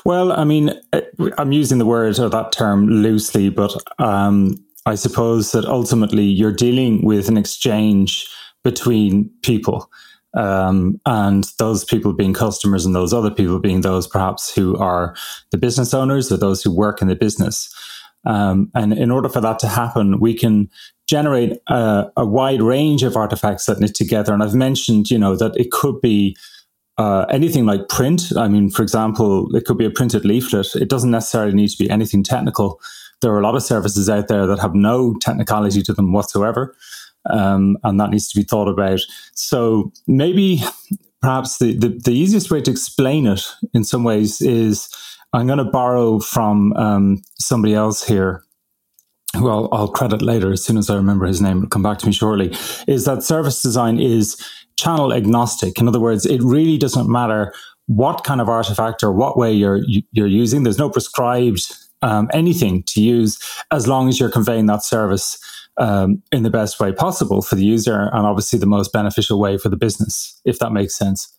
Well, 0.06 0.32
I 0.32 0.44
mean, 0.44 0.72
eh, 0.94 1.02
I'm 1.38 1.52
using 1.52 1.78
the 1.78 1.86
word 1.86 2.20
or 2.20 2.30
that 2.30 2.52
term 2.52 2.88
loosely, 2.88 3.50
but 3.50 3.76
um, 4.00 4.56
I 4.86 4.96
suppose 4.96 5.52
that 5.52 5.66
ultimately 5.66 6.24
you're 6.24 6.52
dealing 6.52 7.04
with 7.04 7.28
an 7.28 7.38
exchange 7.38 8.28
between 8.64 9.30
people. 9.44 9.90
Um, 10.36 11.00
and 11.06 11.46
those 11.58 11.84
people 11.84 12.14
being 12.14 12.34
customers 12.34 12.86
and 12.86 12.94
those 12.94 13.14
other 13.14 13.32
people 13.32 13.60
being 13.60 13.82
those 13.82 14.06
perhaps 14.06 14.54
who 14.54 14.78
are 14.78 15.16
the 15.52 15.58
business 15.58 15.94
owners 15.94 16.32
or 16.32 16.38
those 16.38 16.62
who 16.62 16.76
work 16.76 17.02
in 17.02 17.08
the 17.08 17.16
business. 17.16 17.74
Um, 18.26 18.70
and 18.76 18.94
in 18.94 19.12
order 19.12 19.30
for 19.30 19.42
that 19.42 19.60
to 19.60 19.68
happen, 19.68 20.20
we 20.20 20.34
can 20.34 20.70
generate 21.08 21.58
a, 21.68 22.06
a, 22.16 22.26
wide 22.26 22.62
range 22.62 23.02
of 23.02 23.16
artifacts 23.16 23.66
that 23.66 23.80
knit 23.80 23.96
together. 23.96 24.34
And 24.34 24.44
I've 24.44 24.54
mentioned, 24.54 25.10
you 25.10 25.18
know, 25.18 25.36
that 25.36 25.56
it 25.58 25.72
could 25.72 26.00
be 26.02 26.36
uh, 27.00 27.26
anything 27.30 27.66
like 27.66 27.88
print. 27.88 28.24
I 28.36 28.50
mean, 28.50 28.70
for 28.70 28.84
example, 28.84 29.48
it 29.56 29.64
could 29.64 29.78
be 29.78 29.86
a 29.86 29.90
printed 29.90 30.26
leaflet. 30.26 30.76
It 30.76 30.90
doesn't 30.90 31.12
necessarily 31.12 31.54
need 31.54 31.70
to 31.70 31.78
be 31.82 31.90
anything 31.90 32.24
technical. 32.24 32.82
There 33.22 33.32
are 33.32 33.40
a 33.40 33.44
lot 33.44 33.56
of 33.56 33.64
services 33.64 34.10
out 34.10 34.28
there 34.28 34.46
that 34.46 34.60
have 34.60 34.76
no 34.76 35.16
technicality 35.22 35.82
to 35.84 35.94
them 35.94 36.12
whatsoever. 36.12 36.76
Um, 37.30 37.78
and 37.84 38.00
that 38.02 38.10
needs 38.10 38.30
to 38.30 38.38
be 38.38 38.44
thought 38.44 38.68
about. 38.68 39.00
So 39.34 39.94
maybe 40.08 40.62
perhaps 41.22 41.58
the, 41.58 41.74
the, 41.74 41.90
the, 41.90 42.12
easiest 42.12 42.52
way 42.52 42.62
to 42.62 42.72
explain 42.72 43.28
it 43.28 43.46
in 43.74 43.84
some 43.84 44.04
ways 44.04 44.42
is 44.42 44.90
I'm 45.34 45.48
going 45.48 45.60
to 45.60 45.66
borrow 45.66 46.20
from 46.20 46.74
um, 46.74 47.22
somebody 47.38 47.76
else 47.76 48.06
here 48.06 48.44
who 49.36 49.50
I'll, 49.50 49.70
I'll, 49.72 49.88
credit 49.88 50.22
later 50.22 50.52
as 50.52 50.64
soon 50.64 50.78
as 50.78 50.90
I 50.90 50.96
remember 50.96 51.26
his 51.26 51.42
name, 51.42 51.58
it'll 51.58 51.70
come 51.70 51.84
back 51.84 52.00
to 52.00 52.08
me 52.08 52.12
shortly, 52.12 52.56
is 52.88 53.06
that 53.06 53.24
service 53.24 53.62
design 53.62 54.00
is 54.00 54.36
channel 54.78 55.14
agnostic. 55.14 55.80
In 55.80 55.88
other 55.88 56.00
words, 56.00 56.26
it 56.26 56.42
really 56.42 56.78
doesn't 56.78 57.10
matter 57.10 57.54
what 57.88 58.24
kind 58.24 58.42
of 58.42 58.50
artifact 58.50 59.04
or 59.04 59.12
what 59.12 59.38
way 59.38 59.52
you're 59.52 59.82
you're 60.12 60.28
using. 60.28 60.64
There's 60.64 60.78
no 60.78 60.90
prescribed 60.90 61.72
um, 62.02 62.30
anything 62.34 62.84
to 62.84 63.02
use 63.02 63.40
as 63.72 63.88
long 63.88 64.08
as 64.10 64.20
you're 64.20 64.32
conveying 64.32 64.68
that 64.68 64.84
service 64.84 65.38
um, 65.78 66.22
in 66.32 66.44
the 66.44 66.50
best 66.50 66.80
way 66.80 66.92
possible 66.92 67.42
for 67.42 67.56
the 67.56 67.64
user 67.64 68.10
and 68.14 68.26
obviously 68.26 68.60
the 68.60 68.66
most 68.66 68.92
beneficial 68.94 69.40
way 69.40 69.58
for 69.58 69.70
the 69.70 69.78
business, 69.78 70.40
if 70.46 70.60
that 70.60 70.72
makes 70.72 70.96
sense. 70.96 71.39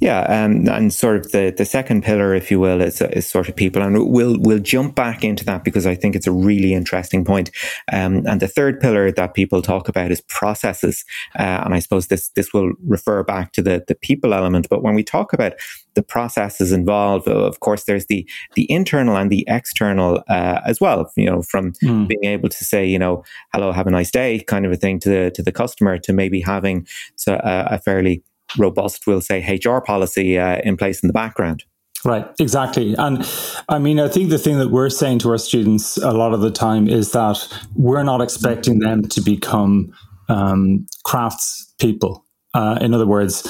Yeah, 0.00 0.20
um, 0.22 0.68
and 0.68 0.92
sort 0.92 1.16
of 1.16 1.32
the, 1.32 1.52
the 1.56 1.64
second 1.64 2.04
pillar, 2.04 2.34
if 2.34 2.50
you 2.50 2.60
will, 2.60 2.80
is, 2.80 3.00
is 3.00 3.26
sort 3.26 3.48
of 3.48 3.56
people, 3.56 3.82
and 3.82 4.10
we'll 4.10 4.38
we'll 4.38 4.58
jump 4.58 4.94
back 4.94 5.24
into 5.24 5.44
that 5.46 5.64
because 5.64 5.86
I 5.86 5.94
think 5.94 6.14
it's 6.14 6.26
a 6.26 6.32
really 6.32 6.72
interesting 6.72 7.24
point. 7.24 7.50
Um, 7.92 8.26
and 8.26 8.40
the 8.40 8.48
third 8.48 8.80
pillar 8.80 9.10
that 9.10 9.34
people 9.34 9.62
talk 9.62 9.88
about 9.88 10.10
is 10.10 10.20
processes, 10.22 11.04
uh, 11.38 11.62
and 11.64 11.74
I 11.74 11.78
suppose 11.80 12.08
this 12.08 12.28
this 12.30 12.52
will 12.52 12.72
refer 12.84 13.22
back 13.24 13.52
to 13.52 13.62
the 13.62 13.84
the 13.88 13.94
people 13.94 14.34
element. 14.34 14.68
But 14.68 14.82
when 14.82 14.94
we 14.94 15.02
talk 15.02 15.32
about 15.32 15.54
the 15.94 16.02
processes 16.02 16.70
involved, 16.70 17.26
of 17.26 17.60
course, 17.60 17.84
there's 17.84 18.06
the 18.06 18.28
the 18.54 18.70
internal 18.70 19.16
and 19.16 19.30
the 19.30 19.44
external 19.48 20.22
uh, 20.28 20.60
as 20.64 20.80
well. 20.80 21.10
You 21.16 21.26
know, 21.26 21.42
from 21.42 21.72
mm. 21.82 22.06
being 22.06 22.24
able 22.24 22.50
to 22.50 22.64
say, 22.64 22.86
you 22.86 22.98
know, 22.98 23.24
hello, 23.52 23.72
have 23.72 23.86
a 23.86 23.90
nice 23.90 24.10
day, 24.10 24.40
kind 24.40 24.66
of 24.66 24.72
a 24.72 24.76
thing 24.76 25.00
to 25.00 25.08
the 25.08 25.30
to 25.32 25.42
the 25.42 25.52
customer, 25.52 25.98
to 25.98 26.12
maybe 26.12 26.40
having 26.40 26.86
so, 27.16 27.34
uh, 27.34 27.68
a 27.70 27.78
fairly 27.78 28.22
robust, 28.58 29.06
we'll 29.06 29.20
say, 29.20 29.58
HR 29.64 29.80
policy 29.80 30.38
uh, 30.38 30.58
in 30.64 30.76
place 30.76 31.02
in 31.02 31.06
the 31.06 31.12
background. 31.12 31.64
Right, 32.04 32.28
exactly. 32.38 32.94
And 32.96 33.28
I 33.68 33.78
mean, 33.78 33.98
I 33.98 34.08
think 34.08 34.30
the 34.30 34.38
thing 34.38 34.58
that 34.58 34.70
we're 34.70 34.90
saying 34.90 35.20
to 35.20 35.30
our 35.30 35.38
students 35.38 35.96
a 35.96 36.12
lot 36.12 36.34
of 36.34 36.40
the 36.40 36.50
time 36.50 36.88
is 36.88 37.12
that 37.12 37.38
we're 37.74 38.04
not 38.04 38.20
expecting 38.20 38.78
them 38.78 39.08
to 39.08 39.20
become 39.20 39.92
um, 40.28 40.86
crafts 41.04 41.74
people. 41.80 42.24
Uh, 42.54 42.78
in 42.80 42.94
other 42.94 43.06
words, 43.06 43.46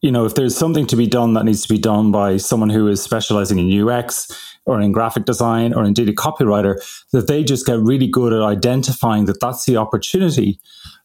you 0.00 0.10
know, 0.10 0.24
if 0.24 0.34
there's 0.34 0.56
something 0.56 0.86
to 0.86 0.96
be 0.96 1.06
done 1.06 1.34
that 1.34 1.44
needs 1.44 1.62
to 1.62 1.68
be 1.68 1.78
done 1.78 2.10
by 2.10 2.36
someone 2.36 2.70
who 2.70 2.88
is 2.88 3.02
specializing 3.02 3.58
in 3.58 3.88
UX 3.88 4.56
or 4.64 4.80
in 4.80 4.90
graphic 4.90 5.24
design 5.24 5.72
or 5.72 5.84
indeed 5.84 6.08
a 6.08 6.12
copywriter, 6.12 6.82
that 7.12 7.28
they 7.28 7.44
just 7.44 7.66
get 7.66 7.78
really 7.78 8.08
good 8.08 8.32
at 8.32 8.42
identifying 8.42 9.26
that 9.26 9.40
that's 9.40 9.64
the 9.64 9.76
opportunity 9.76 10.58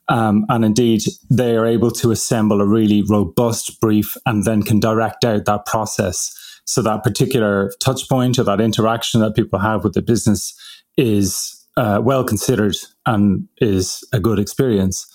um, 0.09 0.45
and 0.49 0.63
indeed, 0.63 1.01
they 1.29 1.55
are 1.55 1.65
able 1.65 1.91
to 1.91 2.11
assemble 2.11 2.61
a 2.61 2.65
really 2.65 3.03
robust 3.03 3.79
brief 3.81 4.15
and 4.25 4.43
then 4.43 4.63
can 4.63 4.79
direct 4.79 5.25
out 5.25 5.45
that 5.45 5.65
process. 5.65 6.33
So 6.65 6.81
that 6.81 7.03
particular 7.03 7.71
touch 7.79 8.07
point 8.09 8.39
or 8.39 8.43
that 8.43 8.61
interaction 8.61 9.21
that 9.21 9.35
people 9.35 9.59
have 9.59 9.83
with 9.83 9.93
the 9.93 10.01
business 10.01 10.53
is 10.97 11.65
uh, 11.77 12.01
well 12.03 12.23
considered 12.23 12.75
and 13.05 13.47
is 13.59 14.03
a 14.11 14.19
good 14.19 14.39
experience. 14.39 15.05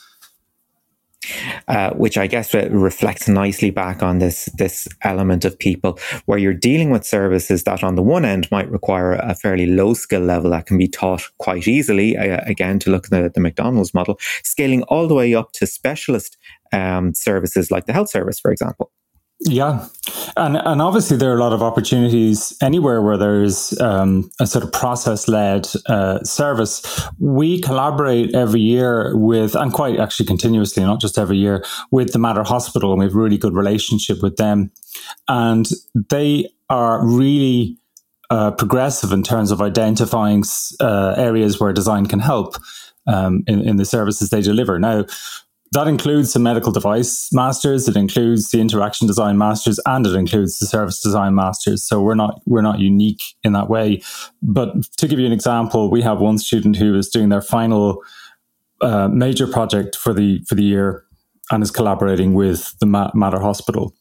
Uh, 1.69 1.91
which 1.91 2.19
I 2.19 2.27
guess 2.27 2.53
reflects 2.53 3.29
nicely 3.29 3.71
back 3.71 4.03
on 4.03 4.19
this 4.19 4.49
this 4.55 4.89
element 5.03 5.45
of 5.45 5.57
people, 5.57 5.99
where 6.27 6.39
you're 6.39 6.53
dealing 6.53 6.91
with 6.91 7.05
services 7.05 7.63
that, 7.63 7.85
on 7.85 7.95
the 7.95 8.03
one 8.03 8.25
end, 8.25 8.51
might 8.51 8.69
require 8.71 9.13
a 9.13 9.35
fairly 9.37 9.67
low 9.67 9.95
skill 9.95 10.23
level 10.23 10.51
that 10.51 10.67
can 10.67 10.79
be 10.79 10.89
taught 10.89 11.23
quite 11.39 11.69
easily. 11.69 12.17
Uh, 12.17 12.41
again, 12.47 12.81
to 12.81 12.91
look 12.91 13.05
at 13.07 13.11
the, 13.11 13.31
the 13.33 13.41
McDonald's 13.41 13.95
model, 13.95 14.19
scaling 14.43 14.83
all 14.85 15.07
the 15.07 15.15
way 15.15 15.33
up 15.33 15.53
to 15.53 15.67
specialist 15.67 16.37
um, 16.73 17.15
services 17.15 17.71
like 17.71 17.87
the 17.87 17.93
health 17.93 18.11
service, 18.11 18.41
for 18.41 18.51
example. 18.51 18.91
Yeah, 19.45 19.89
and 20.37 20.57
and 20.57 20.81
obviously 20.81 21.17
there 21.17 21.33
are 21.33 21.37
a 21.37 21.41
lot 21.41 21.53
of 21.53 21.63
opportunities 21.63 22.57
anywhere 22.63 23.03
where 23.03 23.17
there 23.17 23.43
is 23.43 23.79
um, 23.81 24.31
a 24.39 24.47
sort 24.47 24.63
of 24.63 24.71
process 24.71 25.27
led 25.27 25.69
uh, 25.87 26.23
service. 26.23 27.09
We 27.19 27.61
collaborate 27.61 28.35
every 28.35 28.61
year 28.61 29.17
with, 29.17 29.57
and 29.57 29.73
quite 29.73 29.99
actually 29.99 30.27
continuously, 30.27 30.85
not 30.85 31.01
just 31.01 31.19
every 31.19 31.39
year, 31.39 31.65
with 31.91 32.13
the 32.13 32.21
Mater 32.21 32.45
Hospital, 32.45 32.93
and 32.93 33.01
we 33.01 33.07
have 33.07 33.15
a 33.15 33.19
really 33.19 33.39
good 33.39 33.55
relationship 33.55 34.23
with 34.23 34.37
them, 34.37 34.71
and 35.29 35.69
they 36.11 36.49
are 36.71 37.05
really 37.05 37.79
uh, 38.31 38.53
progressive 38.53 39.11
in 39.11 39.25
terms 39.25 39.51
of 39.51 39.61
identifying 39.61 40.45
uh, 40.79 41.15
areas 41.17 41.59
where 41.59 41.73
design 41.73 42.07
can 42.07 42.21
help. 42.21 42.57
Um, 43.05 43.43
in, 43.49 43.61
in 43.63 43.79
the 43.79 43.85
services 43.85 44.31
they 44.31 44.43
deliver. 44.43 44.79
Now, 44.79 45.07
that 45.73 45.89
includes 45.89 46.33
the 46.33 46.39
medical 46.39 46.71
device 46.71 47.33
masters, 47.33 47.89
it 47.89 47.97
includes 47.97 48.51
the 48.51 48.61
interaction 48.61 49.07
design 49.07 49.39
masters, 49.39 49.81
and 49.87 50.07
it 50.07 50.15
includes 50.15 50.59
the 50.59 50.67
service 50.67 51.01
design 51.03 51.35
masters. 51.35 51.85
So 51.87 52.01
we're 52.01 52.15
not 52.15 52.41
we're 52.47 52.63
not 52.63 52.79
unique 52.79 53.23
in 53.43 53.53
that 53.55 53.69
way. 53.69 54.03
But 54.43 54.83
to 54.99 55.09
give 55.09 55.19
you 55.19 55.27
an 55.27 55.33
example, 55.33 55.91
we 55.91 56.03
have 56.03 56.21
one 56.21 56.39
student 56.39 56.77
who 56.77 56.95
is 56.95 57.09
doing 57.09 57.31
their 57.31 57.41
final 57.41 58.03
uh, 58.83 59.09
major 59.09 59.47
project 59.47 59.97
for 59.97 60.13
the 60.13 60.45
for 60.47 60.55
the 60.55 60.63
year 60.63 61.05
and 61.51 61.63
is 61.63 61.71
collaborating 61.71 62.35
with 62.35 62.75
the 62.81 62.87
Mater 62.87 63.41
Hospital. 63.41 63.95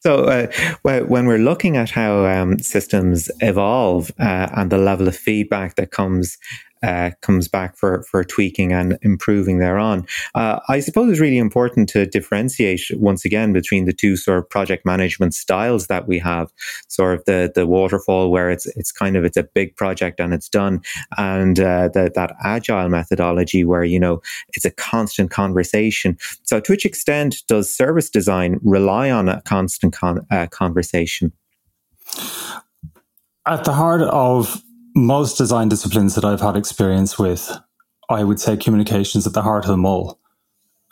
So, 0.00 0.24
uh, 0.24 0.46
when 0.82 1.26
we're 1.26 1.38
looking 1.38 1.76
at 1.76 1.90
how 1.90 2.24
um, 2.24 2.58
systems 2.60 3.30
evolve 3.40 4.10
uh, 4.18 4.48
and 4.56 4.70
the 4.70 4.78
level 4.78 5.06
of 5.06 5.14
feedback 5.14 5.74
that 5.74 5.90
comes 5.90 6.38
uh, 6.82 7.10
comes 7.20 7.48
back 7.48 7.76
for, 7.76 8.02
for 8.04 8.24
tweaking 8.24 8.72
and 8.72 8.98
improving 9.02 9.58
thereon. 9.58 10.06
Uh, 10.34 10.60
I 10.68 10.80
suppose 10.80 11.10
it's 11.10 11.20
really 11.20 11.38
important 11.38 11.88
to 11.90 12.06
differentiate 12.06 12.82
once 12.94 13.24
again 13.24 13.52
between 13.52 13.84
the 13.84 13.92
two 13.92 14.16
sort 14.16 14.38
of 14.38 14.48
project 14.48 14.86
management 14.86 15.34
styles 15.34 15.86
that 15.88 16.08
we 16.08 16.18
have. 16.18 16.52
Sort 16.88 17.18
of 17.18 17.24
the 17.24 17.52
the 17.54 17.66
waterfall 17.66 18.30
where 18.30 18.50
it's 18.50 18.66
it's 18.76 18.92
kind 18.92 19.16
of 19.16 19.24
it's 19.24 19.36
a 19.36 19.42
big 19.42 19.76
project 19.76 20.20
and 20.20 20.32
it's 20.32 20.48
done, 20.48 20.80
and 21.18 21.58
uh, 21.60 21.88
the, 21.88 22.10
that 22.14 22.34
agile 22.42 22.88
methodology 22.88 23.64
where 23.64 23.84
you 23.84 24.00
know 24.00 24.22
it's 24.54 24.64
a 24.64 24.70
constant 24.70 25.30
conversation. 25.30 26.16
So 26.42 26.60
to 26.60 26.72
which 26.72 26.86
extent 26.86 27.42
does 27.48 27.74
service 27.74 28.10
design 28.10 28.58
rely 28.62 29.10
on 29.10 29.28
a 29.28 29.42
constant 29.42 29.92
con- 29.92 30.26
uh, 30.30 30.46
conversation? 30.46 31.32
At 33.46 33.64
the 33.64 33.72
heart 33.72 34.02
of 34.02 34.62
most 35.00 35.36
design 35.36 35.68
disciplines 35.68 36.14
that 36.14 36.24
I've 36.24 36.40
had 36.40 36.56
experience 36.56 37.18
with, 37.18 37.50
I 38.08 38.24
would 38.24 38.40
say 38.40 38.56
communications 38.56 39.26
at 39.26 39.32
the 39.32 39.42
heart 39.42 39.64
of 39.64 39.70
them 39.70 39.86
all. 39.86 40.18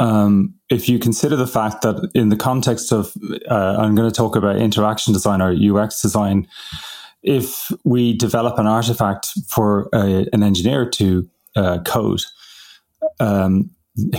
Um, 0.00 0.54
if 0.70 0.88
you 0.88 0.98
consider 0.98 1.36
the 1.36 1.46
fact 1.46 1.82
that 1.82 2.11
in 2.14 2.28
the 2.28 2.36
context 2.36 2.92
of, 2.92 3.12
uh, 3.50 3.76
I'm 3.78 3.94
going 3.94 4.09
to 4.09 4.14
talk 4.14 4.36
about 4.36 4.56
interaction 4.56 5.12
design 5.12 5.42
or 5.42 5.52
UX 5.52 6.00
design, 6.00 6.46
if 7.22 7.70
we 7.84 8.16
develop 8.16 8.59
an 8.59 8.66
artifact 8.66 9.32
for 9.48 9.88
a, 9.92 10.26
an 10.32 10.42
engineer 10.42 10.88
to 10.90 11.28
uh, 11.56 11.78
code, 11.84 12.22
um, 13.18 13.70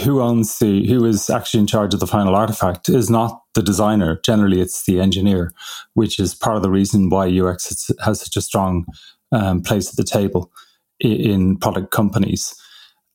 who 0.03 0.21
owns 0.21 0.59
the, 0.59 0.85
who 0.87 1.05
is 1.05 1.29
actually 1.29 1.61
in 1.61 1.67
charge 1.67 1.93
of 1.93 2.01
the 2.01 2.07
final 2.07 2.35
artifact 2.35 2.89
is 2.89 3.09
not 3.09 3.41
the 3.53 3.61
designer. 3.61 4.19
Generally, 4.25 4.59
it's 4.59 4.85
the 4.85 4.99
engineer, 4.99 5.53
which 5.93 6.19
is 6.19 6.35
part 6.35 6.57
of 6.57 6.63
the 6.63 6.69
reason 6.69 7.09
why 7.09 7.29
UX 7.29 7.89
has 8.03 8.19
such 8.19 8.35
a 8.35 8.41
strong 8.41 8.85
um, 9.32 9.61
place 9.61 9.89
at 9.89 9.95
the 9.95 10.03
table 10.03 10.51
in, 10.99 11.57
product 11.57 11.91
companies. 11.91 12.55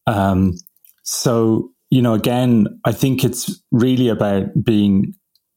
Um, 0.07 0.55
so, 1.03 1.71
you 1.91 2.03
know, 2.03 2.15
again, 2.15 2.81
I 2.85 2.93
think 2.93 3.25
it's 3.25 3.63
really 3.71 4.09
about 4.09 4.65
being 4.65 5.15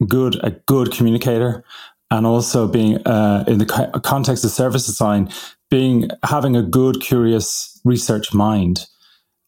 good, 0.08 0.38
a 0.44 0.52
good 0.52 0.92
communicator, 0.92 1.64
and 2.10 2.26
also 2.26 2.68
being 2.68 2.98
uh, 3.06 3.44
in 3.48 3.58
the 3.58 4.02
context 4.04 4.46
of 4.46 4.52
service 4.52 4.86
design, 4.86 5.30
being 5.70 6.10
having 6.24 6.56
a 6.56 6.64
good, 6.64 7.02
curious 7.02 7.80
research 7.84 8.34
mind, 8.34 8.86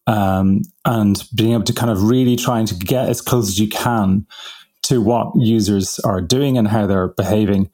um, 0.07 0.61
and 0.85 1.23
being 1.35 1.53
able 1.53 1.63
to 1.63 1.73
kind 1.73 1.91
of 1.91 2.03
really 2.03 2.35
trying 2.35 2.65
to 2.65 2.75
get 2.75 3.07
as 3.07 3.21
close 3.21 3.47
as 3.47 3.59
you 3.59 3.69
can 3.69 4.25
to 4.83 5.01
what 5.01 5.31
users 5.35 5.99
are 5.99 6.19
doing 6.19 6.57
and 6.57 6.67
how 6.67 6.87
they're 6.87 7.09
behaving 7.09 7.69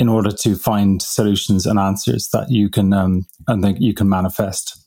in 0.00 0.08
order 0.08 0.32
to 0.32 0.56
find 0.56 1.02
solutions 1.02 1.66
and 1.66 1.78
answers 1.78 2.30
that 2.32 2.50
you 2.50 2.70
can 2.70 2.94
um, 2.94 3.26
and 3.46 3.62
think 3.62 3.78
you 3.80 3.92
can 3.92 4.08
manifest 4.08 4.82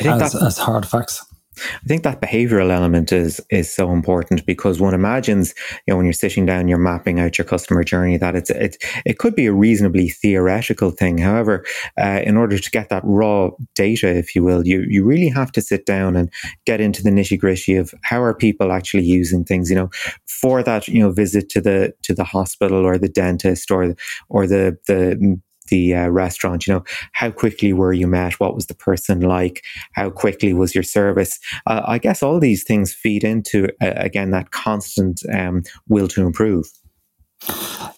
as, 0.00 0.36
as 0.36 0.56
hard 0.56 0.86
facts. 0.86 1.26
I 1.58 1.86
think 1.86 2.02
that 2.02 2.20
behavioral 2.20 2.70
element 2.70 3.12
is 3.12 3.40
is 3.50 3.72
so 3.72 3.90
important 3.92 4.46
because 4.46 4.80
one 4.80 4.94
imagines, 4.94 5.54
you 5.86 5.92
know, 5.92 5.96
when 5.96 6.06
you're 6.06 6.12
sitting 6.12 6.46
down, 6.46 6.66
you're 6.66 6.78
mapping 6.78 7.20
out 7.20 7.36
your 7.36 7.44
customer 7.44 7.84
journey, 7.84 8.16
that 8.16 8.34
it's 8.34 8.50
it 8.50 8.82
it 9.04 9.18
could 9.18 9.34
be 9.34 9.46
a 9.46 9.52
reasonably 9.52 10.08
theoretical 10.08 10.90
thing. 10.90 11.18
However, 11.18 11.64
uh, 12.00 12.20
in 12.24 12.36
order 12.36 12.58
to 12.58 12.70
get 12.70 12.88
that 12.88 13.02
raw 13.04 13.50
data, 13.74 14.08
if 14.08 14.34
you 14.34 14.42
will, 14.42 14.66
you 14.66 14.84
you 14.88 15.04
really 15.04 15.28
have 15.28 15.52
to 15.52 15.60
sit 15.60 15.84
down 15.84 16.16
and 16.16 16.32
get 16.64 16.80
into 16.80 17.02
the 17.02 17.10
nitty 17.10 17.38
gritty 17.38 17.76
of 17.76 17.94
how 18.02 18.22
are 18.22 18.34
people 18.34 18.72
actually 18.72 19.04
using 19.04 19.44
things. 19.44 19.68
You 19.68 19.76
know, 19.76 19.90
for 20.26 20.62
that 20.62 20.88
you 20.88 21.00
know 21.00 21.12
visit 21.12 21.50
to 21.50 21.60
the 21.60 21.92
to 22.02 22.14
the 22.14 22.24
hospital 22.24 22.86
or 22.86 22.96
the 22.96 23.08
dentist 23.08 23.70
or 23.70 23.94
or 24.30 24.46
the 24.46 24.78
the 24.88 25.38
the 25.72 25.94
uh, 25.94 26.08
restaurant 26.08 26.66
you 26.66 26.74
know 26.74 26.84
how 27.12 27.30
quickly 27.30 27.72
were 27.72 27.94
you 27.94 28.06
met 28.06 28.38
what 28.38 28.54
was 28.54 28.66
the 28.66 28.74
person 28.74 29.20
like 29.20 29.64
how 29.94 30.10
quickly 30.10 30.52
was 30.52 30.74
your 30.74 30.84
service 30.84 31.40
uh, 31.66 31.80
i 31.86 31.96
guess 31.96 32.22
all 32.22 32.38
these 32.38 32.62
things 32.62 32.92
feed 32.92 33.24
into 33.24 33.64
uh, 33.80 33.94
again 33.96 34.30
that 34.32 34.50
constant 34.50 35.22
um, 35.32 35.62
will 35.88 36.06
to 36.06 36.26
improve 36.26 36.66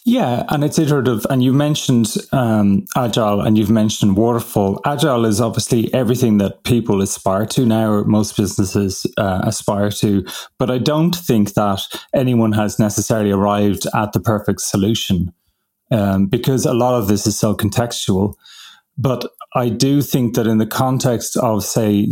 yeah, 0.06 0.44
and 0.48 0.64
it's 0.64 0.78
iterative. 0.78 1.26
And 1.28 1.42
you 1.42 1.52
mentioned 1.52 2.14
um, 2.32 2.84
agile 2.96 3.40
and 3.40 3.56
you've 3.56 3.70
mentioned 3.70 4.16
waterfall. 4.16 4.80
Agile 4.84 5.24
is 5.24 5.40
obviously 5.40 5.92
everything 5.92 6.38
that 6.38 6.62
people 6.64 7.02
aspire 7.02 7.46
to 7.46 7.66
now, 7.66 7.90
or 7.90 8.04
most 8.04 8.36
businesses 8.36 9.06
uh, 9.16 9.40
aspire 9.44 9.90
to. 9.90 10.24
But 10.58 10.70
I 10.70 10.78
don't 10.78 11.16
think 11.16 11.54
that 11.54 11.80
anyone 12.14 12.52
has 12.52 12.78
necessarily 12.78 13.30
arrived 13.30 13.86
at 13.94 14.12
the 14.12 14.20
perfect 14.20 14.60
solution 14.60 15.32
um, 15.90 16.26
because 16.26 16.66
a 16.66 16.74
lot 16.74 16.94
of 16.94 17.08
this 17.08 17.26
is 17.26 17.38
so 17.38 17.54
contextual. 17.54 18.34
But 18.96 19.26
I 19.56 19.68
do 19.68 20.02
think 20.02 20.34
that 20.34 20.46
in 20.46 20.58
the 20.58 20.66
context 20.66 21.36
of, 21.36 21.64
say, 21.64 22.10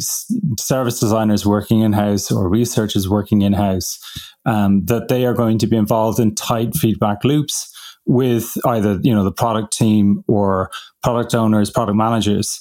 service 0.58 0.98
designers 0.98 1.46
working 1.46 1.80
in 1.80 1.92
house 1.92 2.30
or 2.30 2.48
researchers 2.48 3.08
working 3.08 3.42
in 3.42 3.52
house, 3.52 3.98
um, 4.46 4.84
that 4.86 5.08
they 5.08 5.24
are 5.26 5.34
going 5.34 5.58
to 5.58 5.66
be 5.66 5.76
involved 5.76 6.18
in 6.18 6.34
tight 6.34 6.74
feedback 6.74 7.24
loops 7.24 7.68
with 8.04 8.56
either 8.66 8.98
you 9.02 9.14
know 9.14 9.22
the 9.22 9.32
product 9.32 9.72
team 9.72 10.24
or 10.26 10.70
product 11.02 11.34
owners, 11.34 11.70
product 11.70 11.96
managers. 11.96 12.60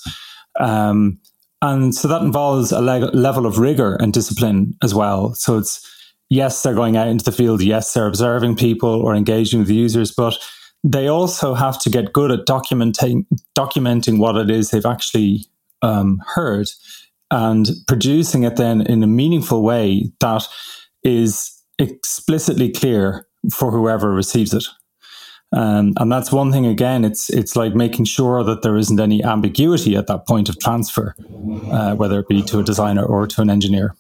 Um, 0.59 1.19
and 1.61 1.93
so 1.93 2.07
that 2.07 2.21
involves 2.21 2.71
a 2.71 2.81
le- 2.81 3.11
level 3.11 3.45
of 3.45 3.59
rigor 3.59 3.95
and 3.95 4.13
discipline 4.13 4.73
as 4.83 4.93
well. 4.93 5.33
So 5.35 5.57
it's 5.57 5.87
yes, 6.29 6.61
they're 6.61 6.73
going 6.73 6.97
out 6.97 7.07
into 7.07 7.23
the 7.25 7.31
field. 7.31 7.61
Yes, 7.61 7.93
they're 7.93 8.07
observing 8.07 8.55
people 8.55 8.89
or 8.89 9.15
engaging 9.15 9.59
with 9.59 9.67
the 9.67 9.75
users, 9.75 10.11
but 10.11 10.37
they 10.83 11.07
also 11.07 11.53
have 11.53 11.79
to 11.79 11.89
get 11.89 12.13
good 12.13 12.31
at 12.31 12.45
documenting 12.47 13.25
documenting 13.57 14.17
what 14.17 14.35
it 14.35 14.49
is 14.49 14.71
they've 14.71 14.85
actually 14.85 15.45
um, 15.81 16.21
heard 16.35 16.67
and 17.31 17.69
producing 17.87 18.43
it 18.43 18.57
then 18.57 18.81
in 18.81 19.01
a 19.01 19.07
meaningful 19.07 19.63
way 19.63 20.11
that 20.19 20.47
is 21.03 21.61
explicitly 21.79 22.71
clear 22.71 23.27
for 23.51 23.71
whoever 23.71 24.13
receives 24.13 24.53
it. 24.53 24.65
Um, 25.53 25.93
and 25.97 26.11
that's 26.11 26.31
one 26.31 26.51
thing. 26.51 26.65
Again, 26.65 27.03
it's 27.03 27.29
it's 27.29 27.55
like 27.55 27.75
making 27.75 28.05
sure 28.05 28.43
that 28.43 28.61
there 28.61 28.77
isn't 28.77 28.99
any 28.99 29.23
ambiguity 29.23 29.97
at 29.97 30.07
that 30.07 30.25
point 30.25 30.47
of 30.47 30.59
transfer, 30.59 31.15
uh, 31.69 31.95
whether 31.95 32.19
it 32.19 32.29
be 32.29 32.41
to 32.43 32.59
a 32.59 32.63
designer 32.63 33.03
or 33.03 33.27
to 33.27 33.41
an 33.41 33.49
engineer. 33.49 33.95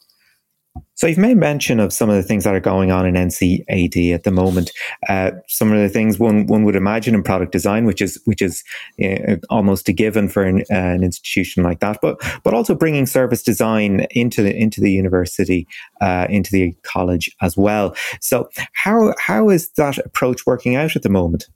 So 1.01 1.07
you've 1.07 1.17
made 1.17 1.37
mention 1.37 1.79
of 1.79 1.91
some 1.91 2.11
of 2.11 2.15
the 2.15 2.21
things 2.21 2.43
that 2.43 2.53
are 2.53 2.59
going 2.59 2.91
on 2.91 3.07
in 3.07 3.15
NCAD 3.15 4.13
at 4.13 4.23
the 4.23 4.29
moment. 4.29 4.69
Uh, 5.09 5.31
some 5.47 5.73
of 5.73 5.79
the 5.79 5.89
things 5.89 6.19
one 6.19 6.45
one 6.45 6.63
would 6.63 6.75
imagine 6.75 7.15
in 7.15 7.23
product 7.23 7.51
design, 7.51 7.85
which 7.85 8.03
is 8.03 8.21
which 8.25 8.39
is 8.39 8.63
uh, 9.03 9.37
almost 9.49 9.89
a 9.89 9.93
given 9.93 10.29
for 10.29 10.43
an, 10.43 10.59
uh, 10.69 10.75
an, 10.75 11.03
institution 11.03 11.63
like 11.63 11.79
that, 11.79 11.97
but 12.03 12.21
but 12.43 12.53
also 12.53 12.75
bringing 12.75 13.07
service 13.07 13.41
design 13.41 14.05
into 14.11 14.43
the 14.43 14.55
into 14.55 14.79
the 14.79 14.91
university, 14.91 15.67
uh, 16.01 16.27
into 16.29 16.51
the 16.51 16.71
college 16.83 17.35
as 17.41 17.57
well. 17.57 17.95
So 18.19 18.47
how 18.73 19.15
how 19.17 19.49
is 19.49 19.71
that 19.77 19.97
approach 19.97 20.45
working 20.45 20.75
out 20.75 20.95
at 20.95 21.01
the 21.01 21.09
moment? 21.09 21.47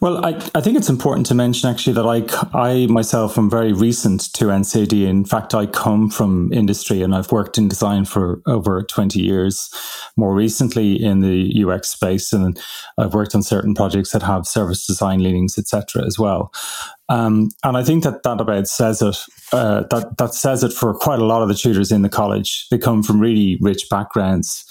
Well, 0.00 0.24
I, 0.24 0.34
I 0.54 0.60
think 0.60 0.76
it's 0.76 0.90
important 0.90 1.26
to 1.26 1.34
mention 1.34 1.70
actually 1.70 1.94
that 1.94 2.06
I, 2.06 2.58
I 2.58 2.86
myself 2.86 3.38
am 3.38 3.48
very 3.48 3.72
recent 3.72 4.32
to 4.34 4.46
NCAD. 4.46 5.06
In 5.06 5.24
fact, 5.24 5.54
I 5.54 5.64
come 5.66 6.10
from 6.10 6.52
industry 6.52 7.00
and 7.00 7.14
I've 7.14 7.32
worked 7.32 7.56
in 7.56 7.66
design 7.66 8.04
for 8.04 8.42
over 8.46 8.82
20 8.82 9.20
years, 9.20 9.70
more 10.16 10.34
recently 10.34 11.02
in 11.02 11.20
the 11.20 11.64
UX 11.64 11.88
space. 11.88 12.32
And 12.32 12.60
I've 12.98 13.14
worked 13.14 13.34
on 13.34 13.42
certain 13.42 13.74
projects 13.74 14.10
that 14.12 14.22
have 14.22 14.46
service 14.46 14.86
design 14.86 15.22
leanings, 15.22 15.56
etc. 15.56 16.04
as 16.04 16.18
well. 16.18 16.52
Um, 17.08 17.50
and 17.64 17.76
I 17.76 17.84
think 17.84 18.04
that 18.04 18.22
that 18.24 18.40
about 18.40 18.68
says 18.68 19.00
it. 19.00 19.16
Uh, 19.52 19.84
that 19.90 20.18
that 20.18 20.34
says 20.34 20.64
it 20.64 20.72
for 20.72 20.92
quite 20.92 21.20
a 21.20 21.24
lot 21.24 21.40
of 21.40 21.48
the 21.48 21.54
tutors 21.54 21.92
in 21.92 22.02
the 22.02 22.08
college. 22.08 22.66
They 22.68 22.78
come 22.78 23.04
from 23.04 23.20
really 23.20 23.58
rich 23.60 23.88
backgrounds, 23.88 24.64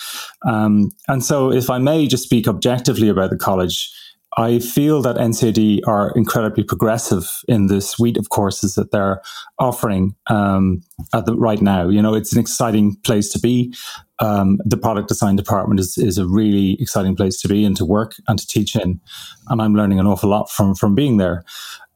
um, 0.45 0.91
and 1.07 1.23
so 1.23 1.49
if 1.49 1.69
I 1.69 1.77
may 1.77 2.07
just 2.07 2.23
speak 2.25 2.45
objectively 2.45 3.07
about 3.07 3.29
the 3.29 3.37
college, 3.37 3.89
I 4.37 4.59
feel 4.59 5.01
that 5.01 5.15
NCAD 5.15 5.81
are 5.87 6.11
incredibly 6.11 6.63
progressive 6.63 7.41
in 7.47 7.67
the 7.67 7.79
suite 7.79 8.17
of 8.17 8.29
courses 8.29 8.75
that 8.75 8.91
they're 8.91 9.21
offering 9.59 10.15
um, 10.27 10.81
at 11.13 11.25
the, 11.25 11.35
right 11.35 11.61
now. 11.61 11.87
You 11.87 12.01
know, 12.01 12.13
it's 12.13 12.33
an 12.33 12.39
exciting 12.39 12.97
place 13.03 13.29
to 13.29 13.39
be. 13.39 13.73
Um, 14.19 14.59
the 14.65 14.77
product 14.77 15.07
design 15.07 15.35
department 15.35 15.79
is, 15.79 15.97
is 15.97 16.17
a 16.17 16.27
really 16.27 16.77
exciting 16.81 17.15
place 17.15 17.39
to 17.41 17.47
be 17.47 17.65
and 17.65 17.75
to 17.77 17.85
work 17.85 18.15
and 18.27 18.37
to 18.37 18.47
teach 18.47 18.75
in. 18.75 18.99
And 19.47 19.61
I'm 19.61 19.73
learning 19.73 19.99
an 19.99 20.07
awful 20.07 20.29
lot 20.29 20.49
from, 20.49 20.75
from 20.75 20.95
being 20.95 21.17
there. 21.17 21.43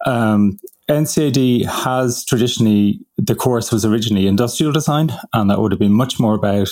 Um, 0.06 0.60
NCAD 0.90 1.66
has 1.66 2.26
traditionally, 2.26 3.00
the 3.18 3.36
course 3.36 3.72
was 3.72 3.86
originally 3.86 4.28
industrial 4.28 4.72
design, 4.72 5.12
and 5.34 5.50
that 5.50 5.60
would 5.60 5.72
have 5.72 5.80
been 5.80 5.94
much 5.94 6.20
more 6.20 6.36
about 6.36 6.70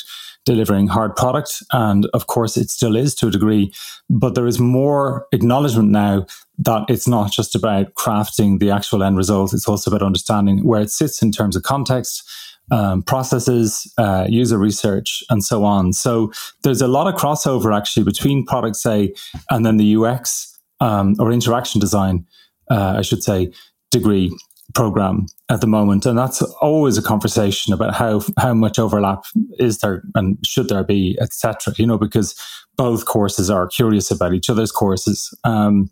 delivering 0.48 0.88
hard 0.88 1.14
product. 1.16 1.62
And 1.74 2.08
of 2.14 2.28
course, 2.28 2.56
it 2.56 2.70
still 2.70 2.96
is 2.96 3.14
to 3.16 3.28
a 3.28 3.32
degree, 3.32 3.74
but 4.10 4.34
there 4.34 4.48
is 4.48 4.60
more 4.60 5.28
acknowledgement 5.34 5.90
now 5.90 6.26
that 6.60 6.86
it's 6.88 7.08
not 7.08 7.34
just 7.34 7.54
about 7.54 7.94
crafting 7.96 8.60
the 8.60 8.72
actual 8.72 9.04
end 9.04 9.18
result. 9.18 9.54
It's 9.54 9.68
also 9.68 9.92
about 9.92 10.06
understanding 10.06 10.64
where 10.64 10.82
it 10.82 10.90
sits 10.90 11.22
in 11.22 11.34
terms 11.34 11.58
of 11.58 11.64
context, 11.64 12.24
um, 12.72 13.04
processes, 13.04 13.94
uh, 13.98 14.26
user 14.30 14.58
research, 14.58 15.22
and 15.30 15.44
so 15.44 15.66
on. 15.66 15.92
So 15.92 16.32
there's 16.64 16.82
a 16.82 16.88
lot 16.88 17.14
of 17.14 17.20
crossover 17.20 17.76
actually 17.76 18.06
between 18.06 18.46
product, 18.46 18.78
say, 18.78 19.14
and 19.50 19.66
then 19.66 19.76
the 19.76 19.98
UX 19.98 20.58
um, 20.80 21.16
or 21.20 21.32
interaction 21.34 21.82
design, 21.82 22.26
uh, 22.72 22.96
I 22.98 23.02
should 23.02 23.22
say, 23.22 23.52
degree 23.92 24.34
program 24.74 25.28
at 25.50 25.62
the 25.62 25.68
moment, 25.68 26.06
and 26.06 26.18
that's 26.18 26.42
always 26.62 26.98
a 26.98 27.02
conversation 27.02 27.74
about 27.74 27.94
how 27.96 28.22
how 28.38 28.54
much 28.54 28.78
overlap 28.78 29.24
is 29.60 29.80
there 29.80 30.04
and 30.16 30.38
should 30.46 30.68
there 30.68 30.84
be, 30.84 31.18
etc. 31.22 31.74
You 31.78 31.88
know, 31.88 31.98
because 31.98 32.36
both 32.76 33.06
courses 33.06 33.50
are 33.50 33.68
curious 33.68 34.12
about 34.12 34.34
each 34.34 34.50
other's 34.50 34.72
courses, 34.72 35.34
um, 35.44 35.90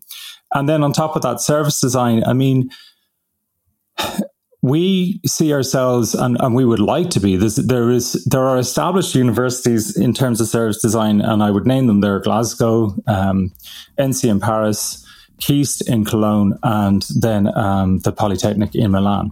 and 0.53 0.67
then 0.67 0.83
on 0.83 0.91
top 0.91 1.15
of 1.15 1.21
that, 1.21 1.41
service 1.41 1.79
design. 1.79 2.23
I 2.25 2.33
mean. 2.33 2.69
We 4.61 5.21
see 5.27 5.53
ourselves, 5.53 6.15
and, 6.15 6.37
and 6.39 6.55
we 6.55 6.65
would 6.65 6.79
like 6.79 7.11
to 7.11 7.19
be. 7.19 7.35
There's, 7.35 7.57
there 7.57 7.91
is 7.91 8.13
there 8.25 8.45
are 8.45 8.57
established 8.57 9.13
universities 9.13 9.95
in 9.95 10.11
terms 10.11 10.41
of 10.41 10.47
service 10.47 10.81
design, 10.81 11.21
and 11.21 11.43
I 11.43 11.51
would 11.51 11.67
name 11.67 11.85
them. 11.85 12.01
There, 12.01 12.19
Glasgow, 12.19 12.95
um, 13.05 13.51
ENSI 13.99 14.27
in 14.27 14.39
Paris, 14.39 15.04
KISD 15.39 15.87
in 15.87 16.05
Cologne, 16.05 16.57
and 16.63 17.05
then 17.15 17.55
um, 17.57 17.99
the 17.99 18.11
Polytechnic 18.11 18.75
in 18.75 18.91
Milan. 18.91 19.31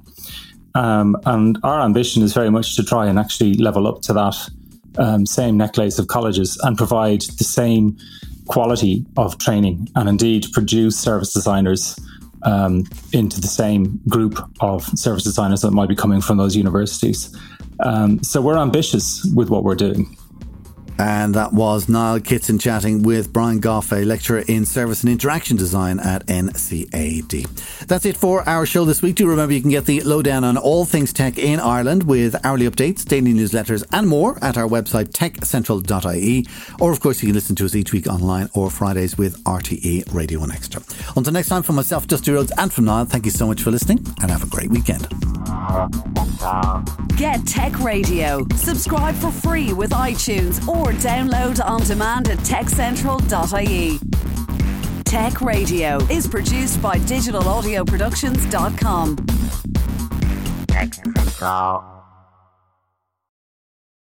Um, 0.75 1.17
and 1.25 1.59
our 1.63 1.81
ambition 1.81 2.23
is 2.23 2.33
very 2.33 2.49
much 2.49 2.75
to 2.75 2.83
try 2.83 3.07
and 3.07 3.19
actually 3.19 3.53
level 3.55 3.87
up 3.87 4.01
to 4.03 4.13
that 4.13 4.35
um, 4.97 5.25
same 5.25 5.57
necklace 5.57 5.99
of 5.99 6.07
colleges 6.07 6.59
and 6.63 6.77
provide 6.77 7.21
the 7.37 7.43
same 7.43 7.97
quality 8.47 9.05
of 9.17 9.37
training 9.37 9.87
and 9.95 10.09
indeed 10.09 10.47
produce 10.51 10.97
service 10.97 11.33
designers 11.33 11.99
um, 12.43 12.83
into 13.13 13.39
the 13.39 13.47
same 13.47 13.99
group 14.09 14.37
of 14.59 14.83
service 14.97 15.23
designers 15.23 15.61
that 15.61 15.71
might 15.71 15.89
be 15.89 15.95
coming 15.95 16.21
from 16.21 16.37
those 16.37 16.55
universities. 16.55 17.35
Um, 17.79 18.21
so 18.21 18.41
we're 18.41 18.57
ambitious 18.57 19.25
with 19.33 19.49
what 19.49 19.63
we're 19.63 19.75
doing. 19.75 20.17
And 20.99 21.35
that 21.35 21.53
was 21.53 21.89
Niall 21.89 22.19
Kitson 22.19 22.59
chatting 22.59 23.03
with 23.03 23.33
Brian 23.33 23.59
Gough, 23.59 23.91
a 23.91 24.05
lecturer 24.05 24.43
in 24.47 24.65
Service 24.65 25.03
and 25.03 25.11
Interaction 25.11 25.57
Design 25.57 25.99
at 25.99 26.25
NCAD. 26.27 27.87
That's 27.87 28.05
it 28.05 28.17
for 28.17 28.47
our 28.47 28.65
show 28.65 28.85
this 28.85 29.01
week. 29.01 29.15
Do 29.15 29.27
remember 29.27 29.53
you 29.53 29.61
can 29.61 29.71
get 29.71 29.85
the 29.85 30.01
lowdown 30.01 30.43
on 30.43 30.57
all 30.57 30.85
things 30.85 31.11
tech 31.13 31.37
in 31.37 31.59
Ireland 31.59 32.03
with 32.03 32.35
hourly 32.45 32.69
updates, 32.69 33.05
daily 33.05 33.33
newsletters, 33.33 33.83
and 33.91 34.07
more 34.07 34.37
at 34.43 34.57
our 34.57 34.67
website 34.67 35.09
techcentral.ie. 35.09 36.45
Or, 36.79 36.91
of 36.91 36.99
course, 36.99 37.21
you 37.21 37.27
can 37.27 37.35
listen 37.35 37.55
to 37.57 37.65
us 37.65 37.75
each 37.75 37.91
week 37.91 38.07
online 38.07 38.49
or 38.53 38.69
Fridays 38.69 39.17
with 39.17 39.43
RTE 39.43 40.13
Radio 40.13 40.39
1 40.39 40.51
Extra. 40.51 40.81
Until 41.15 41.33
next 41.33 41.49
time, 41.49 41.63
from 41.63 41.75
myself, 41.75 42.07
Dusty 42.07 42.31
Rhodes, 42.31 42.51
and 42.57 42.71
from 42.71 42.85
Niall, 42.85 43.05
thank 43.05 43.25
you 43.25 43.31
so 43.31 43.47
much 43.47 43.61
for 43.61 43.71
listening 43.71 44.05
and 44.21 44.29
have 44.29 44.43
a 44.43 44.47
great 44.47 44.69
weekend. 44.69 45.07
Get 47.17 47.45
Tech 47.45 47.79
Radio. 47.79 48.45
Subscribe 48.55 49.15
for 49.15 49.31
free 49.31 49.73
with 49.73 49.91
iTunes 49.91 50.65
or 50.83 50.91
download 50.93 51.63
on 51.63 51.81
demand 51.81 52.27
at 52.27 52.39
techcentral.ie. 52.39 53.99
Tech 55.05 55.41
Radio 55.41 55.97
is 56.09 56.27
produced 56.27 56.81
by 56.81 56.97
digitalaudioproductions.com. 56.97 59.15
Tech 60.67 60.93
Central. 60.93 62.02